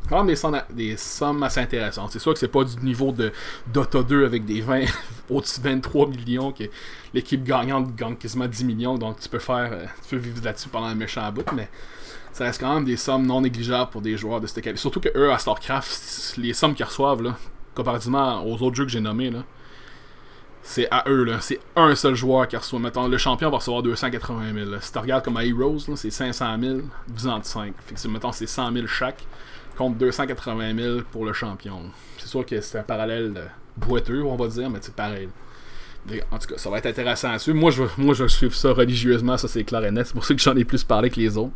quand 0.08 0.24
même 0.24 0.36
des 0.70 0.98
sommes, 0.98 1.44
assez 1.44 1.60
intéressantes. 1.60 2.12
C'est 2.12 2.20
sûr 2.20 2.34
que 2.34 2.40
c'est 2.40 2.48
pas 2.48 2.64
du 2.64 2.78
niveau 2.84 3.12
de 3.12 3.32
Dota 3.68 4.04
2 4.04 4.26
avec 4.26 4.46
des 4.46 4.62
20 4.62 4.86
au-dessus 5.30 5.60
de 5.60 5.70
23 5.70 6.08
millions 6.08 6.52
que 6.52 6.66
l'équipe 7.14 7.44
gagnante 7.44 7.96
gagne 7.96 8.16
quasiment 8.16 8.48
10 8.48 8.66
millions, 8.66 8.98
donc 8.98 9.20
tu 9.20 9.30
peux 9.30 9.40
faire 9.40 9.70
euh, 9.72 9.86
tu 10.04 10.16
peux 10.16 10.22
vivre 10.22 10.44
là-dessus 10.44 10.70
pendant 10.70 10.88
un 10.88 10.96
méchant 10.96 11.32
bout, 11.32 11.46
mais 11.54 11.70
ça 12.32 12.46
reste 12.46 12.60
quand 12.60 12.74
même 12.74 12.86
des 12.86 12.98
sommes 12.98 13.26
non 13.26 13.42
négligeables 13.42 13.90
pour 13.92 14.02
des 14.02 14.18
joueurs 14.18 14.42
de 14.42 14.48
cette 14.48 14.60
équipe. 14.60 14.78
Surtout 14.78 15.00
que 15.00 15.10
eux 15.16 15.32
à 15.32 15.38
StarCraft, 15.38 16.36
les 16.38 16.54
sommes 16.54 16.76
qu'ils 16.76 16.86
reçoivent 16.86 17.22
là, 17.22 17.38
comparativement 17.74 18.46
aux 18.46 18.62
autres 18.62 18.76
jeux 18.76 18.86
que 18.86 18.92
j'ai 18.92 19.02
nommés 19.02 19.32
là, 19.32 19.44
c'est 20.68 20.88
à 20.90 21.04
eux, 21.08 21.24
là. 21.24 21.38
C'est 21.42 21.60
un 21.76 21.94
seul 21.94 22.16
joueur 22.16 22.48
qui 22.48 22.58
reçoit. 22.58 22.80
Mettons, 22.80 23.08
le 23.08 23.18
champion 23.20 23.52
va 23.52 23.58
recevoir 23.58 23.84
280 23.84 24.54
000. 24.54 24.72
Si 24.82 24.92
tu 24.92 24.98
regardes 24.98 25.24
comme 25.24 25.38
à 25.38 25.46
Heroes, 25.46 25.78
c'est 25.96 26.10
500 26.10 26.58
000 26.60 26.80
divisé 27.08 27.30
5. 27.44 27.74
Fait 27.86 27.94
que, 27.94 28.00
c'est 28.34 28.48
100 28.48 28.74
000 28.74 28.88
chaque 28.88 29.24
contre 29.76 29.98
280 29.98 30.76
000 30.76 31.00
pour 31.12 31.26
le 31.26 31.34
champion. 31.34 31.82
C'est 32.18 32.28
sûr 32.28 32.46
que 32.46 32.60
c'est 32.62 32.80
un 32.80 32.84
parallèle 32.84 33.52
boiteux, 33.78 34.24
on 34.24 34.36
va 34.36 34.48
dire, 34.48 34.70
mais 34.70 34.80
c'est 34.82 34.96
pareil. 34.96 35.30
En 36.32 36.38
tout 36.38 36.48
cas, 36.48 36.58
ça 36.58 36.70
va 36.70 36.78
être 36.78 36.86
intéressant 36.86 37.32
à 37.32 37.40
suivre. 37.40 37.58
Moi, 37.58 37.72
je, 37.72 37.84
moi, 37.98 38.14
je 38.14 38.28
suis 38.28 38.52
ça 38.52 38.72
religieusement, 38.74 39.38
ça 39.38 39.48
c'est 39.48 39.64
clair 39.64 39.84
et 39.86 39.92
net. 39.92 40.08
C'est 40.08 40.14
pour 40.14 40.26
ça 40.26 40.34
que 40.34 40.42
j'en 40.42 40.56
ai 40.56 40.64
plus 40.64 40.84
parlé 40.84 41.10
que 41.10 41.20
les 41.20 41.38
autres. 41.38 41.54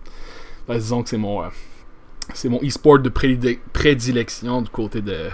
disons 0.67 1.03
que 1.03 1.09
c'est 1.09 1.17
mon, 1.17 1.43
euh, 1.43 1.49
c'est 2.33 2.49
mon 2.49 2.59
e-sport 2.63 2.99
de 2.99 3.09
prédilection 3.09 4.61
du 4.61 4.69
côté 4.69 5.01
de, 5.01 5.29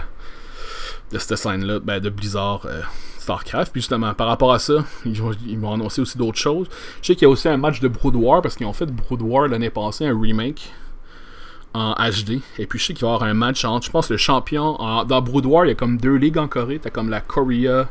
de 1.12 1.18
cette 1.18 1.36
scène-là, 1.36 1.80
ben, 1.80 1.98
de 1.98 2.10
Blizzard. 2.10 2.66
Euh, 2.66 2.82
StarCraft. 3.26 3.72
Puis 3.72 3.80
justement, 3.80 4.14
par 4.14 4.28
rapport 4.28 4.52
à 4.52 4.60
ça, 4.60 4.84
ils 5.04 5.20
vont 5.58 5.72
annoncer 5.72 6.00
aussi 6.00 6.16
d'autres 6.16 6.38
choses. 6.38 6.68
Je 7.02 7.08
sais 7.08 7.14
qu'il 7.14 7.22
y 7.22 7.26
a 7.26 7.28
aussi 7.28 7.48
un 7.48 7.56
match 7.56 7.80
de 7.80 7.88
Brood 7.88 8.14
War 8.14 8.40
parce 8.40 8.54
qu'ils 8.54 8.66
ont 8.66 8.72
fait 8.72 8.86
Brood 8.86 9.20
War 9.20 9.48
l'année 9.48 9.70
passée, 9.70 10.06
un 10.06 10.18
remake 10.18 10.72
en 11.76 11.94
HD. 11.94 12.40
Et 12.58 12.66
puis 12.66 12.78
je 12.78 12.86
sais 12.86 12.94
qu'il 12.94 13.02
va 13.02 13.12
y 13.12 13.14
avoir 13.14 13.28
un 13.28 13.34
match 13.34 13.64
entre, 13.64 13.86
je 13.86 13.90
pense, 13.90 14.10
le 14.10 14.16
champion. 14.16 14.76
dans 15.04 15.22
Brood 15.22 15.46
War, 15.46 15.66
il 15.66 15.68
y 15.68 15.72
a 15.72 15.74
comme 15.74 15.98
deux 15.98 16.16
ligues 16.16 16.38
en 16.38 16.48
Corée. 16.48 16.78
T'as 16.78 16.90
comme 16.90 17.10
la 17.10 17.20
Korea, 17.20 17.88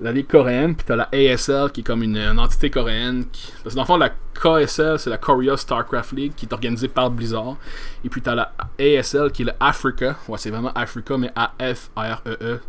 la 0.00 0.12
ligue 0.12 0.26
coréenne, 0.28 0.74
puis 0.74 0.84
t'as 0.86 0.96
la 0.96 1.08
ASL 1.12 1.70
qui 1.72 1.80
est 1.80 1.84
comme 1.84 2.02
une, 2.02 2.18
entité 2.38 2.70
coréenne. 2.70 3.24
Parce 3.62 3.74
que 3.74 3.76
dans 3.76 3.82
le 3.82 3.86
fond, 3.86 3.96
la 3.96 4.10
KSL, 4.10 4.98
c'est 4.98 5.10
la 5.10 5.18
Korea 5.18 5.56
StarCraft 5.56 6.12
League 6.12 6.32
qui 6.36 6.46
est 6.46 6.52
organisée 6.52 6.88
par 6.88 7.10
Blizzard. 7.10 7.56
Et 8.04 8.08
puis 8.08 8.20
t'as 8.20 8.34
la 8.34 8.52
ASL 8.78 9.30
qui 9.32 9.42
est 9.42 9.46
le 9.46 9.52
Africa. 9.60 10.16
Ouais, 10.28 10.38
c'est 10.38 10.50
vraiment 10.50 10.72
Africa, 10.74 11.16
mais 11.16 11.32
A-F-R-E-E. 11.34 12.60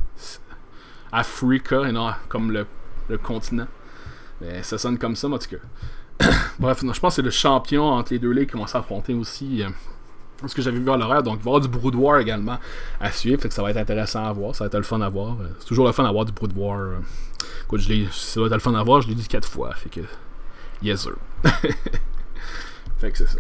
Africa, 1.12 1.88
et 1.88 1.92
non 1.92 2.12
comme 2.28 2.52
le, 2.52 2.66
continent. 3.18 3.68
Mais 4.42 4.62
ça 4.64 4.78
sonne 4.78 4.98
comme 4.98 5.16
ça, 5.16 5.28
en 5.28 5.38
tout 5.38 5.50
cas. 5.50 6.28
Bref, 6.60 6.82
je 6.82 6.88
pense 6.88 7.00
que 7.00 7.10
c'est 7.10 7.22
le 7.22 7.32
champion 7.32 7.86
entre 7.86 8.14
les 8.14 8.20
deux 8.20 8.32
ligues 8.32 8.52
qui 8.52 8.58
vont 8.58 8.68
s'affronter 8.68 9.14
aussi. 9.14 9.64
Euh, 10.44 10.48
ce 10.48 10.56
que 10.56 10.62
j'avais 10.62 10.80
vu 10.80 10.90
à 10.90 10.98
l'horaire. 10.98 11.24
Donc, 11.24 11.40
il 11.40 11.44
va 11.44 11.52
y 11.52 11.56
avoir 11.56 11.62
du 11.62 11.68
Brood 11.68 11.96
War 11.96 12.20
également 12.20 12.58
à 13.00 13.12
suivre. 13.12 13.42
Fait 13.42 13.50
que 13.50 13.54
ça 13.54 13.62
va 13.62 13.72
être 13.72 13.78
intéressant 13.78 14.26
à 14.26 14.32
voir. 14.32 14.56
Ça 14.56 14.64
va 14.64 14.68
être 14.68 14.78
le 14.78 14.84
fun 14.84 15.02
à 15.02 15.10
voir. 15.10 15.38
C'est 15.60 15.68
toujours 15.68 15.86
le 15.86 15.92
fun 15.92 16.04
d'avoir 16.04 16.26
du 16.26 16.32
Brood 16.32 16.54
War. 16.56 17.00
Écoute, 17.64 17.82
je 17.82 18.06
ça 18.12 18.40
va 18.42 18.48
être 18.48 18.54
le 18.54 18.60
fun 18.60 18.74
à 18.74 18.84
voir. 18.84 19.02
Je 19.02 19.08
l'ai 19.08 19.16
dit 19.16 19.28
quatre 19.28 19.48
fois. 19.48 19.74
Fait 19.76 19.90
que. 19.90 20.02
Yes, 20.82 21.02
sir. 21.02 21.14
fait 23.00 23.12
que 23.12 23.18
c'est 23.18 23.28
ça. 23.28 23.40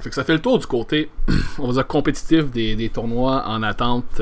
Fait 0.00 0.10
que 0.10 0.14
ça 0.14 0.24
fait 0.24 0.34
le 0.34 0.42
tour 0.42 0.58
du 0.58 0.66
côté, 0.66 1.10
on 1.58 1.68
va 1.68 1.72
dire, 1.72 1.86
compétitif 1.86 2.50
des, 2.50 2.76
des 2.76 2.90
tournois 2.90 3.44
en 3.46 3.62
attente. 3.62 4.20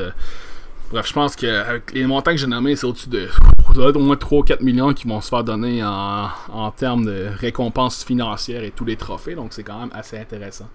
Bref, 0.91 1.09
je 1.09 1.13
pense 1.13 1.35
qu'avec 1.35 1.93
les 1.93 2.07
montants 2.07 2.31
que 2.31 2.37
j'ai 2.37 2.47
nommés, 2.47 2.77
c'est 2.77 2.87
au-dessus 2.87 3.09
de 3.09 3.29
au 3.77 3.99
moins 3.99 4.17
3 4.17 4.39
ou 4.39 4.43
4 4.43 4.61
millions 4.63 4.93
qui 4.93 5.09
vont 5.09 5.21
se 5.21 5.29
faire 5.29 5.43
donner 5.43 5.83
en, 5.83 6.29
en 6.53 6.71
termes 6.71 7.05
de 7.05 7.29
récompenses 7.39 8.05
financières 8.05 8.63
et 8.63 8.71
tous 8.71 8.85
les 8.85 8.97
trophées. 8.97 9.35
Donc 9.35 9.53
c'est 9.53 9.65
quand 9.65 9.81
même 9.81 9.91
assez 9.93 10.17
intéressant 10.17 10.69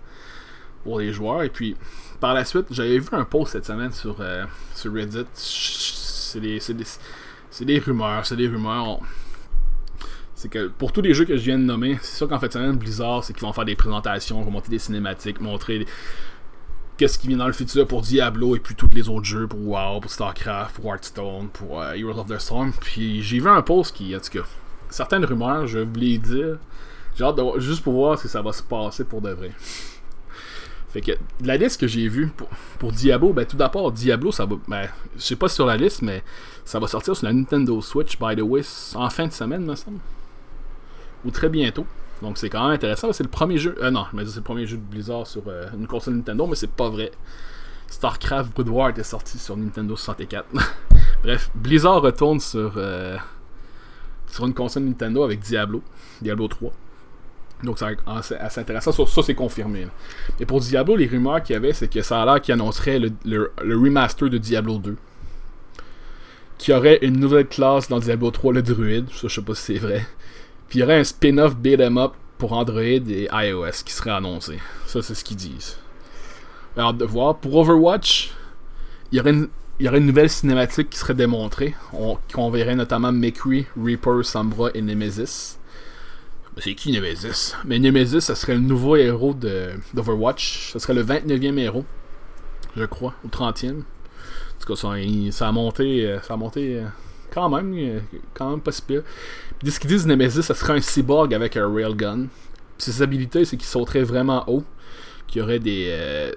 pour 0.84 1.00
les 1.00 1.12
joueurs. 1.14 1.44
Et 1.44 1.50
puis, 1.50 1.76
par 2.20 2.34
la 2.34 2.46
suite, 2.46 2.68
j'avais 2.72 3.00
vu 3.00 3.08
un 3.12 3.26
post 3.26 3.54
cette 3.54 3.66
semaine 3.66 3.92
sur, 3.92 4.18
euh, 4.20 4.46
sur 4.76 4.94
Reddit. 4.94 5.26
C'est 5.34 6.40
des, 6.40 6.60
des, 6.60 7.66
des, 7.66 7.80
rumeurs, 7.80 8.26
c'est 8.26 8.36
des 8.36 8.48
rumeurs. 8.48 9.00
C'est 10.36 10.50
que 10.50 10.68
pour 10.68 10.92
tous 10.92 11.02
les 11.02 11.14
jeux 11.14 11.26
que 11.26 11.36
je 11.36 11.44
viens 11.44 11.58
de 11.58 11.64
nommer, 11.64 11.98
c'est 12.02 12.18
sûr 12.18 12.28
qu'en 12.30 12.40
fait, 12.40 12.54
semaine, 12.54 12.78
Blizzard, 12.78 13.24
c'est 13.24 13.34
qu'ils 13.34 13.44
vont 13.44 13.54
faire 13.54 13.66
des 13.66 13.76
présentations, 13.76 14.42
vont 14.42 14.52
monter 14.52 14.70
des 14.70 14.80
cinématiques, 14.80 15.42
montrer 15.42 15.86
qu'est-ce 17.00 17.18
qui 17.18 17.30
vient 17.30 17.38
dans 17.38 17.48
le 17.48 17.54
futur 17.54 17.88
pour 17.88 18.02
Diablo 18.02 18.58
et 18.58 18.60
puis 18.60 18.76
tous 18.76 18.90
les 18.94 19.08
autres 19.08 19.26
jeux 19.26 19.48
pour 19.48 19.60
WoW, 19.60 20.02
pour 20.02 20.12
StarCraft, 20.12 20.76
pour 20.76 20.86
Hearthstone, 20.94 21.48
pour 21.48 21.82
euh, 21.82 21.94
Heroes 21.94 22.20
of 22.20 22.28
the 22.28 22.38
Storm. 22.38 22.74
Puis 22.80 23.24
j'ai 23.24 23.40
vu 23.40 23.48
un 23.48 23.62
post 23.62 23.96
qui, 23.96 24.16
en 24.16 24.20
tout 24.20 24.30
cas, 24.30 24.46
certaines 24.90 25.24
rumeurs, 25.24 25.66
je 25.66 25.80
voulais 25.80 26.18
dire. 26.18 26.58
J'ai 27.16 27.24
hâte 27.24 27.38
de 27.38 27.60
juste 27.60 27.84
pour 27.84 27.94
voir 27.94 28.20
si 28.20 28.28
ça 28.28 28.42
va 28.42 28.52
se 28.52 28.64
passer 28.64 29.06
pour 29.06 29.22
de 29.22 29.32
vrai. 29.32 29.52
Fait 30.90 31.02
que 31.02 31.12
la 31.44 31.56
liste 31.56 31.80
que 31.80 31.88
j'ai 31.88 32.08
vue 32.08 32.32
pour, 32.80 32.92
Diablo, 32.92 33.32
ben 33.32 33.46
tout 33.46 33.58
d'abord, 33.58 33.92
Diablo, 33.92 34.32
ça 34.32 34.46
va. 34.46 34.56
Ben, 34.68 34.88
je 35.16 35.22
sais 35.22 35.36
pas 35.36 35.48
sur 35.48 35.66
la 35.66 35.78
liste, 35.78 36.02
mais 36.02 36.24
ça 36.66 36.80
va 36.80 36.88
sortir 36.88 37.16
sur 37.16 37.28
la 37.28 37.34
Nintendo 37.34 37.80
Switch, 37.82 38.18
by 38.20 38.36
the 38.36 38.42
way, 38.42 38.62
en 38.96 39.10
fin 39.10 39.28
de 39.28 39.32
semaine, 39.32 39.64
me 39.64 39.76
semble. 39.76 40.00
Ou 41.26 41.32
très 41.32 41.50
bientôt. 41.50 41.86
Donc 42.22 42.38
c'est 42.38 42.50
quand 42.50 42.64
même 42.64 42.74
intéressant. 42.74 43.14
C'est 43.14 43.24
le 43.24 43.30
premier 43.30 43.58
jeu. 43.58 43.76
Euh, 43.82 43.92
non, 43.92 44.06
mais 44.14 44.26
c'est 44.26 44.38
le 44.38 44.42
premier 44.42 44.66
jeu 44.66 44.78
de 44.78 44.82
Blizzard 44.82 45.28
sur 45.28 45.44
euh, 45.48 45.68
une 45.78 45.88
console 45.88 46.16
Nintendo, 46.16 46.48
mais 46.48 46.56
c'est 46.56 46.72
pas 46.72 46.90
vrai. 46.90 47.12
StarCraft 47.88 48.54
Brood 48.54 48.70
War 48.70 48.90
était 48.90 49.04
sorti 49.04 49.38
sur 49.38 49.58
Nintendo 49.58 49.96
64. 49.96 50.46
Bref, 51.24 51.52
Blizzard 51.56 52.02
retourne 52.02 52.40
sur, 52.40 52.74
euh, 52.78 53.18
sur 54.28 54.46
une 54.46 54.54
console 54.54 54.84
Nintendo 54.84 55.24
avec 55.24 55.40
Diablo, 55.40 55.82
Diablo 56.22 56.48
3. 56.48 56.72
Donc 57.64 57.80
c'est 57.80 57.98
assez, 58.06 58.60
intéressant. 58.60 58.92
Ça, 58.92 59.22
c'est 59.24 59.36
confirmé. 59.36 59.88
Et 60.40 60.46
pour 60.46 60.62
Diablo, 60.62 60.96
les 60.96 61.08
rumeurs 61.08 61.44
qu'il 61.44 61.54
y 61.54 61.58
avait, 61.58 61.74
c'est 61.74 61.90
que 61.90 62.02
ça 62.02 62.22
a 62.22 62.26
l'air 62.26 62.42
annoncerait 62.50 63.00
le, 63.00 63.52
remaster 63.62 64.30
de 64.30 64.38
Diablo 64.38 64.78
2. 64.78 64.96
Qu'il 66.58 66.74
y 66.74 66.78
aurait 66.78 67.00
une 67.02 67.20
nouvelle 67.20 67.48
classe 67.48 67.90
dans 67.90 68.00
Diablo 68.00 68.32
3, 68.32 68.54
le 68.54 68.62
druide. 68.62 69.10
Ça, 69.12 69.28
je 69.28 69.36
sais 69.36 69.42
pas 69.42 69.56
si 69.56 69.74
c'est 69.74 69.80
vrai. 69.80 70.06
Puis 70.68 70.80
il 70.80 70.82
y 70.82 70.84
aurait 70.84 71.00
un 71.00 71.04
spin-off 71.04 71.56
beat'em 71.56 71.98
up 71.98 72.14
pour 72.38 72.54
Android 72.54 72.82
et 72.82 73.28
iOS 73.32 73.84
qui 73.86 73.94
serait 73.94 74.12
annoncé. 74.12 74.60
Ça, 74.86 75.02
c'est 75.02 75.16
ce 75.16 75.24
qu'ils 75.24 75.38
disent. 75.38 75.78
Alors, 76.78 76.94
de 76.94 77.06
voir. 77.06 77.38
Pour 77.38 77.56
Overwatch, 77.58 78.32
il 79.12 79.18
y 79.18 79.20
aurait 79.20 79.32
une, 79.32 80.06
nouvelle 80.06 80.30
cinématique 80.30 80.92
qui 80.92 80.98
serait 80.98 81.14
démontrée. 81.14 81.76
On, 81.92 82.18
qu'on 82.34 82.50
verrait 82.50 82.76
notamment 82.76 83.12
McCree, 83.12 83.68
Reaper, 83.78 84.24
Sombra 84.24 84.70
et 84.74 84.82
Nemesis. 84.82 85.59
C'est 86.62 86.76
qui 86.76 86.92
Nemesis? 86.92 87.56
Mais 87.64 87.80
Nemesis, 87.80 88.22
ça 88.22 88.36
serait 88.36 88.56
le 88.56 88.60
nouveau 88.60 88.98
héros 88.98 89.34
d'Overwatch. 89.94 90.72
Ça 90.74 90.80
serait 90.80 90.94
le 90.94 91.04
29e 91.04 91.58
héros, 91.58 91.86
je 92.76 92.84
crois, 92.84 93.14
ou 93.24 93.30
30e. 93.30 93.70
En 93.70 93.82
tout 94.60 94.68
cas, 94.68 94.76
ça, 94.76 94.90
ça 95.32 95.48
a 95.48 95.52
monté, 95.54 96.06
euh, 96.06 96.22
ça 96.22 96.34
a 96.34 96.38
monté 96.38 96.78
euh, 96.78 96.86
quand 97.32 97.50
même, 97.50 97.74
euh, 97.78 98.00
quand 98.34 98.50
même 98.50 98.60
pas 98.60 98.74
si 98.74 98.82
pire. 98.82 99.04
Puis 99.60 99.72
ce 99.72 99.80
qu'ils 99.80 99.90
disent 99.90 100.06
Nemesis, 100.06 100.42
ça 100.42 100.54
serait 100.54 100.74
un 100.74 100.82
cyborg 100.82 101.34
avec 101.34 101.56
un 101.56 101.74
railgun. 101.74 102.28
Puis 102.78 102.92
ses 102.92 103.02
habilités, 103.02 103.46
c'est 103.46 103.56
qu'il 103.56 103.68
sauterait 103.68 104.04
vraiment 104.04 104.44
haut, 104.50 104.64
qu'il 105.28 105.42
y 105.42 105.44
aurait 105.44 105.60
des, 105.60 106.34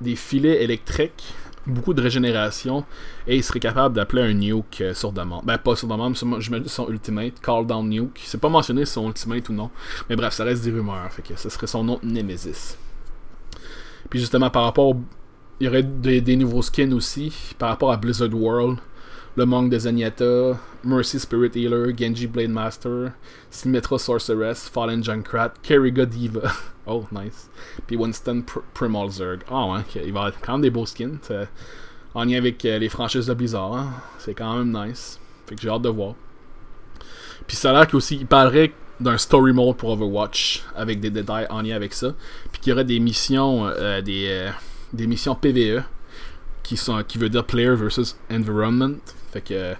des 0.00 0.16
filets 0.16 0.62
électriques, 0.62 1.34
beaucoup 1.66 1.94
de 1.94 2.02
régénération, 2.02 2.84
et 3.26 3.36
il 3.36 3.44
serait 3.44 3.60
capable 3.60 3.94
d'appeler 3.94 4.22
un 4.22 4.34
nuke 4.34 4.80
euh, 4.80 4.94
sur. 4.94 5.12
Ben, 5.12 5.58
pas 5.58 5.76
sur 5.76 5.88
demande, 5.88 6.16
je 6.16 6.50
me 6.50 6.66
son 6.66 6.88
ultimate, 6.88 7.40
Call 7.40 7.66
Down 7.66 7.88
Nuke. 7.88 8.20
C'est 8.24 8.40
pas 8.40 8.48
mentionné 8.48 8.84
son 8.84 9.06
ultimate 9.06 9.48
ou 9.48 9.52
non. 9.52 9.70
Mais 10.08 10.16
bref, 10.16 10.32
ça 10.32 10.44
reste 10.44 10.64
des 10.64 10.70
rumeurs, 10.70 11.10
fait 11.12 11.22
que 11.22 11.36
ce 11.36 11.48
serait 11.48 11.66
son 11.66 11.84
nom 11.84 11.98
Nemesis. 12.02 12.76
Puis 14.10 14.20
justement, 14.20 14.50
par 14.50 14.64
rapport. 14.64 14.94
Il 15.60 15.66
y 15.66 15.68
aurait 15.68 15.84
des 15.84 16.34
nouveaux 16.34 16.62
skins 16.62 16.92
aussi, 16.92 17.32
par 17.56 17.68
rapport 17.68 17.92
à 17.92 17.96
Blizzard 17.96 18.34
World 18.34 18.78
le 19.34 19.46
Monk 19.46 19.70
de 19.70 19.78
Zenyatta, 19.78 20.58
Mercy 20.84 21.18
Spirit 21.18 21.52
Healer, 21.56 21.92
Genji 21.96 22.26
Blade 22.26 22.50
Master, 22.50 23.14
Symmetra 23.50 23.98
Sorceress, 23.98 24.68
Fallen 24.68 25.02
Junkrat, 25.02 25.54
Kerriga 25.62 26.04
Diva. 26.04 26.52
oh, 26.86 27.06
nice. 27.10 27.48
Puis 27.86 27.96
Winston 27.96 28.42
Pr 28.42 28.60
Primal 28.74 29.10
Zerg. 29.10 29.40
Ah 29.50 29.66
ouais, 29.66 29.80
il 30.04 30.12
va 30.12 30.24
avoir 30.24 30.40
quand 30.40 30.52
même 30.52 30.62
des 30.62 30.70
beaux 30.70 30.86
skins. 30.86 31.18
En 32.14 32.24
lien 32.24 32.36
avec 32.36 32.62
euh, 32.66 32.78
les 32.78 32.90
franchises 32.90 33.26
de 33.26 33.34
Blizzard. 33.34 33.74
Hein. 33.74 33.90
C'est 34.18 34.34
quand 34.34 34.58
même 34.58 34.70
nice. 34.70 35.18
Fait 35.46 35.54
que 35.54 35.62
j'ai 35.62 35.70
hâte 35.70 35.82
de 35.82 35.88
voir. 35.88 36.14
Puis 37.46 37.56
ça 37.56 37.70
a 37.70 37.72
l'air 37.72 37.88
qu'aussi, 37.88 38.16
il 38.16 38.26
parlerait 38.26 38.72
d'un 39.00 39.16
story 39.16 39.52
mode 39.52 39.76
pour 39.76 39.90
Overwatch 39.90 40.62
avec 40.76 41.00
des 41.00 41.10
détails 41.10 41.46
en 41.48 41.62
lien 41.62 41.74
avec 41.74 41.94
ça. 41.94 42.14
Puis 42.52 42.60
qu'il 42.60 42.70
y 42.70 42.72
aurait 42.74 42.84
des 42.84 43.00
missions, 43.00 43.66
euh, 43.66 44.02
des, 44.02 44.26
euh, 44.28 44.50
des 44.92 45.06
missions 45.06 45.34
PVE 45.34 45.82
qui, 46.62 46.76
sont, 46.76 47.02
qui 47.02 47.16
veut 47.16 47.30
dire 47.30 47.44
Player 47.44 47.74
versus 47.74 48.16
Environment. 48.30 49.00
Fait 49.32 49.40
que. 49.40 49.74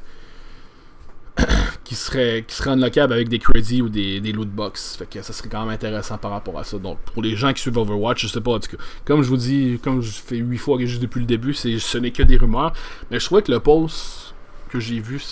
qui 1.84 1.94
serait 1.94 2.44
qui 2.46 2.54
serait 2.54 2.70
unlockable 2.70 3.12
avec 3.12 3.28
des 3.28 3.38
crédits 3.38 3.80
ou 3.80 3.88
des, 3.88 4.20
des 4.20 4.32
loot 4.32 4.48
box. 4.48 4.96
Fait 4.96 5.06
que 5.06 5.22
ça 5.22 5.32
serait 5.32 5.48
quand 5.48 5.60
même 5.60 5.74
intéressant 5.74 6.18
par 6.18 6.30
rapport 6.30 6.58
à 6.58 6.64
ça. 6.64 6.78
Donc 6.78 6.98
pour 7.00 7.22
les 7.22 7.36
gens 7.36 7.52
qui 7.52 7.62
suivent 7.62 7.78
Overwatch, 7.78 8.22
je 8.22 8.28
sais 8.28 8.40
pas 8.40 8.52
en 8.52 8.60
tout 8.60 8.76
cas. 8.76 8.82
Comme 9.04 9.22
je 9.22 9.28
vous 9.28 9.36
dis, 9.36 9.78
comme 9.82 10.02
je 10.02 10.10
fais 10.10 10.36
8 10.36 10.58
fois 10.58 10.78
juste 10.80 11.00
depuis 11.00 11.20
le 11.20 11.26
début, 11.26 11.54
c'est 11.54 11.78
ce 11.78 11.98
n'est 11.98 12.10
que 12.10 12.22
des 12.22 12.36
rumeurs. 12.36 12.72
Mais 13.10 13.18
je 13.18 13.26
trouvais 13.26 13.42
que 13.42 13.50
le 13.50 13.60
post 13.60 14.34
que 14.68 14.80
j'ai 14.80 15.00
vu, 15.00 15.22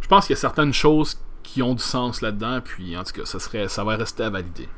je 0.00 0.08
pense 0.08 0.26
qu'il 0.26 0.34
y 0.34 0.38
a 0.38 0.40
certaines 0.40 0.72
choses 0.72 1.18
qui 1.42 1.62
ont 1.62 1.74
du 1.74 1.82
sens 1.82 2.20
là-dedans. 2.20 2.60
Puis 2.64 2.96
en 2.96 3.04
tout 3.04 3.12
cas, 3.12 3.24
ça 3.24 3.38
serait 3.38 3.68
ça 3.68 3.84
va 3.84 3.96
rester 3.96 4.24
à 4.24 4.30
valider. 4.30 4.68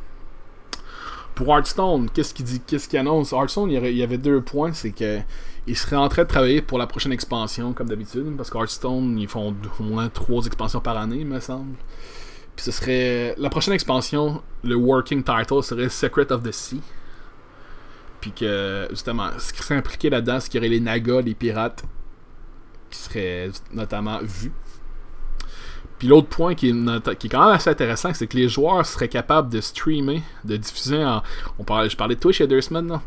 Pour 1.34 1.48
Hearthstone, 1.48 2.10
qu'est-ce 2.10 2.32
qu'il 2.32 2.44
dit, 2.44 2.60
qu'est-ce 2.64 2.88
qu'il 2.88 2.98
annonce? 2.98 3.32
Hearthstone, 3.32 3.68
il 3.68 3.96
y, 3.96 4.02
avait 4.04 4.18
deux 4.18 4.40
points, 4.40 4.72
c'est 4.72 4.92
que 4.92 5.18
il 5.66 5.76
serait 5.76 5.96
en 5.96 6.08
train 6.08 6.24
de 6.24 6.28
travailler 6.28 6.60
pour 6.60 6.78
la 6.78 6.86
prochaine 6.86 7.12
expansion, 7.12 7.72
comme 7.72 7.88
d'habitude, 7.88 8.36
parce 8.36 8.50
qu'Hearthstone, 8.50 9.18
ils 9.18 9.28
font 9.28 9.54
au 9.80 9.82
moins 9.82 10.08
trois 10.08 10.44
expansions 10.44 10.80
par 10.80 10.96
année, 10.98 11.18
il 11.20 11.26
me 11.26 11.40
semble. 11.40 11.76
Puis 12.54 12.64
ce 12.64 12.70
serait. 12.70 13.34
La 13.38 13.50
prochaine 13.50 13.74
expansion, 13.74 14.42
le 14.62 14.74
working 14.74 15.22
title 15.22 15.62
serait 15.62 15.88
Secret 15.88 16.30
of 16.32 16.42
the 16.42 16.52
Sea. 16.52 16.80
Puis 18.20 18.32
que, 18.32 18.86
justement, 18.90 19.30
ce 19.38 19.52
qui 19.52 19.62
serait 19.62 19.76
impliqué 19.76 20.08
là-dedans, 20.08 20.40
c'est 20.40 20.48
qu'il 20.48 20.58
y 20.58 20.60
aurait 20.60 20.68
les 20.68 20.80
Nagas, 20.80 21.20
les 21.22 21.34
pirates, 21.34 21.84
qui 22.90 22.98
seraient 22.98 23.50
notamment 23.72 24.18
vus. 24.22 24.52
Puis 25.98 26.08
l'autre 26.08 26.28
point 26.28 26.54
qui 26.54 26.70
est, 26.70 27.16
qui 27.18 27.26
est, 27.26 27.30
quand 27.30 27.44
même 27.44 27.54
assez 27.54 27.70
intéressant, 27.70 28.12
c'est 28.14 28.26
que 28.26 28.36
les 28.36 28.48
joueurs 28.48 28.84
seraient 28.84 29.08
capables 29.08 29.50
de 29.50 29.60
streamer, 29.60 30.22
de 30.44 30.56
diffuser 30.56 31.04
en. 31.04 31.22
On 31.58 31.64
parlait, 31.64 31.88
je 31.88 31.96
parlais 31.96 32.14
de 32.14 32.20
Twitch 32.20 32.40
il 32.40 32.42
y 32.42 32.44
a 32.44 32.48
deux 32.48 32.60
semaines, 32.60 32.86
non? 32.86 33.00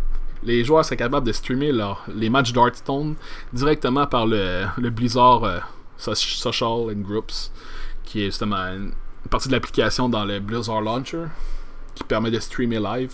Les 0.43 0.63
joueurs 0.63 0.85
seraient 0.85 0.97
capables 0.97 1.25
de 1.25 1.31
streamer 1.31 1.71
les 2.13 2.29
matchs 2.29 2.51
d'Hearthstone 2.51 3.15
directement 3.53 4.05
par 4.07 4.25
le, 4.25 4.89
Blizzard 4.89 5.43
euh, 5.43 5.59
Social 5.97 6.89
and 6.89 7.01
Groups, 7.01 7.51
qui 8.03 8.21
est 8.21 8.25
justement 8.25 8.57
une 8.57 8.93
partie 9.29 9.47
de 9.47 9.53
l'application 9.53 10.09
dans 10.09 10.25
le 10.25 10.39
Blizzard 10.39 10.81
Launcher, 10.81 11.25
qui 11.95 12.03
permet 12.03 12.31
de 12.31 12.39
streamer 12.39 12.79
live, 12.79 13.13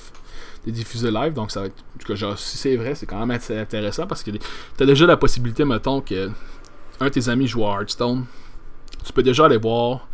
de 0.65 0.71
diffuser 0.71 1.11
live. 1.11 1.33
Donc, 1.33 1.51
ça 1.51 1.61
va 1.61 1.65
être, 1.67 1.83
cas, 2.05 2.35
si 2.35 2.57
c'est 2.57 2.75
vrai, 2.75 2.95
c'est 2.95 3.05
quand 3.05 3.25
même 3.25 3.31
intéressant 3.31 4.05
parce 4.05 4.23
que 4.23 4.31
tu 4.31 4.39
as 4.79 4.85
déjà 4.85 5.05
la 5.05 5.17
possibilité, 5.17 5.65
mettons, 5.65 6.01
que 6.01 6.29
un 6.99 7.05
de 7.05 7.09
tes 7.09 7.29
amis 7.29 7.47
joue 7.47 7.65
à 7.65 7.79
Hearthstone. 7.79 8.25
Tu 9.03 9.11
peux 9.11 9.23
déjà 9.23 9.45
aller 9.45 9.57
voir 9.57 10.07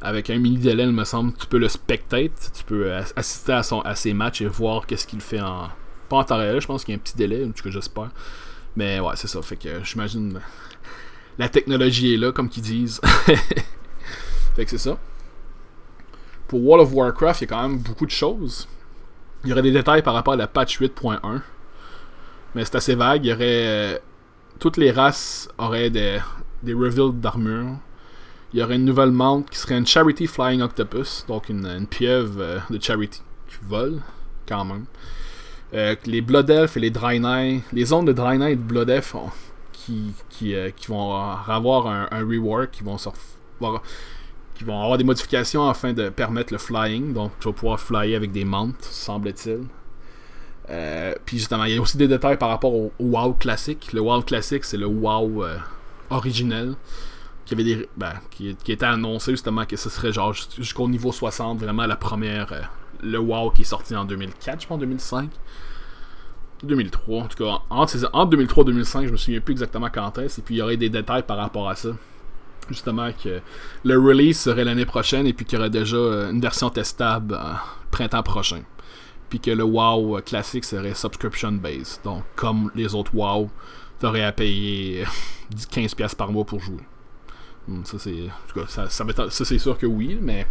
avec 0.00 0.28
un 0.30 0.38
mini 0.38 0.58
délai, 0.58 0.84
il 0.84 0.92
me 0.92 1.04
semble, 1.04 1.32
tu 1.34 1.46
peux 1.46 1.58
le 1.58 1.68
spectate, 1.68 2.52
tu 2.54 2.64
peux 2.64 2.92
assister 3.16 3.52
à, 3.52 3.62
son, 3.62 3.80
à 3.80 3.94
ses 3.94 4.12
matchs 4.12 4.42
et 4.42 4.46
voir 4.46 4.86
qu'est-ce 4.86 5.06
qu'il 5.06 5.20
fait 5.20 5.40
en, 5.40 5.68
pas 6.08 6.16
en 6.16 6.24
temps 6.24 6.38
réel, 6.38 6.60
je 6.60 6.66
pense 6.66 6.84
qu'il 6.84 6.94
y 6.94 6.96
a 6.96 6.98
un 6.98 7.02
petit 7.02 7.16
délai, 7.16 7.44
en 7.44 7.50
tout 7.50 7.62
cas 7.62 7.70
j'espère. 7.70 8.10
Mais 8.76 9.00
ouais, 9.00 9.14
c'est 9.16 9.28
ça. 9.28 9.40
Fait 9.42 9.56
que 9.56 9.82
j'imagine 9.84 10.40
la 11.38 11.48
technologie 11.48 12.14
est 12.14 12.16
là, 12.16 12.32
comme 12.32 12.48
qu'ils 12.48 12.62
disent. 12.62 13.00
fait 14.56 14.64
que 14.64 14.70
c'est 14.70 14.78
ça. 14.78 14.98
Pour 16.48 16.62
World 16.62 16.86
of 16.86 16.92
Warcraft, 16.92 17.40
il 17.40 17.44
y 17.44 17.46
a 17.52 17.56
quand 17.56 17.68
même 17.68 17.78
beaucoup 17.78 18.06
de 18.06 18.10
choses. 18.10 18.68
Il 19.42 19.50
y 19.50 19.52
aurait 19.52 19.62
des 19.62 19.72
détails 19.72 20.02
par 20.02 20.14
rapport 20.14 20.34
à 20.34 20.36
la 20.36 20.46
patch 20.46 20.80
8.1. 20.80 21.40
Mais 22.54 22.64
c'est 22.64 22.76
assez 22.76 22.94
vague. 22.94 23.24
Il 23.24 23.30
y 23.30 23.32
aurait. 23.32 23.66
Euh, 23.66 23.98
toutes 24.58 24.76
les 24.76 24.92
races 24.92 25.48
auraient 25.58 25.90
des, 25.90 26.20
des 26.62 26.74
reveals 26.74 27.12
d'armure. 27.12 27.76
il 28.52 28.60
y 28.60 28.62
aurait 28.62 28.76
une 28.76 28.84
nouvelle 28.84 29.10
mount 29.10 29.42
qui 29.42 29.58
serait 29.58 29.76
une 29.76 29.86
Charity 29.86 30.28
Flying 30.28 30.62
Octopus, 30.62 31.24
donc 31.26 31.48
une, 31.48 31.86
pieuvre 31.88 32.40
euh, 32.40 32.58
de 32.70 32.80
Charity 32.80 33.20
qui 33.48 33.56
vole, 33.62 34.00
quand 34.46 34.64
même. 34.64 34.84
Euh, 35.74 35.96
les 36.06 36.20
Blood 36.20 36.50
Elf 36.50 36.76
et 36.76 36.80
les 36.80 36.90
Draenei, 36.90 37.62
les 37.72 37.84
zones 37.84 38.04
de 38.04 38.12
Draenei 38.12 38.52
et 38.52 38.56
de 38.56 38.62
Blood 38.62 38.90
Elf 38.90 39.16
qui, 39.72 40.12
qui, 40.30 40.54
qui, 40.76 40.86
vont 40.86 41.14
avoir 41.16 41.86
un, 41.88 42.06
rework, 42.20 42.70
qui 42.70 42.82
vont, 42.82 42.96
qui 44.54 44.64
vont 44.64 44.80
avoir 44.80 44.96
des 44.96 45.04
modifications 45.04 45.68
afin 45.68 45.92
de 45.92 46.08
permettre 46.08 46.52
le 46.52 46.58
flying, 46.58 47.12
donc 47.12 47.32
tu 47.40 47.48
vas 47.48 47.54
pouvoir 47.54 47.80
flyer 47.80 48.16
avec 48.16 48.32
des 48.32 48.44
mounts, 48.44 48.72
semble-t-il. 48.80 49.64
puis 51.24 51.38
justement, 51.38 51.64
il 51.64 51.74
y 51.74 51.78
a 51.78 51.82
aussi 51.82 51.98
des 51.98 52.08
détails 52.08 52.38
par 52.38 52.48
rapport 52.50 52.72
au, 52.72 52.92
WoW 52.98 53.34
classique. 53.34 53.92
Le 53.92 54.00
WoW 54.00 54.22
classique, 54.22 54.64
c'est 54.64 54.78
le 54.78 54.86
WoW 54.86 55.44
originel 56.08 56.76
qui 57.44 57.54
avait 57.54 57.64
des 57.64 57.88
ben, 57.96 58.12
qui, 58.30 58.48
était 58.48 58.84
annoncé 58.84 59.32
justement 59.32 59.64
que 59.66 59.76
ce 59.76 59.90
serait 59.90 60.12
genre 60.12 60.32
jusqu'au 60.32 60.88
niveau 60.88 61.12
60 61.12 61.60
vraiment 61.60 61.86
la 61.86 61.96
première 61.96 62.52
euh, 62.52 62.60
le 63.02 63.18
WoW 63.18 63.50
qui 63.50 63.62
est 63.62 63.66
sorti 63.66 63.94
en 63.94 64.04
2004 64.04 64.62
je 64.62 64.66
pense 64.66 64.78
2005 64.78 65.30
2003 66.62 67.22
en 67.22 67.26
tout 67.28 67.44
cas 67.44 67.58
entre, 67.70 68.26
2003 68.26 68.62
et 68.62 68.66
2005 68.66 69.06
je 69.06 69.12
me 69.12 69.16
souviens 69.16 69.40
plus 69.40 69.52
exactement 69.52 69.88
quand 69.92 70.18
est-ce 70.18 70.40
et 70.40 70.42
puis 70.42 70.56
il 70.56 70.58
y 70.58 70.62
aurait 70.62 70.76
des 70.76 70.90
détails 70.90 71.22
par 71.22 71.36
rapport 71.36 71.68
à 71.68 71.76
ça. 71.76 71.90
Justement 72.70 73.10
que 73.12 73.40
le 73.84 73.98
release 73.98 74.40
serait 74.40 74.64
l'année 74.64 74.86
prochaine 74.86 75.26
et 75.26 75.34
puis 75.34 75.44
qu'il 75.44 75.58
y 75.58 75.60
aurait 75.60 75.70
déjà 75.70 75.96
euh, 75.96 76.30
une 76.30 76.40
version 76.40 76.70
testable 76.70 77.34
euh, 77.34 77.52
printemps 77.90 78.22
prochain. 78.22 78.62
Puis 79.28 79.38
que 79.38 79.50
le 79.50 79.64
WoW 79.64 80.22
classique 80.22 80.64
serait 80.64 80.94
subscription 80.94 81.52
based 81.52 82.00
donc 82.04 82.22
comme 82.36 82.70
les 82.74 82.94
autres 82.94 83.14
WoW 83.14 83.50
t'aurais 84.00 84.24
à 84.24 84.32
payer 84.32 85.04
15$ 85.54 86.16
par 86.16 86.32
mois 86.32 86.44
pour 86.44 86.60
jouer 86.60 86.80
ça, 87.84 87.98
c'est. 87.98 88.28
ça, 88.68 88.88
ça, 89.30 89.58
sûr 89.58 89.78
que 89.78 89.86
oui, 89.86 90.18
mais. 90.20 90.46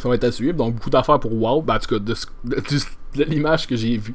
Ça 0.00 0.08
va 0.08 0.14
être 0.14 0.24
à 0.24 0.32
suivre. 0.32 0.56
Donc, 0.56 0.74
beaucoup 0.74 0.90
d'affaires 0.90 1.20
pour 1.20 1.32
WoW. 1.34 1.62
Ben, 1.62 1.76
en 1.76 1.78
tout 1.78 1.98
cas, 1.98 1.98
de, 1.98 3.24
l'image 3.24 3.66
que 3.66 3.76
j'ai 3.76 3.96
vue. 3.98 4.14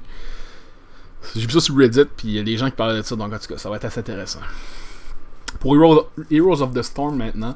J'ai 1.36 1.46
vu 1.46 1.52
ça 1.52 1.60
sur 1.60 1.76
Reddit, 1.76 2.06
puis 2.16 2.28
il 2.30 2.34
y 2.34 2.40
a 2.40 2.44
des 2.44 2.58
gens 2.58 2.70
qui 2.70 2.76
parlaient 2.76 2.98
de 2.98 3.04
ça. 3.04 3.16
Donc, 3.16 3.34
en 3.34 3.38
tout 3.38 3.48
cas, 3.48 3.58
ça 3.58 3.70
va 3.70 3.76
être 3.76 3.86
assez 3.86 4.00
intéressant. 4.00 4.40
Pour 5.60 5.76
Heroes, 5.76 6.62
of 6.62 6.74
the 6.74 6.82
Storm 6.82 7.18
maintenant, 7.18 7.56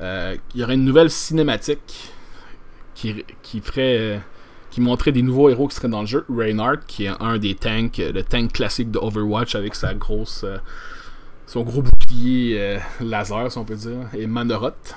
euh, 0.00 0.36
il 0.54 0.60
y 0.60 0.64
aurait 0.64 0.74
une 0.74 0.84
nouvelle 0.84 1.10
cinématique 1.10 2.12
qui, 2.94 3.24
qui 3.42 3.60
ferait. 3.60 3.98
Euh, 3.98 4.18
qui 4.70 4.80
montrait 4.80 5.12
des 5.12 5.22
nouveaux 5.22 5.48
héros 5.48 5.68
qui 5.68 5.76
seraient 5.76 5.88
dans 5.88 6.00
le 6.00 6.06
jeu. 6.06 6.24
Reinhardt, 6.28 6.80
qui 6.86 7.06
est 7.06 7.12
un 7.20 7.38
des 7.38 7.54
tanks, 7.54 7.98
le 7.98 8.22
tank 8.22 8.52
classique 8.52 8.90
de 8.90 8.98
Overwatch 8.98 9.54
avec 9.54 9.74
sa 9.74 9.94
grosse. 9.94 10.44
Euh, 10.44 10.58
son 11.50 11.64
gros 11.64 11.82
bouclier 11.82 12.56
euh, 12.60 12.78
laser, 13.00 13.50
si 13.50 13.58
on 13.58 13.64
peut 13.64 13.74
dire, 13.74 14.08
et 14.14 14.28
Manoroth, 14.28 14.94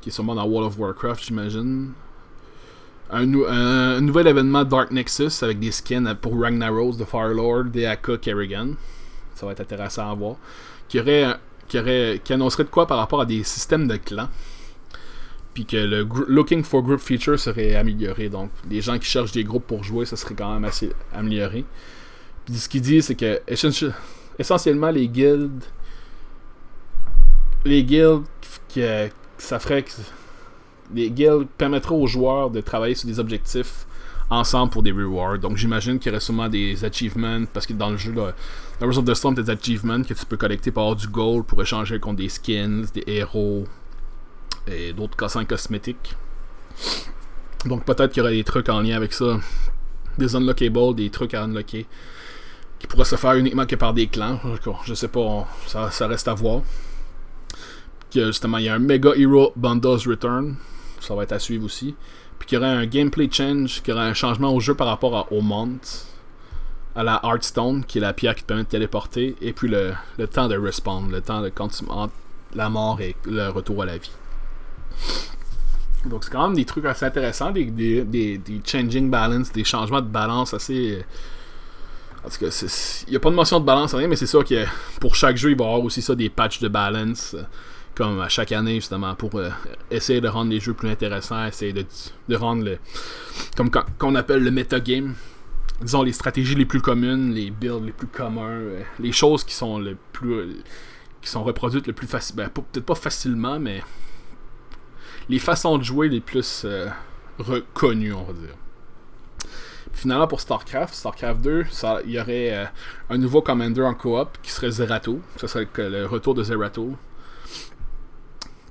qui 0.00 0.08
est 0.08 0.12
sûrement 0.12 0.34
dans 0.34 0.44
World 0.44 0.72
of 0.72 0.78
Warcraft, 0.78 1.22
j'imagine. 1.24 1.92
Un, 3.08 4.00
nouvel 4.00 4.26
événement 4.26 4.64
Dark 4.64 4.90
Nexus 4.90 5.30
avec 5.42 5.60
des 5.60 5.70
skins 5.70 6.16
pour 6.20 6.40
Ragnaros 6.40 6.96
de 6.96 7.04
Firelord 7.04 7.66
Aka 7.76 8.16
Kerrigan. 8.16 8.70
Ça 9.36 9.46
va 9.46 9.52
être 9.52 9.60
intéressant 9.60 10.10
à 10.10 10.14
voir. 10.14 10.36
Qui, 10.88 10.98
aurait, 10.98 11.26
qui, 11.68 11.78
aurait, 11.78 12.20
qui 12.24 12.32
annoncerait 12.32 12.64
de 12.64 12.70
quoi 12.70 12.88
par 12.88 12.98
rapport 12.98 13.20
à 13.20 13.26
des 13.26 13.44
systèmes 13.44 13.86
de 13.86 13.98
clans. 13.98 14.30
Puis 15.54 15.64
que 15.64 15.76
le 15.76 16.08
Looking 16.26 16.64
for 16.64 16.82
Group 16.82 16.98
feature 16.98 17.38
serait 17.38 17.76
amélioré. 17.76 18.28
Donc, 18.28 18.50
les 18.68 18.80
gens 18.80 18.98
qui 18.98 19.06
cherchent 19.06 19.32
des 19.32 19.44
groupes 19.44 19.66
pour 19.66 19.84
jouer, 19.84 20.06
ça 20.06 20.16
serait 20.16 20.34
quand 20.34 20.52
même 20.52 20.64
assez 20.64 20.90
amélioré. 21.14 21.64
Puis 22.46 22.56
ce 22.56 22.68
qu'il 22.68 22.80
dit, 22.80 23.00
c'est 23.00 23.14
que 23.14 23.40
essentiellement 24.38 24.90
les 24.90 25.08
guildes. 25.08 25.64
Les 27.64 27.84
guildes 27.84 28.24
ça 29.38 29.58
ferait 29.58 29.82
que. 29.82 29.90
Les 30.94 31.10
permettraient 31.56 31.94
aux 31.94 32.06
joueurs 32.06 32.50
de 32.50 32.60
travailler 32.60 32.94
sur 32.94 33.08
des 33.08 33.18
objectifs 33.18 33.86
ensemble 34.28 34.70
pour 34.70 34.82
des 34.82 34.92
rewards. 34.92 35.38
Donc 35.38 35.56
j'imagine 35.56 35.98
qu'il 35.98 36.10
y 36.10 36.14
aurait 36.14 36.20
sûrement 36.20 36.48
des 36.48 36.84
achievements, 36.84 37.44
parce 37.50 37.66
que 37.66 37.72
dans 37.72 37.90
le 37.90 37.96
jeu, 37.96 38.12
dans 38.12 38.88
of 38.88 39.04
the 39.04 39.14
Storm, 39.14 39.34
des 39.34 39.48
achievements 39.48 40.02
que 40.02 40.12
tu 40.12 40.26
peux 40.26 40.36
collecter 40.36 40.70
pour 40.70 40.82
avoir 40.82 40.96
du 40.96 41.06
gold 41.06 41.46
pour 41.46 41.62
échanger 41.62 41.98
contre 41.98 42.16
des 42.16 42.28
skins, 42.28 42.86
des 42.92 43.04
héros 43.06 43.64
et 44.66 44.92
d'autres 44.92 45.16
cassins 45.16 45.44
cosmétiques. 45.44 46.14
Donc 47.64 47.84
peut-être 47.84 48.12
qu'il 48.12 48.22
y 48.22 48.26
aurait 48.26 48.36
des 48.36 48.44
trucs 48.44 48.68
en 48.68 48.80
lien 48.80 48.96
avec 48.96 49.12
ça. 49.12 49.38
Des 50.18 50.36
unlockables, 50.36 50.94
des 50.94 51.08
trucs 51.08 51.32
à 51.32 51.44
unlocker 51.44 51.86
qui 52.82 52.88
pourrait 52.88 53.04
se 53.04 53.14
faire 53.14 53.34
uniquement 53.34 53.64
que 53.64 53.76
par 53.76 53.94
des 53.94 54.08
clans. 54.08 54.40
Je 54.84 54.94
sais 54.94 55.06
pas, 55.06 55.46
ça, 55.66 56.06
reste 56.08 56.26
à 56.26 56.34
voir. 56.34 56.62
justement, 58.12 58.58
il 58.58 58.64
y 58.64 58.68
a 58.68 58.74
un 58.74 58.80
Mega 58.80 59.12
Hero 59.16 59.52
Bundles 59.54 60.00
Return. 60.08 60.56
Ça 61.00 61.14
va 61.14 61.22
être 61.22 61.32
à 61.32 61.38
suivre 61.38 61.64
aussi. 61.64 61.94
Puis 62.40 62.48
qu'il 62.48 62.56
y 62.56 62.58
aurait 62.58 62.70
un 62.70 62.86
gameplay 62.86 63.28
change, 63.30 63.82
qu'il 63.82 63.94
y 63.94 63.96
aurait 63.96 64.08
un 64.08 64.14
changement 64.14 64.52
au 64.52 64.58
jeu 64.58 64.74
par 64.74 64.88
rapport 64.88 65.16
à, 65.16 65.32
au 65.32 65.42
Mount, 65.42 65.78
à 66.96 67.04
la 67.04 67.20
Heartstone, 67.22 67.84
qui 67.84 67.98
est 67.98 68.00
la 68.00 68.12
pierre 68.12 68.34
qui 68.34 68.42
te 68.42 68.48
permet 68.48 68.64
de 68.64 68.68
téléporter, 68.68 69.36
et 69.40 69.52
puis 69.52 69.68
le, 69.68 69.94
temps 70.26 70.48
de 70.48 70.56
respawn, 70.56 71.08
le 71.08 71.20
temps 71.20 71.40
de 71.40 71.50
quand 71.50 71.68
tu, 71.68 71.84
la 72.56 72.68
mort 72.68 73.00
et 73.00 73.14
le 73.26 73.48
retour 73.48 73.82
à 73.82 73.86
la 73.86 73.96
vie. 73.96 74.10
Donc 76.06 76.24
c'est 76.24 76.32
quand 76.32 76.48
même 76.48 76.56
des 76.56 76.64
trucs 76.64 76.84
assez 76.84 77.06
intéressants, 77.06 77.52
des, 77.52 77.64
des 77.64 78.40
changing 78.66 79.08
balance, 79.08 79.52
des 79.52 79.62
changements 79.62 80.00
de 80.00 80.08
balance 80.08 80.52
assez 80.52 81.04
parce 82.22 82.38
que 82.38 82.46
il 83.06 83.10
n'y 83.10 83.16
a 83.16 83.20
pas 83.20 83.30
de 83.30 83.34
notion 83.34 83.58
de 83.58 83.64
balance, 83.64 83.94
rien, 83.94 84.06
mais 84.06 84.16
c'est 84.16 84.26
sûr 84.26 84.44
que 84.44 84.64
pour 85.00 85.16
chaque 85.16 85.36
jeu, 85.36 85.50
il 85.50 85.56
va 85.56 85.64
y 85.64 85.68
avoir 85.68 85.82
aussi 85.84 86.00
ça 86.02 86.14
des 86.14 86.30
patchs 86.30 86.60
de 86.60 86.68
balance, 86.68 87.34
euh, 87.34 87.42
comme 87.94 88.20
à 88.20 88.28
chaque 88.28 88.52
année, 88.52 88.76
justement, 88.76 89.14
pour 89.16 89.34
euh, 89.34 89.50
essayer 89.90 90.20
de 90.20 90.28
rendre 90.28 90.50
les 90.50 90.60
jeux 90.60 90.72
plus 90.72 90.88
intéressants, 90.88 91.44
essayer 91.46 91.72
de, 91.72 91.84
de 92.28 92.36
rendre 92.36 92.64
le. 92.64 92.78
Comme 93.56 93.70
qu'on 93.70 94.14
appelle 94.14 94.44
le 94.44 94.50
metagame. 94.50 95.14
Disons 95.80 96.04
les 96.04 96.12
stratégies 96.12 96.54
les 96.54 96.64
plus 96.64 96.80
communes, 96.80 97.32
les 97.34 97.50
builds 97.50 97.84
les 97.84 97.92
plus 97.92 98.06
communs, 98.06 98.50
euh, 98.50 98.82
les 99.00 99.10
choses 99.10 99.42
qui 99.42 99.54
sont 99.54 99.80
le 99.80 99.96
plus. 100.12 100.62
qui 101.20 101.28
sont 101.28 101.42
reproduites 101.42 101.88
le 101.88 101.92
plus 101.92 102.06
facilement. 102.06 102.44
Ben, 102.44 102.50
peut-être 102.50 102.86
pas 102.86 102.94
facilement, 102.94 103.58
mais. 103.58 103.82
Les 105.28 105.38
façons 105.38 105.78
de 105.78 105.82
jouer 105.82 106.08
les 106.08 106.20
plus 106.20 106.66
reconnues, 107.38 108.12
on 108.12 108.24
va 108.24 108.32
dire. 108.32 108.54
Finalement, 109.92 110.26
pour 110.26 110.40
StarCraft, 110.40 110.94
StarCraft 110.94 111.40
2, 111.42 111.66
il 112.06 112.12
y 112.12 112.20
aurait 112.20 112.52
euh, 112.52 112.64
un 113.10 113.18
nouveau 113.18 113.42
commander 113.42 113.82
en 113.82 113.94
coop 113.94 114.38
qui 114.42 114.50
serait 114.50 114.70
Zerato. 114.70 115.20
Ce 115.36 115.46
serait 115.46 115.68
le 115.76 116.06
retour 116.06 116.34
de 116.34 116.42
Zerato. 116.42 116.96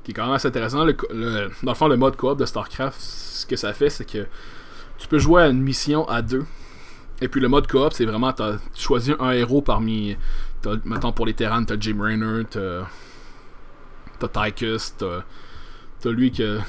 Qui 0.03 0.11
est 0.11 0.13
quand 0.13 0.25
même 0.25 0.33
assez 0.33 0.47
intéressant. 0.47 0.79
Dans 0.79 0.85
le 0.85 1.73
fond, 1.75 1.87
le 1.87 1.97
mode 1.97 2.17
coop 2.17 2.39
de 2.39 2.45
StarCraft, 2.45 2.99
ce 2.99 3.45
que 3.45 3.55
ça 3.55 3.73
fait, 3.73 3.89
c'est 3.89 4.05
que 4.05 4.25
tu 4.97 5.07
peux 5.07 5.19
jouer 5.19 5.43
à 5.43 5.47
une 5.47 5.61
mission 5.61 6.07
à 6.09 6.21
deux. 6.21 6.45
Et 7.21 7.27
puis 7.27 7.39
le 7.39 7.47
mode 7.47 7.67
coop, 7.67 7.93
c'est 7.93 8.05
vraiment, 8.05 8.33
tu 8.33 8.43
choisi 8.75 9.13
un 9.19 9.31
héros 9.31 9.61
parmi. 9.61 10.17
Mettons 10.85 11.11
pour 11.11 11.25
les 11.25 11.33
terrains, 11.33 11.63
t'as 11.63 11.75
Jim 11.79 11.97
Raynor, 11.99 12.45
t'as. 12.49 12.87
T'as 14.19 14.51
Tychus, 14.51 14.93
t'as 14.97 16.09
lui 16.11 16.31
que 16.31 16.59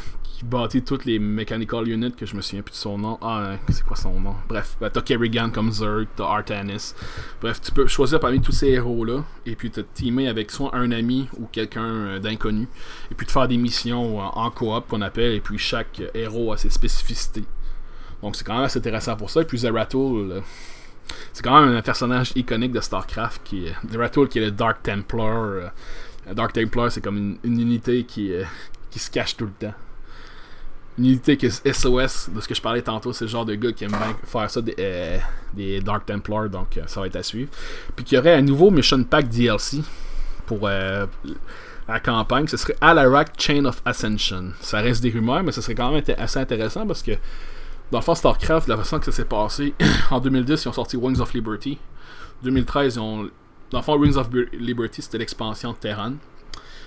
bâti 0.43 0.82
toutes 0.82 1.05
les 1.05 1.18
mechanical 1.18 1.88
units 1.88 2.12
que 2.12 2.26
je 2.26 2.34
me 2.34 2.40
souviens 2.40 2.62
plus 2.62 2.72
de 2.72 2.76
son 2.76 2.99
nom. 2.99 3.18
Ah, 3.22 3.57
c'est 3.68 3.84
quoi 3.84 3.97
son 3.97 4.18
nom? 4.20 4.34
Bref, 4.49 4.76
ben, 4.80 4.90
t'as 4.90 5.01
Kerrigan 5.01 5.51
comme 5.51 5.70
Zerg, 5.70 6.07
t'as 6.16 6.26
Artanis. 6.26 6.95
Bref, 7.40 7.61
tu 7.61 7.72
peux 7.72 7.86
choisir 7.86 8.20
parmi 8.20 8.40
tous 8.40 8.53
ces 8.53 8.68
héros-là 8.68 9.24
et 9.47 9.55
puis 9.55 9.70
te 9.70 9.80
teamer 9.80 10.28
avec 10.28 10.51
soit 10.51 10.74
un 10.74 10.90
ami 10.90 11.28
ou 11.38 11.47
quelqu'un 11.47 11.84
euh, 11.84 12.18
d'inconnu 12.18 12.68
et 13.11 13.14
puis 13.14 13.26
te 13.26 13.32
faire 13.32 13.49
des 13.49 13.57
missions 13.57 14.18
en, 14.18 14.51
coop 14.51 14.88
qu'on 14.88 15.01
appelle 15.01 15.32
et 15.32 15.40
puis 15.40 15.59
chaque 15.59 16.03
héros 16.14 16.53
a 16.53 16.57
ses 16.57 16.70
spécificités. 16.70 17.45
Donc 18.22 18.36
c'est 18.36 18.45
quand 18.45 18.55
même 18.55 18.64
assez 18.64 18.78
intéressant 18.78 19.16
pour 19.16 19.30
ça. 19.30 19.43
Et 19.43 19.45
puis 19.45 19.59
Zeratul, 19.59 20.32
euh, 20.32 20.40
c'est 21.32 21.43
quand 21.43 21.61
même 21.61 21.76
un 21.76 21.82
personnage 21.82 22.32
iconique 22.34 22.72
de 22.72 22.80
StarCraft 22.80 23.43
qui 23.45 23.66
est 23.66 23.74
Zeratul 23.90 24.28
qui 24.28 24.38
est 24.38 24.45
le 24.45 24.51
Dark 24.51 24.82
Templar. 24.82 25.36
Euh, 25.36 25.68
Dark 26.34 26.53
Templar, 26.53 26.90
c'est 26.90 27.01
comme 27.01 27.38
une, 27.43 27.61
unité 27.61 28.05
qui, 28.05 28.32
qui 28.90 28.99
se 29.01 29.11
cache 29.11 29.36
tout 29.36 29.47
le 29.47 29.53
temps 29.53 29.74
une 30.99 31.07
unité 31.07 31.36
que 31.36 31.49
SOS, 31.49 32.30
de 32.30 32.40
ce 32.40 32.49
que 32.49 32.55
je 32.55 32.61
parlais 32.61 32.82
tantôt, 32.82 33.12
c'est 33.12 33.24
le 33.24 33.30
genre 33.30 33.47
de 33.47 33.55
gars 33.55 33.72
qui 33.72 33.84
aime 33.84 33.93
bien 33.93 34.16
faire 34.24 34.51
ça 34.51 34.61
des, 34.61 34.74
euh, 34.78 35.80
Dark 35.80 36.05
Templars, 36.07 36.51
donc 36.51 36.76
euh, 36.76 36.82
ça 36.86 37.01
va 37.01 37.07
être 37.07 37.16
à 37.16 37.22
suivre. 37.22 37.51
Puis 37.97 38.05
qu'il 38.05 38.16
y 38.16 38.18
aurait 38.18 38.34
un 38.34 38.43
nouveau 38.43 38.70
Mission 38.70 39.03
Pack 39.05 39.28
DLC 39.28 39.78
pour 40.47 40.61
euh, 40.64 41.07
la 41.88 42.01
campagne, 42.01 42.47
ce 42.47 42.57
serait 42.57 42.76
Alarak 42.80 43.32
Chain 43.38 43.64
of 43.64 43.80
Ascension. 43.84 44.53
Ça 44.61 44.80
reste 44.80 45.03
des 45.03 45.11
rumeurs, 45.11 45.43
mais 45.43 45.53
ce 45.53 45.62
serait 45.62 45.74
quand 45.74 45.90
même 45.90 46.03
assez 46.18 46.38
intéressant 46.38 46.86
parce 46.86 47.03
que 47.03 47.12
dans 47.90 47.99
le 47.99 48.05
fond 48.05 48.14
StarCraft, 48.14 48.68
la 48.68 48.76
façon 48.76 48.99
que 48.99 49.07
ça 49.07 49.12
s'est 49.12 49.24
passé, 49.24 49.74
en 50.11 50.20
2010, 50.20 50.64
ils 50.64 50.68
ont 50.68 50.72
sorti 50.72 50.97
Wings 50.97 51.20
of 51.20 51.32
Liberty. 51.32 51.78
2013, 52.43 52.95
ils 52.95 53.01
ont. 53.01 53.30
Dans 53.70 53.78
le 53.78 53.84
fond, 53.84 53.97
Wings 53.97 54.16
of 54.16 54.28
Liberty, 54.53 55.01
c'était 55.01 55.18
l'expansion 55.18 55.72
de 55.72 55.76
Terran. 55.76 56.14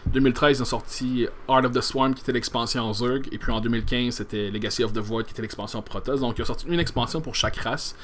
2013, 0.08 0.58
ils 0.58 0.62
ont 0.62 0.66
sorti 0.66 1.28
Art 1.48 1.66
of 1.66 1.72
the 1.72 1.82
Swarm 1.82 2.14
qui 2.14 2.22
était 2.22 2.32
l'expansion 2.32 2.92
Zerg. 2.94 3.28
Et 3.32 3.38
puis 3.38 3.52
en 3.52 3.60
2015, 3.60 4.16
c'était 4.16 4.50
Legacy 4.50 4.84
of 4.84 4.94
the 4.94 5.00
Void 5.00 5.24
qui 5.24 5.32
était 5.32 5.42
l'expansion 5.42 5.82
Protoss. 5.82 6.20
Donc 6.20 6.38
ils 6.38 6.42
ont 6.42 6.46
sorti 6.46 6.68
une 6.68 6.80
expansion 6.80 7.22
pour 7.22 7.36
chaque 7.36 7.58
race 7.58 7.96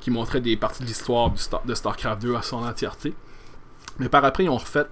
qui 0.00 0.10
montrait 0.10 0.40
des 0.40 0.56
parties 0.56 0.82
de 0.82 0.88
l'histoire 0.88 1.30
de 1.64 1.74
StarCraft 1.74 2.22
2 2.22 2.36
à 2.36 2.42
son 2.42 2.58
entièreté. 2.58 3.14
Mais 3.98 4.08
par 4.08 4.24
après, 4.24 4.44
ils 4.44 4.48
ont 4.48 4.56
refait 4.56 4.86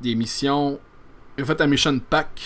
des 0.00 0.14
missions. 0.14 0.78
Ils 1.36 1.44
ont 1.44 1.46
fait 1.46 1.60
un 1.60 1.66
mission 1.66 1.98
pack 1.98 2.40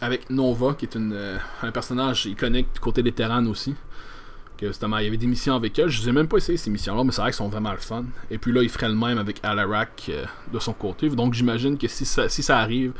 avec 0.00 0.28
Nova, 0.30 0.74
qui 0.74 0.84
est 0.84 0.94
une, 0.94 1.12
euh, 1.12 1.38
un 1.62 1.70
personnage 1.70 2.26
iconique 2.26 2.72
du 2.74 2.80
côté 2.80 3.02
des 3.02 3.12
Terran 3.12 3.46
aussi. 3.46 3.74
Que 4.56 4.66
il 4.66 5.04
y 5.04 5.06
avait 5.06 5.16
des 5.16 5.26
missions 5.26 5.54
avec 5.54 5.78
elle. 5.78 5.88
Je 5.88 6.02
ne 6.02 6.08
ai 6.08 6.12
même 6.12 6.28
pas 6.28 6.38
essayé 6.38 6.56
ces 6.56 6.70
missions-là, 6.70 7.04
mais 7.04 7.12
c'est 7.12 7.20
vrai 7.20 7.30
qu'elles 7.30 7.36
sont 7.36 7.48
vraiment 7.48 7.72
le 7.72 7.78
fun. 7.78 8.04
Et 8.30 8.38
puis 8.38 8.52
là, 8.52 8.62
il 8.62 8.70
ferait 8.70 8.88
le 8.88 8.94
même 8.94 9.18
avec 9.18 9.38
Alarak 9.42 10.06
euh, 10.08 10.24
de 10.52 10.58
son 10.58 10.72
côté. 10.72 11.08
Donc 11.10 11.34
j'imagine 11.34 11.76
que 11.76 11.88
si 11.88 12.04
ça, 12.04 12.58
arrive, 12.58 12.92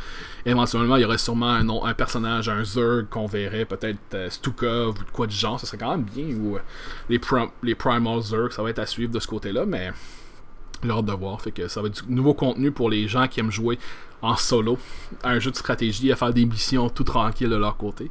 éventuellement, 0.45 0.97
il 0.97 1.03
y 1.03 1.05
aurait 1.05 1.19
sûrement 1.19 1.53
un, 1.53 1.95
personnage, 1.95 2.49
un 2.49 2.63
Zerg 2.63 3.09
qu'on 3.09 3.27
verrait, 3.27 3.65
peut-être 3.65 3.99
euh, 4.15 4.29
Stukov 4.29 4.99
ou 5.01 5.05
de 5.05 5.11
quoi 5.11 5.27
du 5.27 5.35
genre. 5.35 5.59
Ça 5.59 5.67
serait 5.67 5.79
quand 5.79 5.91
même 5.91 6.05
bien. 6.05 6.27
Ou 6.37 6.59
les, 7.09 7.21
les 7.63 7.75
Primal 7.75 8.21
Zerg, 8.21 8.53
ça 8.53 8.63
va 8.63 8.71
être 8.71 8.79
à 8.81 8.87
suivre 8.87 9.13
de 9.13 9.21
ce 9.21 9.27
côté-là, 9.27 9.65
mais 9.65 9.93
j'ai 10.83 10.91
hâte 10.91 11.05
de 11.05 11.13
voir. 11.13 11.41
Fait 11.41 11.53
que 11.53 11.69
ça 11.69 11.81
va 11.81 11.89
être 11.89 12.07
du 12.07 12.13
nouveau 12.13 12.35
contenu 12.35 12.71
pour 12.71 12.91
les 12.91 13.09
gens 13.09 13.27
qui 13.29 13.41
aiment 13.41 13.51
jouer 13.51 13.79
en 14.23 14.37
solo 14.37 14.79
un 15.25 15.39
jeu 15.39 15.51
de 15.51 15.57
stratégie, 15.57 16.11
à 16.13 16.17
faire 16.17 16.33
des 16.33 16.45
missions 16.45 16.89
tout 16.89 17.05
tranquilles 17.05 17.49
de 17.49 17.57
leur 17.57 17.77
côté. 17.77 18.11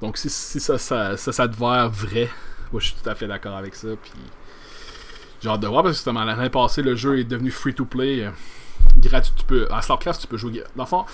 Donc 0.00 0.16
si, 0.16 0.28
ça, 0.28 0.78
ça, 0.78 1.16
ça, 1.16 1.32
ça 1.32 1.48
devient 1.48 1.88
vrai, 1.92 2.28
moi 2.72 2.80
je 2.80 2.86
suis 2.86 2.96
tout 3.02 3.08
à 3.08 3.14
fait 3.14 3.28
d'accord 3.28 3.56
avec 3.56 3.74
ça. 3.74 3.88
Puis 4.02 4.12
j'ai 5.40 5.48
hâte 5.48 5.60
de 5.60 5.66
voir 5.66 5.82
parce 5.82 5.92
que 5.92 5.96
justement 5.98 6.24
l'année 6.24 6.50
passée 6.50 6.82
le 6.82 6.96
jeu 6.96 7.18
est 7.18 7.24
devenu 7.24 7.50
free 7.50 7.74
to 7.74 7.84
play. 7.84 8.24
Euh, 8.24 8.30
gratuit. 8.98 9.32
Tu 9.36 9.44
peux, 9.44 9.66
à 9.70 9.82
StarCraft 9.82 10.20
tu 10.20 10.26
peux 10.26 10.36
jouer. 10.36 10.64
Dans 10.76 10.84
le 10.84 10.88
fond, 10.88 11.04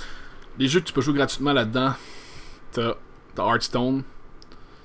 les 0.58 0.68
jeux 0.68 0.80
que 0.80 0.86
tu 0.86 0.92
peux 0.92 1.00
jouer 1.00 1.14
gratuitement 1.14 1.52
là-dedans, 1.52 1.94
t'as 2.72 2.94
Hearthstone, 3.38 4.02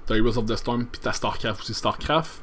t'as 0.05 0.15
Heroes 0.15 0.37
of 0.37 0.45
the 0.45 0.55
Storm, 0.55 0.85
puis 0.85 1.01
t'as 1.01 1.13
StarCraft 1.13 1.61
aussi. 1.61 1.73
StarCraft, 1.73 2.41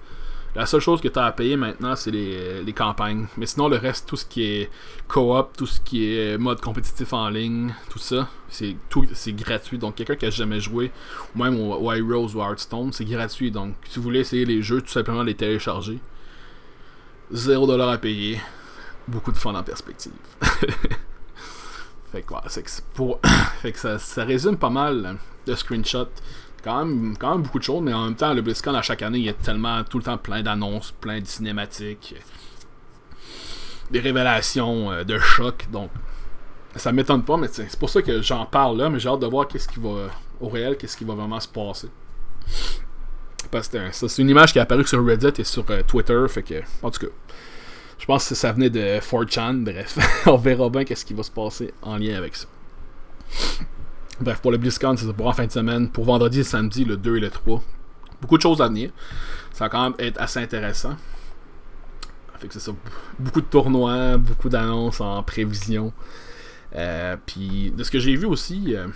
la 0.54 0.66
seule 0.66 0.80
chose 0.80 1.00
que 1.00 1.08
tu 1.08 1.18
as 1.18 1.26
à 1.26 1.32
payer 1.32 1.56
maintenant, 1.56 1.94
c'est 1.94 2.10
les, 2.10 2.72
campagnes. 2.74 3.26
Mais 3.36 3.46
sinon, 3.46 3.68
le 3.68 3.76
reste, 3.76 4.08
tout 4.08 4.16
ce 4.16 4.24
qui 4.24 4.42
est 4.42 4.70
co-op, 5.06 5.56
tout 5.56 5.66
ce 5.66 5.80
qui 5.80 6.12
est 6.12 6.38
mode 6.38 6.60
compétitif 6.60 7.12
en 7.12 7.28
ligne, 7.28 7.72
tout 7.88 8.00
ça, 8.00 8.28
c'est 8.48 8.76
tout 8.88 9.06
c'est 9.12 9.32
gratuit. 9.32 9.78
Donc, 9.78 9.94
quelqu'un 9.94 10.16
qui 10.16 10.26
a 10.26 10.30
jamais 10.30 10.60
joué, 10.60 10.90
ou 11.34 11.42
même 11.42 11.58
au, 11.60 11.92
Heroes 11.92 12.34
ou 12.34 12.40
Hearthstone, 12.40 12.92
c'est 12.92 13.04
gratuit. 13.04 13.50
Donc, 13.52 13.74
si 13.88 13.98
vous 13.98 14.02
voulez 14.02 14.20
essayer 14.20 14.44
les 14.44 14.62
jeux, 14.62 14.82
tout 14.82 14.90
simplement 14.90 15.22
les 15.22 15.34
télécharger. 15.34 15.98
0$ 17.32 17.92
à 17.92 17.98
payer. 17.98 18.40
Beaucoup 19.06 19.30
de 19.30 19.36
fun 19.36 19.54
en 19.54 19.62
perspective. 19.62 20.12
fait 22.12 22.22
que, 22.22 22.34
c'est 22.48 22.84
pour... 22.94 23.20
fait 23.62 23.70
que 23.70 23.78
ça, 23.78 24.00
ça 24.00 24.24
résume 24.24 24.56
pas 24.56 24.70
mal 24.70 25.16
de 25.46 25.54
screenshots 25.54 26.08
quand 26.62 26.84
même, 26.84 27.16
quand 27.18 27.32
même 27.32 27.42
beaucoup 27.42 27.58
de 27.58 27.64
choses, 27.64 27.82
mais 27.82 27.92
en 27.92 28.04
même 28.04 28.16
temps, 28.16 28.32
le 28.32 28.42
BlizzCon 28.42 28.74
à 28.74 28.82
chaque 28.82 29.02
année, 29.02 29.18
il 29.18 29.24
y 29.24 29.28
a 29.28 29.34
tellement 29.34 29.82
tout 29.84 29.98
le 29.98 30.04
temps 30.04 30.18
plein 30.18 30.42
d'annonces, 30.42 30.92
plein 31.00 31.20
de 31.20 31.26
cinématiques, 31.26 32.14
des 33.90 34.00
révélations 34.00 34.90
euh, 34.92 35.04
de 35.04 35.18
choc, 35.18 35.66
donc 35.72 35.90
ça 36.76 36.92
m'étonne 36.92 37.24
pas, 37.24 37.36
mais 37.36 37.48
c'est 37.50 37.76
pour 37.78 37.90
ça 37.90 38.02
que 38.02 38.22
j'en 38.22 38.46
parle 38.46 38.78
là, 38.78 38.88
mais 38.88 39.00
j'ai 39.00 39.08
hâte 39.08 39.20
de 39.20 39.26
voir 39.26 39.48
qu'est-ce 39.48 39.68
qui 39.68 39.80
va 39.80 40.08
au 40.40 40.48
réel, 40.48 40.76
qu'est-ce 40.76 40.96
qui 40.96 41.04
va 41.04 41.14
vraiment 41.14 41.40
se 41.40 41.48
passer. 41.48 41.88
Parce 43.50 43.68
que 43.68 43.78
c'est 43.90 44.22
une 44.22 44.30
image 44.30 44.52
qui 44.52 44.58
est 44.58 44.62
apparue 44.62 44.86
sur 44.86 45.04
Reddit 45.04 45.40
et 45.40 45.44
sur 45.44 45.64
euh, 45.70 45.82
Twitter, 45.86 46.24
fait 46.28 46.42
que, 46.42 46.62
en 46.82 46.90
tout 46.90 47.06
cas, 47.06 47.12
je 47.98 48.06
pense 48.06 48.28
que 48.28 48.34
ça 48.34 48.52
venait 48.52 48.70
de 48.70 48.98
4chan, 49.00 49.64
bref, 49.64 49.98
on 50.26 50.36
verra 50.36 50.70
bien 50.70 50.84
qu'est-ce 50.84 51.04
qui 51.04 51.14
va 51.14 51.22
se 51.22 51.30
passer 51.30 51.74
en 51.82 51.96
lien 51.96 52.16
avec 52.16 52.36
ça. 52.36 52.46
Bref, 54.20 54.40
pour 54.40 54.50
le 54.50 54.58
BlizzCon, 54.58 54.96
c'est 54.96 55.10
pour 55.12 55.26
en 55.26 55.32
fin 55.32 55.46
de 55.46 55.52
semaine. 55.52 55.88
Pour 55.88 56.04
vendredi 56.04 56.40
et 56.40 56.44
samedi, 56.44 56.84
le 56.84 56.96
2 56.96 57.16
et 57.16 57.20
le 57.20 57.30
3. 57.30 57.62
Beaucoup 58.20 58.36
de 58.36 58.42
choses 58.42 58.60
à 58.60 58.68
venir. 58.68 58.90
Ça 59.52 59.64
va 59.64 59.68
quand 59.70 59.82
même 59.82 59.94
être 59.98 60.20
assez 60.20 60.40
intéressant. 60.40 60.96
Fait 62.38 62.48
que 62.48 62.52
c'est 62.52 62.60
ça. 62.60 62.72
Beaucoup 63.18 63.40
de 63.40 63.46
tournois, 63.46 64.18
beaucoup 64.18 64.48
d'annonces 64.48 65.00
en 65.00 65.22
prévision. 65.22 65.92
Euh, 66.74 67.16
puis 67.24 67.72
de 67.76 67.82
ce 67.82 67.90
que 67.90 67.98
j'ai 67.98 68.14
vu 68.14 68.26
aussi, 68.26 68.76
euh, 68.76 68.88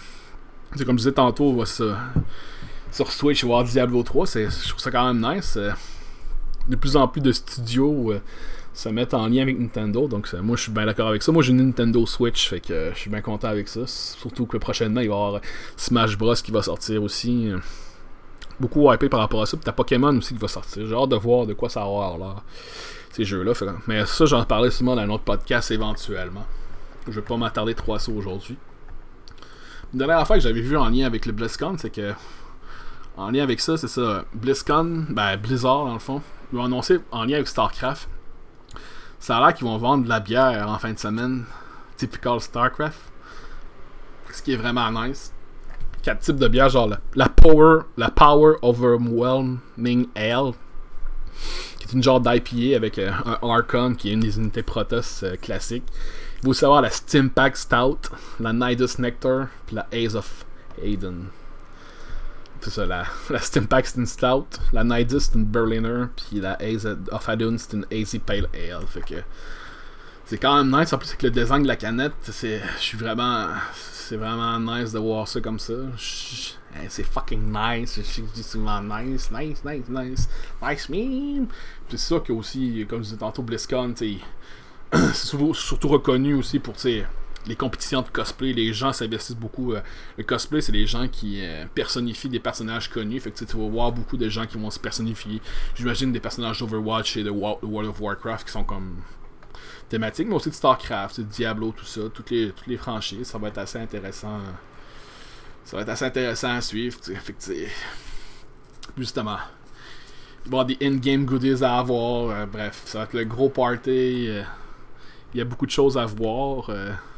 c'est 0.77 0.85
comme 0.85 0.97
je 0.97 1.05
disais 1.05 1.13
tantôt, 1.13 1.65
sur 1.65 3.13
Switch, 3.13 3.45
voir 3.45 3.65
Diablo 3.65 4.03
3, 4.03 4.27
je 4.27 4.69
trouve 4.69 4.81
ça 4.81 4.91
quand 4.91 5.13
même 5.13 5.35
nice. 5.35 5.57
Euh, 5.57 5.73
de 6.69 6.77
plus 6.77 6.97
en 6.97 7.09
plus 7.09 7.21
de 7.21 7.33
studios 7.33 8.15
se 8.75 8.89
mettre 8.89 9.15
en 9.15 9.29
lien 9.29 9.43
avec 9.43 9.59
Nintendo. 9.59 10.09
Donc 10.09 10.31
moi 10.35 10.57
je 10.57 10.63
suis 10.63 10.73
bien 10.73 10.85
d'accord 10.85 11.09
avec 11.09 11.23
ça. 11.23 11.33
Moi 11.33 11.43
j'ai 11.43 11.53
une 11.53 11.65
Nintendo 11.65 12.05
Switch, 12.05 12.49
fait 12.49 12.61
que 12.61 12.91
je 12.93 12.99
suis 12.99 13.11
bien 13.11 13.23
content 13.23 13.49
avec 13.49 13.69
ça. 13.69 13.87
Surtout 13.87 14.47
que 14.47 14.59
prochainement 14.59 15.01
il 15.01 15.09
va 15.09 15.15
y 15.15 15.17
avoir 15.17 15.41
Smash 15.77 16.19
Bros 16.19 16.35
qui 16.35 16.51
va 16.51 16.61
sortir 16.63 17.03
aussi. 17.03 17.51
Beaucoup 18.61 18.93
hypé 18.93 19.09
par 19.09 19.21
rapport 19.21 19.43
à 19.43 19.47
ça. 19.47 19.57
Puis 19.57 19.65
t'as 19.65 19.73
Pokémon 19.73 20.17
aussi 20.17 20.35
qui 20.35 20.41
va 20.41 20.49
sortir. 20.49 20.87
J'ai 20.87 20.95
hâte 20.95 21.09
de 21.09 21.17
voir 21.17 21.47
de 21.47 21.55
quoi 21.55 21.69
ça 21.69 21.81
va 21.81 21.87
avoir. 21.87 22.43
Ces 23.13 23.25
jeux-là. 23.25 23.53
Mais 23.87 24.05
ça 24.07 24.27
j'en 24.27 24.45
parlais 24.45 24.73
souvent 24.73 24.97
dans 24.97 25.03
un 25.03 25.11
autre 25.11 25.25
podcast 25.25 25.71
éventuellement. 25.71 26.45
Je 27.07 27.13
vais 27.13 27.23
pas 27.23 27.37
m'attarder 27.37 27.75
trop 27.75 27.95
à 27.95 27.99
ça 28.01 28.11
aujourd'hui. 28.11 28.57
Une 29.93 29.99
dernière 29.99 30.19
affaire 30.19 30.37
que 30.37 30.43
j'avais 30.43 30.61
vu 30.61 30.77
en 30.77 30.89
lien 30.89 31.07
avec 31.07 31.27
le 31.27 31.33
BlizzCon, 31.33 31.77
c'est 31.79 31.91
que 31.91 32.13
en 33.17 33.31
lien 33.31 33.45
avec 33.45 33.61
ça, 33.61 33.77
c'est 33.77 33.87
ça. 33.87 34.25
BlizzCon, 34.35 35.07
ben 35.11 35.37
Blizzard 35.37 35.85
dans 35.85 35.93
le 35.93 36.01
fond, 36.01 36.21
ils 36.53 36.59
ont 36.59 36.65
annoncé 36.65 36.99
en 37.13 37.25
lien 37.25 37.35
avec 37.35 37.47
StarCraft 37.47 38.09
ça 39.25 39.39
a 39.39 39.41
l'air 39.41 39.55
qu'ils 39.55 39.67
vont 39.67 39.79
vendre 39.79 40.05
de 40.05 40.09
la 40.11 40.21
bière 40.21 40.69
en 40.69 40.79
fin 40.79 40.93
de 40.93 40.99
semaine. 40.99 41.47
Typical 41.97 42.43
StarCraft. 42.43 43.01
Ce 44.31 44.43
qui 44.43 44.53
est 44.53 44.57
vraiment 44.57 44.91
nice. 44.91 45.33
Quatre 46.03 46.19
types 46.19 46.37
de 46.37 46.47
bière, 46.47 46.69
genre 46.69 46.91
la, 47.15 47.29
Power, 47.31 47.85
la 47.97 48.11
Power 48.11 48.57
Overwhelming 48.61 50.09
Ale. 50.15 50.53
Qui 51.79 51.89
est 51.89 51.93
une 51.95 52.03
genre 52.03 52.21
d'IPA 52.21 52.77
avec 52.77 52.99
euh, 52.99 53.13
un 53.25 53.49
Archon 53.49 53.95
qui 53.95 54.11
est 54.11 54.13
une 54.13 54.21
des 54.21 54.37
unités 54.37 54.63
Protoss 54.63 55.23
euh, 55.23 55.37
classiques. 55.37 55.89
Il 56.43 56.45
faut 56.45 56.53
savoir 56.53 56.83
la 56.83 56.91
Stimpack 56.91 57.57
Stout, 57.57 58.11
la 58.41 58.53
Nidus 58.53 58.99
Nectar, 58.99 59.47
puis 59.65 59.77
la 59.77 59.87
Ace 59.91 60.17
of 60.17 60.45
Aiden 60.83 61.29
c'est 62.65 62.71
ça, 62.71 62.87
la, 62.87 63.05
la 63.31 63.39
Stimpack 63.39 63.87
c'est 63.87 63.99
une 63.99 64.07
Stout, 64.07 64.47
la 64.73 64.85
Nidus 64.85 65.21
c'est 65.21 65.35
une 65.35 65.45
Berliner, 65.45 66.07
puis 66.17 66.41
la 66.41 66.57
Ace 66.63 66.87
of 67.13 67.29
Adun 67.29 67.57
c'est 67.59 67.75
une 67.75 67.87
Easy 67.91 68.19
Pale 68.19 68.49
Ale. 68.55 68.87
Fait 68.87 69.03
que 69.03 69.17
c'est 70.25 70.39
quand 70.39 70.57
même 70.57 70.81
nice. 70.81 70.93
En 70.93 70.99
plus, 70.99 71.09
avec 71.09 71.23
le 71.23 71.31
design 71.31 71.63
de 71.63 71.69
la 71.69 71.77
canette, 71.77 72.15
c'est, 72.23 72.61
je 72.79 72.83
suis 72.83 72.97
vraiment, 72.97 73.49
c'est 73.75 74.17
vraiment 74.17 74.59
nice 74.59 74.93
de 74.93 74.99
voir 74.99 75.29
ça 75.29 75.41
comme 75.41 75.59
ça. 75.59 75.75
C'est 76.89 77.05
fucking 77.05 77.53
nice. 77.53 78.01
Je 78.03 78.23
dis 78.23 78.43
souvent 78.43 78.81
nice, 78.83 79.31
nice, 79.31 79.63
nice, 79.65 79.89
nice, 79.89 80.29
nice 80.63 80.89
meme. 80.89 81.47
Puis 81.89 81.99
c'est 81.99 82.15
ça 82.15 82.21
que 82.21 82.33
aussi, 82.33 82.87
comme 82.89 83.01
je 83.01 83.05
disais 83.05 83.17
tantôt, 83.19 83.43
BlizzCon, 83.43 83.95
c'est 83.97 85.37
surtout 85.53 85.89
reconnu 85.89 86.35
aussi 86.35 86.59
pour, 86.59 86.75
tu 86.75 87.03
les 87.47 87.57
compétitions 87.57 88.03
de 88.03 88.09
cosplay, 88.09 88.53
les 88.53 88.73
gens 88.73 88.93
s'investissent 88.93 89.37
beaucoup. 89.37 89.75
Euh, 89.75 89.81
le 90.17 90.25
cosplay, 90.25 90.61
c'est 90.61 90.73
les 90.73 90.87
gens 90.87 91.09
qui 91.09 91.41
euh, 91.43 91.65
personnifient 91.75 92.29
des 92.29 92.41
personnages 92.41 92.89
connus. 92.89 93.21
Fait 93.21 93.31
que 93.31 93.45
tu 93.45 93.57
vas 93.57 93.69
voir 93.69 93.93
beaucoup 93.93 94.17
de 94.17 94.29
gens 94.29 94.47
qui 94.47 94.59
vont 94.59 94.71
se 94.71 94.79
personnifier. 94.79 95.41
J'imagine 95.75 96.13
des 96.13 96.21
personnages 96.21 96.61
d'Overwatch 96.61 97.17
et 97.19 97.25
de 97.25 97.31
World 97.31 97.91
of 97.91 98.01
Warcraft 98.01 98.47
qui 98.47 98.53
sont 98.53 98.65
comme 98.65 98.97
thématiques, 99.89 100.29
mais 100.29 100.35
aussi 100.35 100.51
de 100.51 100.55
StarCraft, 100.55 101.21
de 101.21 101.25
Diablo, 101.25 101.73
tout 101.77 101.85
ça, 101.85 102.03
toutes 102.13 102.31
les, 102.31 102.51
toutes 102.51 102.67
les 102.67 102.79
franchises. 102.79 103.27
Ça 103.27 103.39
va 103.39 103.49
être 103.49 103.59
assez 103.59 103.79
intéressant. 103.79 104.41
Ça 105.65 105.77
va 105.77 105.83
être 105.83 105.91
assez 105.91 106.05
intéressant 106.05 106.57
à 106.57 106.61
suivre. 106.61 106.99
Fait 107.03 107.33
que 107.33 107.39
justement. 108.97 109.39
Il 110.47 110.51
va 110.51 110.59
y 110.59 110.61
avoir 110.61 110.67
des 110.67 110.79
in-game 110.83 111.25
goodies 111.25 111.65
à 111.65 111.79
avoir. 111.79 112.31
Euh, 112.31 112.47
bref, 112.47 112.83
ça 112.85 112.99
va 112.99 113.05
être 113.05 113.15
le 113.15 113.25
gros 113.25 113.49
party. 113.49 114.29
Il 115.35 115.39
y 115.39 115.41
a 115.41 115.45
beaucoup 115.45 115.67
de 115.67 115.71
choses 115.71 115.99
à 115.99 116.07
voir. 116.07 116.71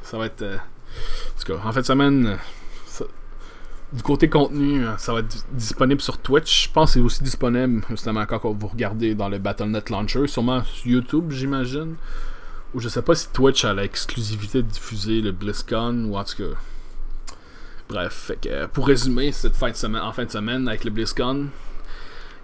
Ça 0.03 0.19
va 0.19 0.27
être. 0.27 0.43
Euh, 0.43 0.57
en 0.57 1.41
tout 1.41 1.53
cas, 1.53 1.61
en 1.62 1.73
fin 1.73 1.81
de 1.81 1.87
semaine, 1.87 2.39
du 3.93 4.03
côté 4.03 4.29
contenu, 4.29 4.85
ça 4.99 5.12
va 5.12 5.21
être 5.21 5.47
disponible 5.53 6.01
sur 6.01 6.19
Twitch. 6.19 6.64
Je 6.64 6.73
pense 6.73 6.91
que 6.91 6.95
c'est 6.95 7.05
aussi 7.05 7.23
disponible, 7.23 7.83
justement, 7.89 8.27
quand 8.27 8.41
vous 8.45 8.67
regardez 8.67 9.14
dans 9.14 9.29
le 9.29 9.39
Battle.net 9.39 9.91
Launcher. 9.91 10.27
Sûrement 10.27 10.64
sur 10.64 10.87
YouTube, 10.87 11.31
j'imagine. 11.31 11.97
Ou 12.75 12.81
je 12.81 12.89
sais 12.89 13.03
pas 13.03 13.14
si 13.14 13.29
Twitch 13.29 13.64
a 13.64 13.73
l'exclusivité 13.73 14.62
de 14.62 14.69
diffuser 14.69 15.21
le 15.21 15.33
BlizzCon, 15.33 16.07
ou 16.07 16.17
en 16.17 16.25
tout 16.25 16.37
cas. 16.37 16.59
Bref, 17.89 18.33
pour 18.73 18.89
résumer, 18.89 19.31
cette 19.31 19.55
fin 19.55 19.71
de 19.71 19.77
semaine, 19.77 20.03
en 20.03 20.12
fin 20.12 20.25
de 20.25 20.31
semaine 20.31 20.67
avec 20.67 20.83
le 20.83 20.91
BlizzCon, 20.91 21.47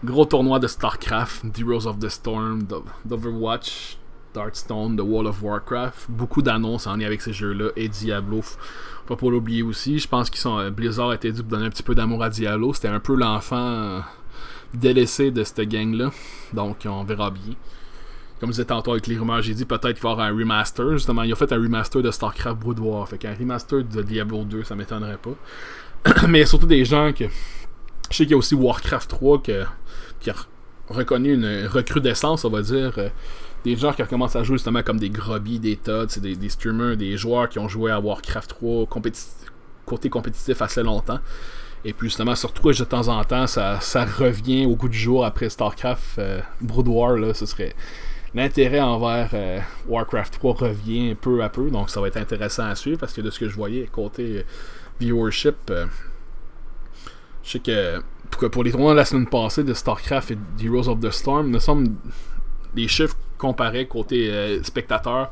gros 0.05 0.25
tournoi 0.25 0.61
de 0.61 0.69
StarCraft, 0.69 1.45
Heroes 1.59 1.87
of 1.89 1.99
the 1.99 2.09
Storm, 2.09 2.63
d'Overwatch, 3.05 3.99
Hearthstone, 4.37 4.97
The 4.97 5.03
Wall 5.03 5.27
of 5.27 5.43
Warcraft. 5.43 6.11
Beaucoup 6.11 6.43
d'annonces 6.43 6.87
en 6.87 6.97
lien 6.97 7.07
avec 7.07 7.23
ces 7.23 7.33
jeux-là 7.33 7.71
et 7.77 7.89
Diablo. 7.89 8.43
Pas 9.07 9.17
l'oublier 9.23 9.63
aussi. 9.63 9.99
Je 9.99 10.09
pense 10.09 10.31
qu'ils 10.31 10.41
sont. 10.41 10.59
Euh, 10.59 10.71
Blizzard 10.71 11.11
a 11.11 11.15
été 11.15 11.33
dû 11.33 11.43
pour 11.43 11.51
donner 11.51 11.67
un 11.67 11.71
petit 11.71 11.83
peu 11.83 11.95
d'amour 11.95 12.23
à 12.23 12.31
Diablo. 12.31 12.73
C'était 12.73 12.89
un 12.89 13.01
peu 13.01 13.15
l'enfant 13.15 13.57
euh, 13.57 14.01
délaissé 14.75 15.31
de 15.31 15.45
cette 15.45 15.61
gang-là. 15.61 16.11
Donc 16.53 16.87
on 16.87 17.05
verra 17.05 17.31
bien. 17.31 17.55
Comme 18.41 18.51
je 18.51 18.55
disais 18.55 18.65
tantôt 18.65 18.93
avec 18.93 19.07
les 19.07 19.17
rumeurs, 19.17 19.43
j'ai 19.43 19.55
dit 19.55 19.65
peut-être 19.65 20.01
qu'il 20.01 20.09
un 20.09 20.31
remaster. 20.31 20.93
Justement, 20.93 21.23
il 21.23 21.33
a 21.33 21.37
fait 21.37 21.53
un 21.53 21.57
remaster 21.57 22.03
de 22.03 22.11
StarCraft 22.11 22.59
Brood 22.59 22.81
War. 22.81 23.09
Fait 23.09 23.19
qu'un 23.19 23.35
remaster 23.35 23.85
de 23.85 24.03
Diablo 24.03 24.45
2, 24.45 24.65
ça 24.65 24.75
m'étonnerait 24.75 25.19
pas. 25.19 26.27
Mais 26.29 26.45
surtout 26.47 26.67
des 26.67 26.85
gens 26.85 27.13
que. 27.13 27.25
Je 28.11 28.17
sais 28.17 28.25
qu'il 28.25 28.33
y 28.33 28.35
a 28.35 28.37
aussi 28.37 28.55
Warcraft 28.55 29.11
3 29.11 29.43
qui 29.43 29.53
a 29.53 30.35
reconnu 30.89 31.35
une 31.35 31.67
recrudescence, 31.67 32.45
on 32.45 32.51
va 32.51 32.63
dire. 32.63 32.93
Des 33.65 33.77
gens 33.77 33.93
qui 33.93 34.03
recommencent 34.03 34.37
à 34.37 34.43
jouer 34.43 34.57
justement 34.57 34.83
comme 34.83 34.99
des 34.99 35.11
Grobby, 35.11 35.59
des 35.59 35.77
Todd, 35.77 36.11
c'est 36.11 36.21
des, 36.21 36.35
des, 36.35 36.49
streamers, 36.49 36.97
des 36.97 37.17
joueurs 37.17 37.49
qui 37.49 37.59
ont 37.59 37.69
joué 37.69 37.93
à 37.93 38.01
Warcraft 38.01 38.51
3 38.51 38.87
côté 39.85 40.09
compétitif 40.09 40.61
assez 40.63 40.83
longtemps. 40.83 41.21
Et 41.85 41.93
puis 41.93 42.09
justement, 42.09 42.35
sur 42.35 42.53
Twitch 42.53 42.79
de 42.79 42.85
temps 42.85 43.09
en 43.09 43.25
temps, 43.25 43.47
ça, 43.47 43.81
ça 43.81 44.05
revient 44.05 44.67
au 44.67 44.77
goût 44.77 44.89
du 44.89 44.99
jour 44.99 45.25
après 45.25 45.49
StarCraft 45.49 46.19
euh, 46.19 46.41
Brood 46.61 46.87
War. 46.89 47.17
Là, 47.17 47.35
ce 47.35 47.45
serait 47.45 47.75
l'intérêt 48.35 48.81
envers 48.81 49.31
euh, 49.35 49.59
Warcraft 49.89 50.35
3 50.35 50.55
revient 50.55 51.15
peu 51.17 51.43
à 51.43 51.49
peu. 51.49 51.71
Donc 51.71 51.91
ça 51.91 52.01
va 52.01 52.09
être 52.09 52.19
intéressant 52.19 52.67
à 52.67 52.75
suivre 52.77 52.99
parce 52.99 53.13
que 53.13 53.21
de 53.21 53.31
ce 53.31 53.41
que 53.41 53.49
je 53.49 53.57
voyais 53.57 53.89
côté 53.91 54.39
euh, 54.39 54.43
viewership, 55.01 55.73
je 57.43 57.51
sais 57.51 57.59
que 57.59 58.01
pour, 58.31 58.49
pour 58.49 58.63
les 58.63 58.71
tournois 58.71 58.93
de 58.93 58.99
la 58.99 59.05
semaine 59.05 59.27
passée 59.27 59.65
de 59.65 59.75
StarCraft 59.75 60.31
et 60.31 60.39
Heroes 60.63 60.89
of 60.89 61.01
the 61.01 61.11
Storm, 61.11 61.49
me 61.49 61.59
semble 61.59 61.89
les 62.77 62.87
chiffres 62.87 63.17
comparés 63.43 63.87
côté 63.87 64.61
spectateurs 64.63 65.31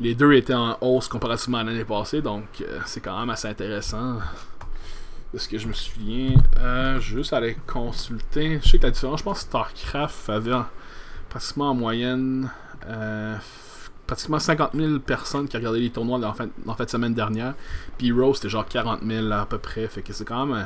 les 0.00 0.14
deux 0.16 0.32
étaient 0.32 0.54
en 0.54 0.76
hausse 0.80 1.06
comparativement 1.06 1.58
à 1.58 1.62
l'année 1.62 1.84
passée, 1.84 2.20
donc 2.20 2.44
c'est 2.84 3.00
quand 3.00 3.16
même 3.20 3.30
assez 3.30 3.46
intéressant 3.46 4.18
de 5.34 5.38
ce 5.38 5.48
que 5.48 5.58
je 5.58 5.66
me 5.66 5.72
souviens. 5.72 6.34
Euh, 6.58 7.00
juste 7.00 7.32
aller 7.32 7.56
consulter. 7.66 8.60
Je 8.62 8.70
sais 8.70 8.78
que 8.78 8.84
la 8.84 8.92
différence, 8.92 9.18
je 9.18 9.24
pense 9.24 9.38
que 9.40 9.44
StarCraft 9.50 10.30
avait 10.30 10.52
pratiquement 11.28 11.70
en 11.70 11.74
moyenne 11.74 12.50
euh, 12.86 13.36
pratiquement 14.06 14.38
50 14.38 14.70
000 14.74 14.98
personnes 15.00 15.48
qui 15.48 15.56
regardaient 15.56 15.80
les 15.80 15.90
tournois 15.90 16.24
en 16.24 16.32
fin, 16.32 16.48
en 16.66 16.86
semaine 16.86 17.14
dernière. 17.14 17.54
Puis 17.98 18.12
Rose 18.12 18.36
c'était 18.36 18.48
genre 18.48 18.66
40 18.66 19.00
000 19.04 19.32
à 19.32 19.46
peu 19.46 19.58
près. 19.58 19.88
Fait 19.88 20.02
que 20.02 20.12
c'est 20.12 20.24
quand 20.24 20.46
même. 20.46 20.56
Euh, 20.56 20.64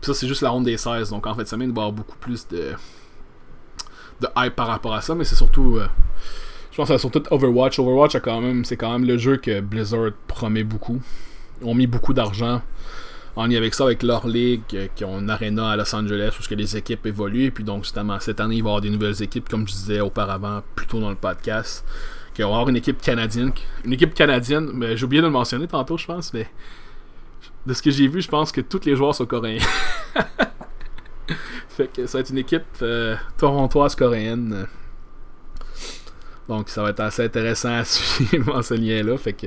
puis 0.00 0.12
ça, 0.12 0.14
c'est 0.14 0.28
juste 0.28 0.42
la 0.42 0.50
ronde 0.50 0.64
des 0.64 0.76
16. 0.76 1.10
Donc 1.10 1.26
en 1.26 1.34
fait 1.34 1.48
semaine, 1.48 1.70
il 1.70 1.74
va 1.74 1.82
y 1.82 1.84
avoir 1.84 1.92
beaucoup 1.92 2.18
plus 2.18 2.46
de, 2.48 2.72
de 4.22 4.28
hype 4.36 4.56
par 4.56 4.68
rapport 4.68 4.94
à 4.94 5.00
ça. 5.00 5.14
Mais 5.14 5.24
c'est 5.24 5.36
surtout. 5.36 5.78
je 6.70 6.76
pense 6.76 6.88
que 6.88 6.94
c'est 6.94 7.00
surtout 7.00 7.22
Overwatch. 7.30 7.78
Overwatch, 7.78 8.16
quand 8.18 8.40
même, 8.40 8.64
c'est 8.64 8.76
quand 8.76 8.92
même 8.92 9.06
le 9.06 9.18
jeu 9.18 9.36
que 9.36 9.60
Blizzard 9.60 10.12
promet 10.26 10.64
beaucoup. 10.64 11.00
Ils 11.60 11.66
ont 11.66 11.74
mis 11.74 11.86
beaucoup 11.86 12.14
d'argent 12.14 12.62
on 13.36 13.50
y 13.50 13.56
avec 13.56 13.74
ça, 13.74 13.84
avec 13.84 14.02
leur 14.02 14.26
ligue, 14.26 14.62
euh, 14.74 14.88
qui 14.94 15.04
ont 15.04 15.18
une 15.20 15.30
arena 15.30 15.70
à 15.70 15.76
Los 15.76 15.94
Angeles 15.94 16.36
où 16.38 16.54
les 16.54 16.76
équipes 16.76 17.06
évoluent. 17.06 17.44
Et 17.44 17.50
puis 17.50 17.64
donc, 17.64 17.84
justement, 17.84 18.20
cette 18.20 18.40
année, 18.40 18.56
il 18.56 18.62
va 18.62 18.68
y 18.68 18.70
avoir 18.70 18.80
des 18.80 18.90
nouvelles 18.90 19.22
équipes, 19.22 19.48
comme 19.48 19.66
je 19.66 19.72
disais 19.72 20.00
auparavant, 20.00 20.62
plus 20.74 20.86
tôt 20.86 21.00
dans 21.00 21.10
le 21.10 21.16
podcast. 21.16 21.84
Qui 22.34 22.42
va 22.42 22.48
avoir 22.48 22.68
une 22.68 22.76
équipe 22.76 23.00
canadienne. 23.00 23.52
Une 23.84 23.92
équipe 23.92 24.14
canadienne, 24.14 24.70
mais 24.74 24.96
j'ai 24.96 25.04
oublié 25.04 25.22
de 25.22 25.26
le 25.26 25.32
mentionner 25.32 25.66
tantôt, 25.66 25.96
je 25.96 26.06
pense, 26.06 26.32
mais 26.32 26.46
de 27.66 27.74
ce 27.74 27.82
que 27.82 27.90
j'ai 27.90 28.08
vu, 28.08 28.20
je 28.20 28.28
pense 28.28 28.52
que 28.52 28.60
tous 28.60 28.84
les 28.84 28.96
joueurs 28.96 29.14
sont 29.14 29.26
coréens. 29.26 29.62
fait 31.68 31.92
que 31.92 32.06
ça 32.06 32.18
va 32.18 32.20
être 32.22 32.30
une 32.30 32.38
équipe 32.38 32.64
euh, 32.82 33.16
torontoise 33.36 33.94
coréenne. 33.94 34.66
Donc 36.48 36.68
ça 36.68 36.82
va 36.82 36.90
être 36.90 37.00
assez 37.00 37.24
intéressant 37.24 37.72
à 37.72 37.84
suivre 37.84 38.60
ce 38.62 38.74
lien-là. 38.74 39.16
Fait 39.16 39.32
que 39.32 39.46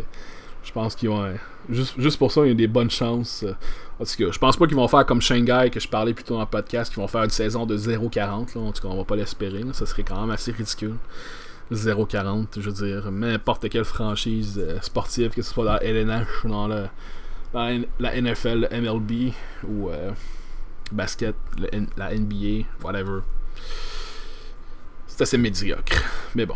je 0.64 0.72
pense 0.72 0.96
qu'ils 0.96 1.10
vont. 1.10 1.34
Juste, 1.70 1.96
juste 1.98 2.18
pour 2.18 2.32
ça, 2.32 2.42
il 2.46 2.50
y 2.50 2.52
a 2.52 2.56
des 2.56 2.68
bonnes 2.68 2.92
chances. 2.92 3.44
Euh, 3.44 3.54
en 4.00 4.04
tout 4.04 4.16
cas, 4.18 4.32
je 4.32 4.40
pense 4.40 4.58
pas 4.58 4.68
qu'ils 4.68 4.76
vont 4.76 4.88
faire 4.88 5.06
comme 5.06 5.22
Shanghai, 5.22 5.70
que 5.72 5.80
je 5.80 5.88
parlais 5.88 6.14
plutôt 6.14 6.36
dans 6.36 6.42
le 6.42 6.46
podcast, 6.46 6.94
qu'ils 6.94 7.02
vont 7.02 7.08
faire 7.08 7.24
une 7.24 7.30
saison 7.30 7.66
de 7.66 7.78
0-40. 7.78 8.58
En 8.58 8.72
tout 8.72 8.82
cas, 8.82 8.88
on 8.88 8.98
va 8.98 9.04
pas 9.04 9.16
l'espérer. 9.16 9.64
Ça 9.74 9.86
serait 9.86 10.04
quand 10.04 10.20
même 10.20 10.32
assez 10.32 10.52
ridicule. 10.52 10.96
0-40, 11.72 12.48
je 12.58 12.70
veux 12.70 12.88
dire. 12.88 13.12
N'importe 13.12 13.70
quelle 13.70 13.86
franchise 13.86 14.62
euh, 14.64 14.80
sportive, 14.82 15.32
que 15.32 15.42
ce 15.42 15.52
soit 15.52 15.66
dans 15.66 15.74
la 15.74 15.84
LNH 15.84 16.28
ou 16.44 16.50
dans, 16.50 16.68
la 16.68 18.22
NFL, 18.22 18.68
MLB 18.72 19.32
ou 19.68 19.90
euh, 19.90 20.12
basket, 20.92 21.36
la 21.98 22.16
NBA, 22.16 22.68
whatever. 22.84 23.22
C'est 25.08 25.22
assez 25.22 25.38
médiocre. 25.38 26.04
Mais 26.36 26.46
bon. 26.46 26.56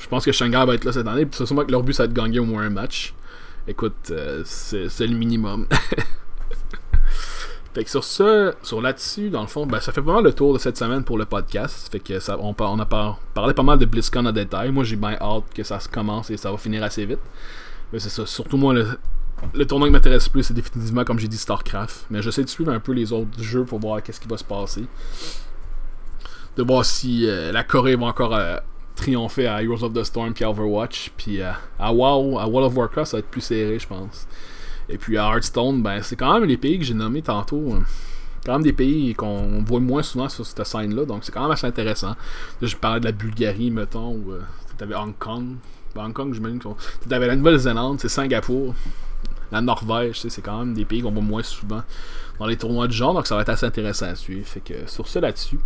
Je 0.00 0.08
pense 0.08 0.24
que 0.24 0.32
Shanghai 0.32 0.64
va 0.64 0.74
être 0.74 0.84
là 0.84 0.92
cette 0.92 1.06
année. 1.06 1.26
Puis 1.26 1.36
c'est 1.36 1.44
sûrement 1.44 1.66
que 1.66 1.70
leur 1.70 1.82
but, 1.82 1.92
ça 1.92 2.04
va 2.04 2.06
être 2.06 2.14
de 2.14 2.18
gagner 2.18 2.38
au 2.38 2.46
moins 2.46 2.62
un 2.62 2.70
match. 2.70 3.12
Écoute, 3.66 4.10
euh, 4.10 4.40
c'est 4.44 5.06
le 5.06 5.14
minimum. 5.14 5.66
fait 7.74 7.84
que 7.84 7.90
sur 7.90 8.04
ça, 8.04 8.54
sur 8.62 8.80
là-dessus, 8.80 9.28
dans 9.28 9.42
le 9.42 9.46
fond, 9.46 9.66
ben, 9.66 9.80
ça 9.80 9.92
fait 9.92 10.00
pas 10.00 10.14
mal 10.14 10.24
le 10.24 10.32
tour 10.32 10.54
de 10.54 10.58
cette 10.58 10.78
semaine 10.78 11.04
pour 11.04 11.18
le 11.18 11.26
podcast. 11.26 11.92
Fait 11.92 12.00
que 12.00 12.20
ça, 12.20 12.38
on, 12.40 12.54
on 12.58 12.78
a 12.78 12.86
parlé 13.34 13.52
pas 13.52 13.62
mal 13.62 13.78
de 13.78 13.84
BlizzCon 13.84 14.24
en 14.24 14.32
détail. 14.32 14.72
Moi, 14.72 14.84
j'ai 14.84 14.96
bien 14.96 15.18
hâte 15.20 15.44
que 15.54 15.62
ça 15.62 15.78
se 15.78 15.90
commence 15.90 16.30
et 16.30 16.38
ça 16.38 16.50
va 16.50 16.56
finir 16.56 16.82
assez 16.82 17.04
vite. 17.04 17.20
Mais 17.92 17.98
c'est 17.98 18.08
ça. 18.08 18.24
Surtout 18.24 18.56
moi, 18.56 18.72
le, 18.72 18.86
le 19.54 19.66
tournoi 19.66 19.88
qui 19.88 19.92
m'intéresse 19.92 20.28
plus, 20.28 20.42
c'est 20.42 20.54
définitivement, 20.54 21.04
comme 21.04 21.18
j'ai 21.18 21.28
dit, 21.28 21.36
StarCraft. 21.36 22.06
Mais 22.10 22.22
j'essaie 22.22 22.44
de 22.44 22.48
suivre 22.48 22.72
un 22.72 22.80
peu 22.80 22.92
les 22.92 23.12
autres 23.12 23.42
jeux 23.42 23.64
pour 23.64 23.78
voir 23.78 24.02
qu'est-ce 24.02 24.20
qui 24.20 24.28
va 24.28 24.36
se 24.36 24.44
passer. 24.44 24.84
De 26.56 26.62
voir 26.62 26.84
si 26.84 27.26
euh, 27.26 27.52
la 27.52 27.64
Corée 27.64 27.96
va 27.96 28.06
encore 28.06 28.34
euh, 28.34 28.56
triompher 28.96 29.46
à 29.46 29.62
Heroes 29.62 29.84
of 29.84 29.92
the 29.92 30.02
Storm 30.02 30.32
puis 30.32 30.44
à 30.44 30.50
Overwatch. 30.50 31.12
Puis 31.16 31.40
euh, 31.40 31.50
à 31.78 31.92
WoW, 31.92 32.38
à 32.38 32.46
World 32.46 32.70
of 32.70 32.76
Warcraft, 32.76 33.10
ça 33.10 33.16
va 33.16 33.20
être 33.20 33.30
plus 33.30 33.40
serré, 33.40 33.78
je 33.78 33.86
pense. 33.86 34.26
Et 34.88 34.98
puis 34.98 35.16
à 35.18 35.26
Hearthstone, 35.28 35.82
ben, 35.82 36.02
c'est 36.02 36.16
quand 36.16 36.34
même 36.34 36.48
les 36.48 36.56
pays 36.56 36.78
que 36.78 36.84
j'ai 36.84 36.94
nommés 36.94 37.22
tantôt. 37.22 37.72
Hein. 37.72 37.82
Quand 38.44 38.52
même 38.54 38.62
des 38.62 38.72
pays 38.72 39.14
qu'on 39.14 39.62
voit 39.62 39.80
moins 39.80 40.02
souvent 40.02 40.28
sur 40.28 40.46
cette 40.46 40.64
scène-là, 40.64 41.04
donc 41.04 41.24
c'est 41.24 41.32
quand 41.32 41.42
même 41.42 41.50
assez 41.50 41.66
intéressant. 41.66 42.14
Là, 42.60 42.68
je 42.68 42.76
parlais 42.76 43.00
de 43.00 43.04
la 43.04 43.12
Bulgarie, 43.12 43.70
mettons, 43.70 44.12
ou 44.12 44.32
t'avais 44.78 44.94
Hong 44.94 45.12
Kong. 45.18 45.56
Ben, 45.94 46.06
Hong 46.06 46.12
Kong, 46.12 46.32
j'imagine 46.32 46.58
que 46.58 46.68
t'avais 47.08 47.26
la 47.26 47.36
Nouvelle-Zélande, 47.36 48.00
c'est 48.00 48.08
Singapour, 48.08 48.74
la 49.52 49.60
Norvège, 49.60 50.20
c'est 50.28 50.42
quand 50.42 50.58
même 50.58 50.74
des 50.74 50.84
pays 50.84 51.02
qu'on 51.02 51.12
voit 51.12 51.22
moins 51.22 51.42
souvent 51.42 51.82
dans 52.38 52.46
les 52.46 52.56
tournois 52.56 52.88
du 52.88 52.96
genre, 52.96 53.14
donc 53.14 53.26
ça 53.26 53.34
va 53.34 53.42
être 53.42 53.48
assez 53.48 53.66
intéressant 53.66 54.06
à 54.06 54.14
suivre. 54.14 54.46
Fait 54.46 54.60
que 54.60 54.74
sur 54.86 55.08
ce 55.08 55.18
là-dessus. 55.18 55.58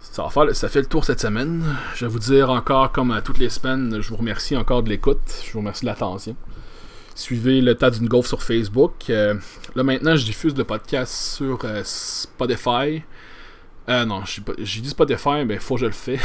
Ça, 0.00 0.28
ça 0.52 0.68
fait 0.68 0.80
le 0.80 0.86
tour 0.86 1.04
cette 1.04 1.20
semaine. 1.20 1.62
Je 1.94 2.06
vais 2.06 2.10
vous 2.10 2.18
dire 2.18 2.50
encore, 2.50 2.92
comme 2.92 3.10
à 3.10 3.20
toutes 3.20 3.38
les 3.38 3.50
semaines, 3.50 4.00
je 4.00 4.08
vous 4.08 4.16
remercie 4.16 4.56
encore 4.56 4.82
de 4.82 4.88
l'écoute. 4.88 5.20
Je 5.44 5.52
vous 5.52 5.58
remercie 5.58 5.82
de 5.82 5.90
l'attention. 5.90 6.34
Suivez 7.14 7.60
le 7.60 7.74
tas 7.74 7.90
d'une 7.90 8.08
golf 8.08 8.26
sur 8.26 8.42
Facebook. 8.42 9.10
Euh, 9.10 9.34
là 9.74 9.82
maintenant, 9.82 10.16
je 10.16 10.24
diffuse 10.24 10.56
le 10.56 10.64
podcast 10.64 11.12
sur 11.12 11.58
euh, 11.64 11.82
Spotify. 11.84 13.02
Euh, 13.88 14.04
non, 14.04 14.22
j'ai 14.24 14.80
dit 14.80 14.88
Spotify, 14.88 15.44
mais 15.44 15.58
faut 15.58 15.74
que 15.74 15.80
je 15.80 15.86
le 15.86 15.92
fais. 15.92 16.20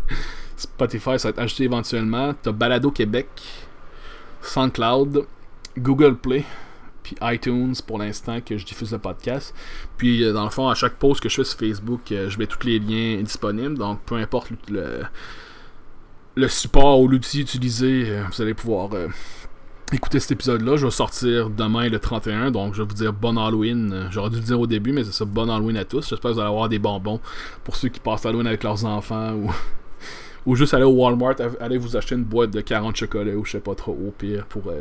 Spotify, 0.56 1.18
ça 1.18 1.28
va 1.28 1.30
être 1.30 1.38
ajouté 1.38 1.64
éventuellement. 1.64 2.34
T'as 2.42 2.52
Balado 2.52 2.90
Québec, 2.90 3.28
SoundCloud, 4.42 5.26
Google 5.78 6.16
Play 6.16 6.44
puis 7.04 7.16
iTunes 7.22 7.74
pour 7.86 7.98
l'instant 7.98 8.40
que 8.40 8.58
je 8.58 8.64
diffuse 8.64 8.90
le 8.90 8.98
podcast. 8.98 9.54
Puis 9.96 10.24
euh, 10.24 10.32
dans 10.32 10.44
le 10.44 10.50
fond, 10.50 10.68
à 10.68 10.74
chaque 10.74 10.94
post 10.94 11.20
que 11.20 11.28
je 11.28 11.36
fais 11.36 11.44
sur 11.44 11.58
Facebook, 11.58 12.10
euh, 12.10 12.28
je 12.28 12.38
mets 12.38 12.46
tous 12.46 12.66
les 12.66 12.80
liens 12.80 13.22
disponibles. 13.22 13.78
Donc 13.78 14.00
peu 14.06 14.16
importe 14.16 14.50
le, 14.68 15.02
le 16.34 16.48
support 16.48 17.00
ou 17.00 17.06
l'outil 17.06 17.42
utilisé, 17.42 18.06
euh, 18.08 18.24
vous 18.32 18.42
allez 18.42 18.54
pouvoir 18.54 18.90
écouter 19.92 20.18
cet 20.18 20.32
épisode-là. 20.32 20.76
Je 20.76 20.86
vais 20.86 20.90
sortir 20.90 21.50
demain 21.50 21.88
le 21.88 21.98
31, 21.98 22.50
donc 22.50 22.74
je 22.74 22.82
vais 22.82 22.88
vous 22.88 22.94
dire 22.94 23.12
bon 23.12 23.36
Halloween. 23.36 24.08
J'aurais 24.10 24.30
dû 24.30 24.36
le 24.36 24.42
dire 24.42 24.58
au 24.58 24.66
début, 24.66 24.92
mais 24.92 25.04
c'est 25.04 25.12
ça, 25.12 25.26
bon 25.26 25.50
Halloween 25.50 25.76
à 25.76 25.84
tous. 25.84 26.08
J'espère 26.08 26.30
que 26.30 26.34
vous 26.36 26.40
allez 26.40 26.48
avoir 26.48 26.70
des 26.70 26.78
bonbons 26.78 27.20
pour 27.62 27.76
ceux 27.76 27.90
qui 27.90 28.00
passent 28.00 28.24
Halloween 28.24 28.46
avec 28.46 28.64
leurs 28.64 28.82
enfants 28.86 29.34
ou, 29.34 29.50
ou 30.46 30.56
juste 30.56 30.72
aller 30.72 30.84
au 30.84 30.92
Walmart, 30.92 31.36
aller 31.60 31.76
vous 31.76 31.98
acheter 31.98 32.14
une 32.14 32.24
boîte 32.24 32.50
de 32.50 32.62
40 32.62 32.96
chocolats 32.96 33.36
ou 33.36 33.44
je 33.44 33.52
sais 33.52 33.60
pas 33.60 33.74
trop 33.74 33.92
au 33.92 34.10
pire 34.10 34.46
pour 34.46 34.72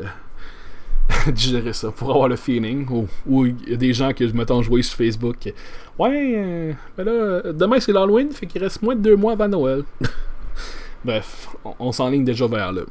digérer 1.32 1.74
ça 1.74 1.92
pour 1.92 2.12
avoir 2.12 2.28
le 2.28 2.36
feeling. 2.36 2.88
Ou 3.26 3.46
il 3.46 3.70
y 3.70 3.74
a 3.74 3.78
des 3.78 3.94
gens 3.94 4.14
que 4.14 4.28
je 4.28 4.34
m'attends 4.34 4.62
jouer 4.62 4.82
sur 4.82 4.98
Facebook. 4.98 5.54
Ouais, 5.98 6.34
euh, 6.36 6.74
ben 6.98 7.04
là, 7.04 7.54
demain 7.54 7.80
c'est 7.80 7.92
l'Halloween, 7.92 8.32
fait 8.32 8.48
qu'il 8.48 8.62
reste 8.64 8.82
moins 8.82 8.96
de 8.96 9.02
deux 9.02 9.16
mois 9.16 9.34
avant 9.34 9.48
Noël. 9.48 9.84
Bref, 11.06 11.50
on, 11.80 11.92
s'enligne 11.92 12.24
déjà 12.24 12.48
vers 12.48 12.72
là. 12.72 12.82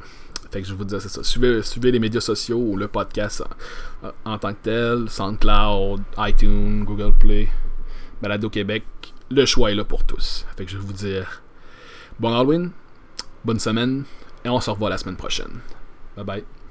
Fait 0.51 0.61
que 0.61 0.67
je 0.67 0.73
vous 0.73 0.85
dis, 0.85 0.95
c'est 0.99 1.09
ça. 1.09 1.23
Suivez, 1.23 1.63
suivez, 1.63 1.91
les 1.91 1.99
médias 1.99 2.21
sociaux 2.21 2.59
ou 2.59 2.77
le 2.77 2.87
podcast 2.87 3.43
en, 4.23 4.37
tant 4.37 4.53
que 4.53 4.59
tel, 4.61 5.09
SoundCloud, 5.09 6.01
iTunes, 6.19 6.83
Google 6.83 7.13
Play, 7.19 7.49
Balado 8.21 8.49
Québec. 8.49 8.83
Le 9.31 9.45
choix 9.45 9.71
est 9.71 9.75
là 9.75 9.83
pour 9.83 10.03
tous. 10.03 10.45
Fait 10.55 10.65
que 10.65 10.71
je 10.71 10.77
vais 10.77 10.85
vous 10.85 10.93
dire 10.93 11.41
bon 12.19 12.33
Halloween, 12.37 12.69
bonne 13.43 13.59
semaine, 13.59 14.03
et 14.45 14.49
on 14.49 14.59
se 14.59 14.69
revoit 14.69 14.91
la 14.91 14.99
semaine 14.99 15.17
prochaine. 15.17 15.59
Bye 16.15 16.25
bye. 16.25 16.62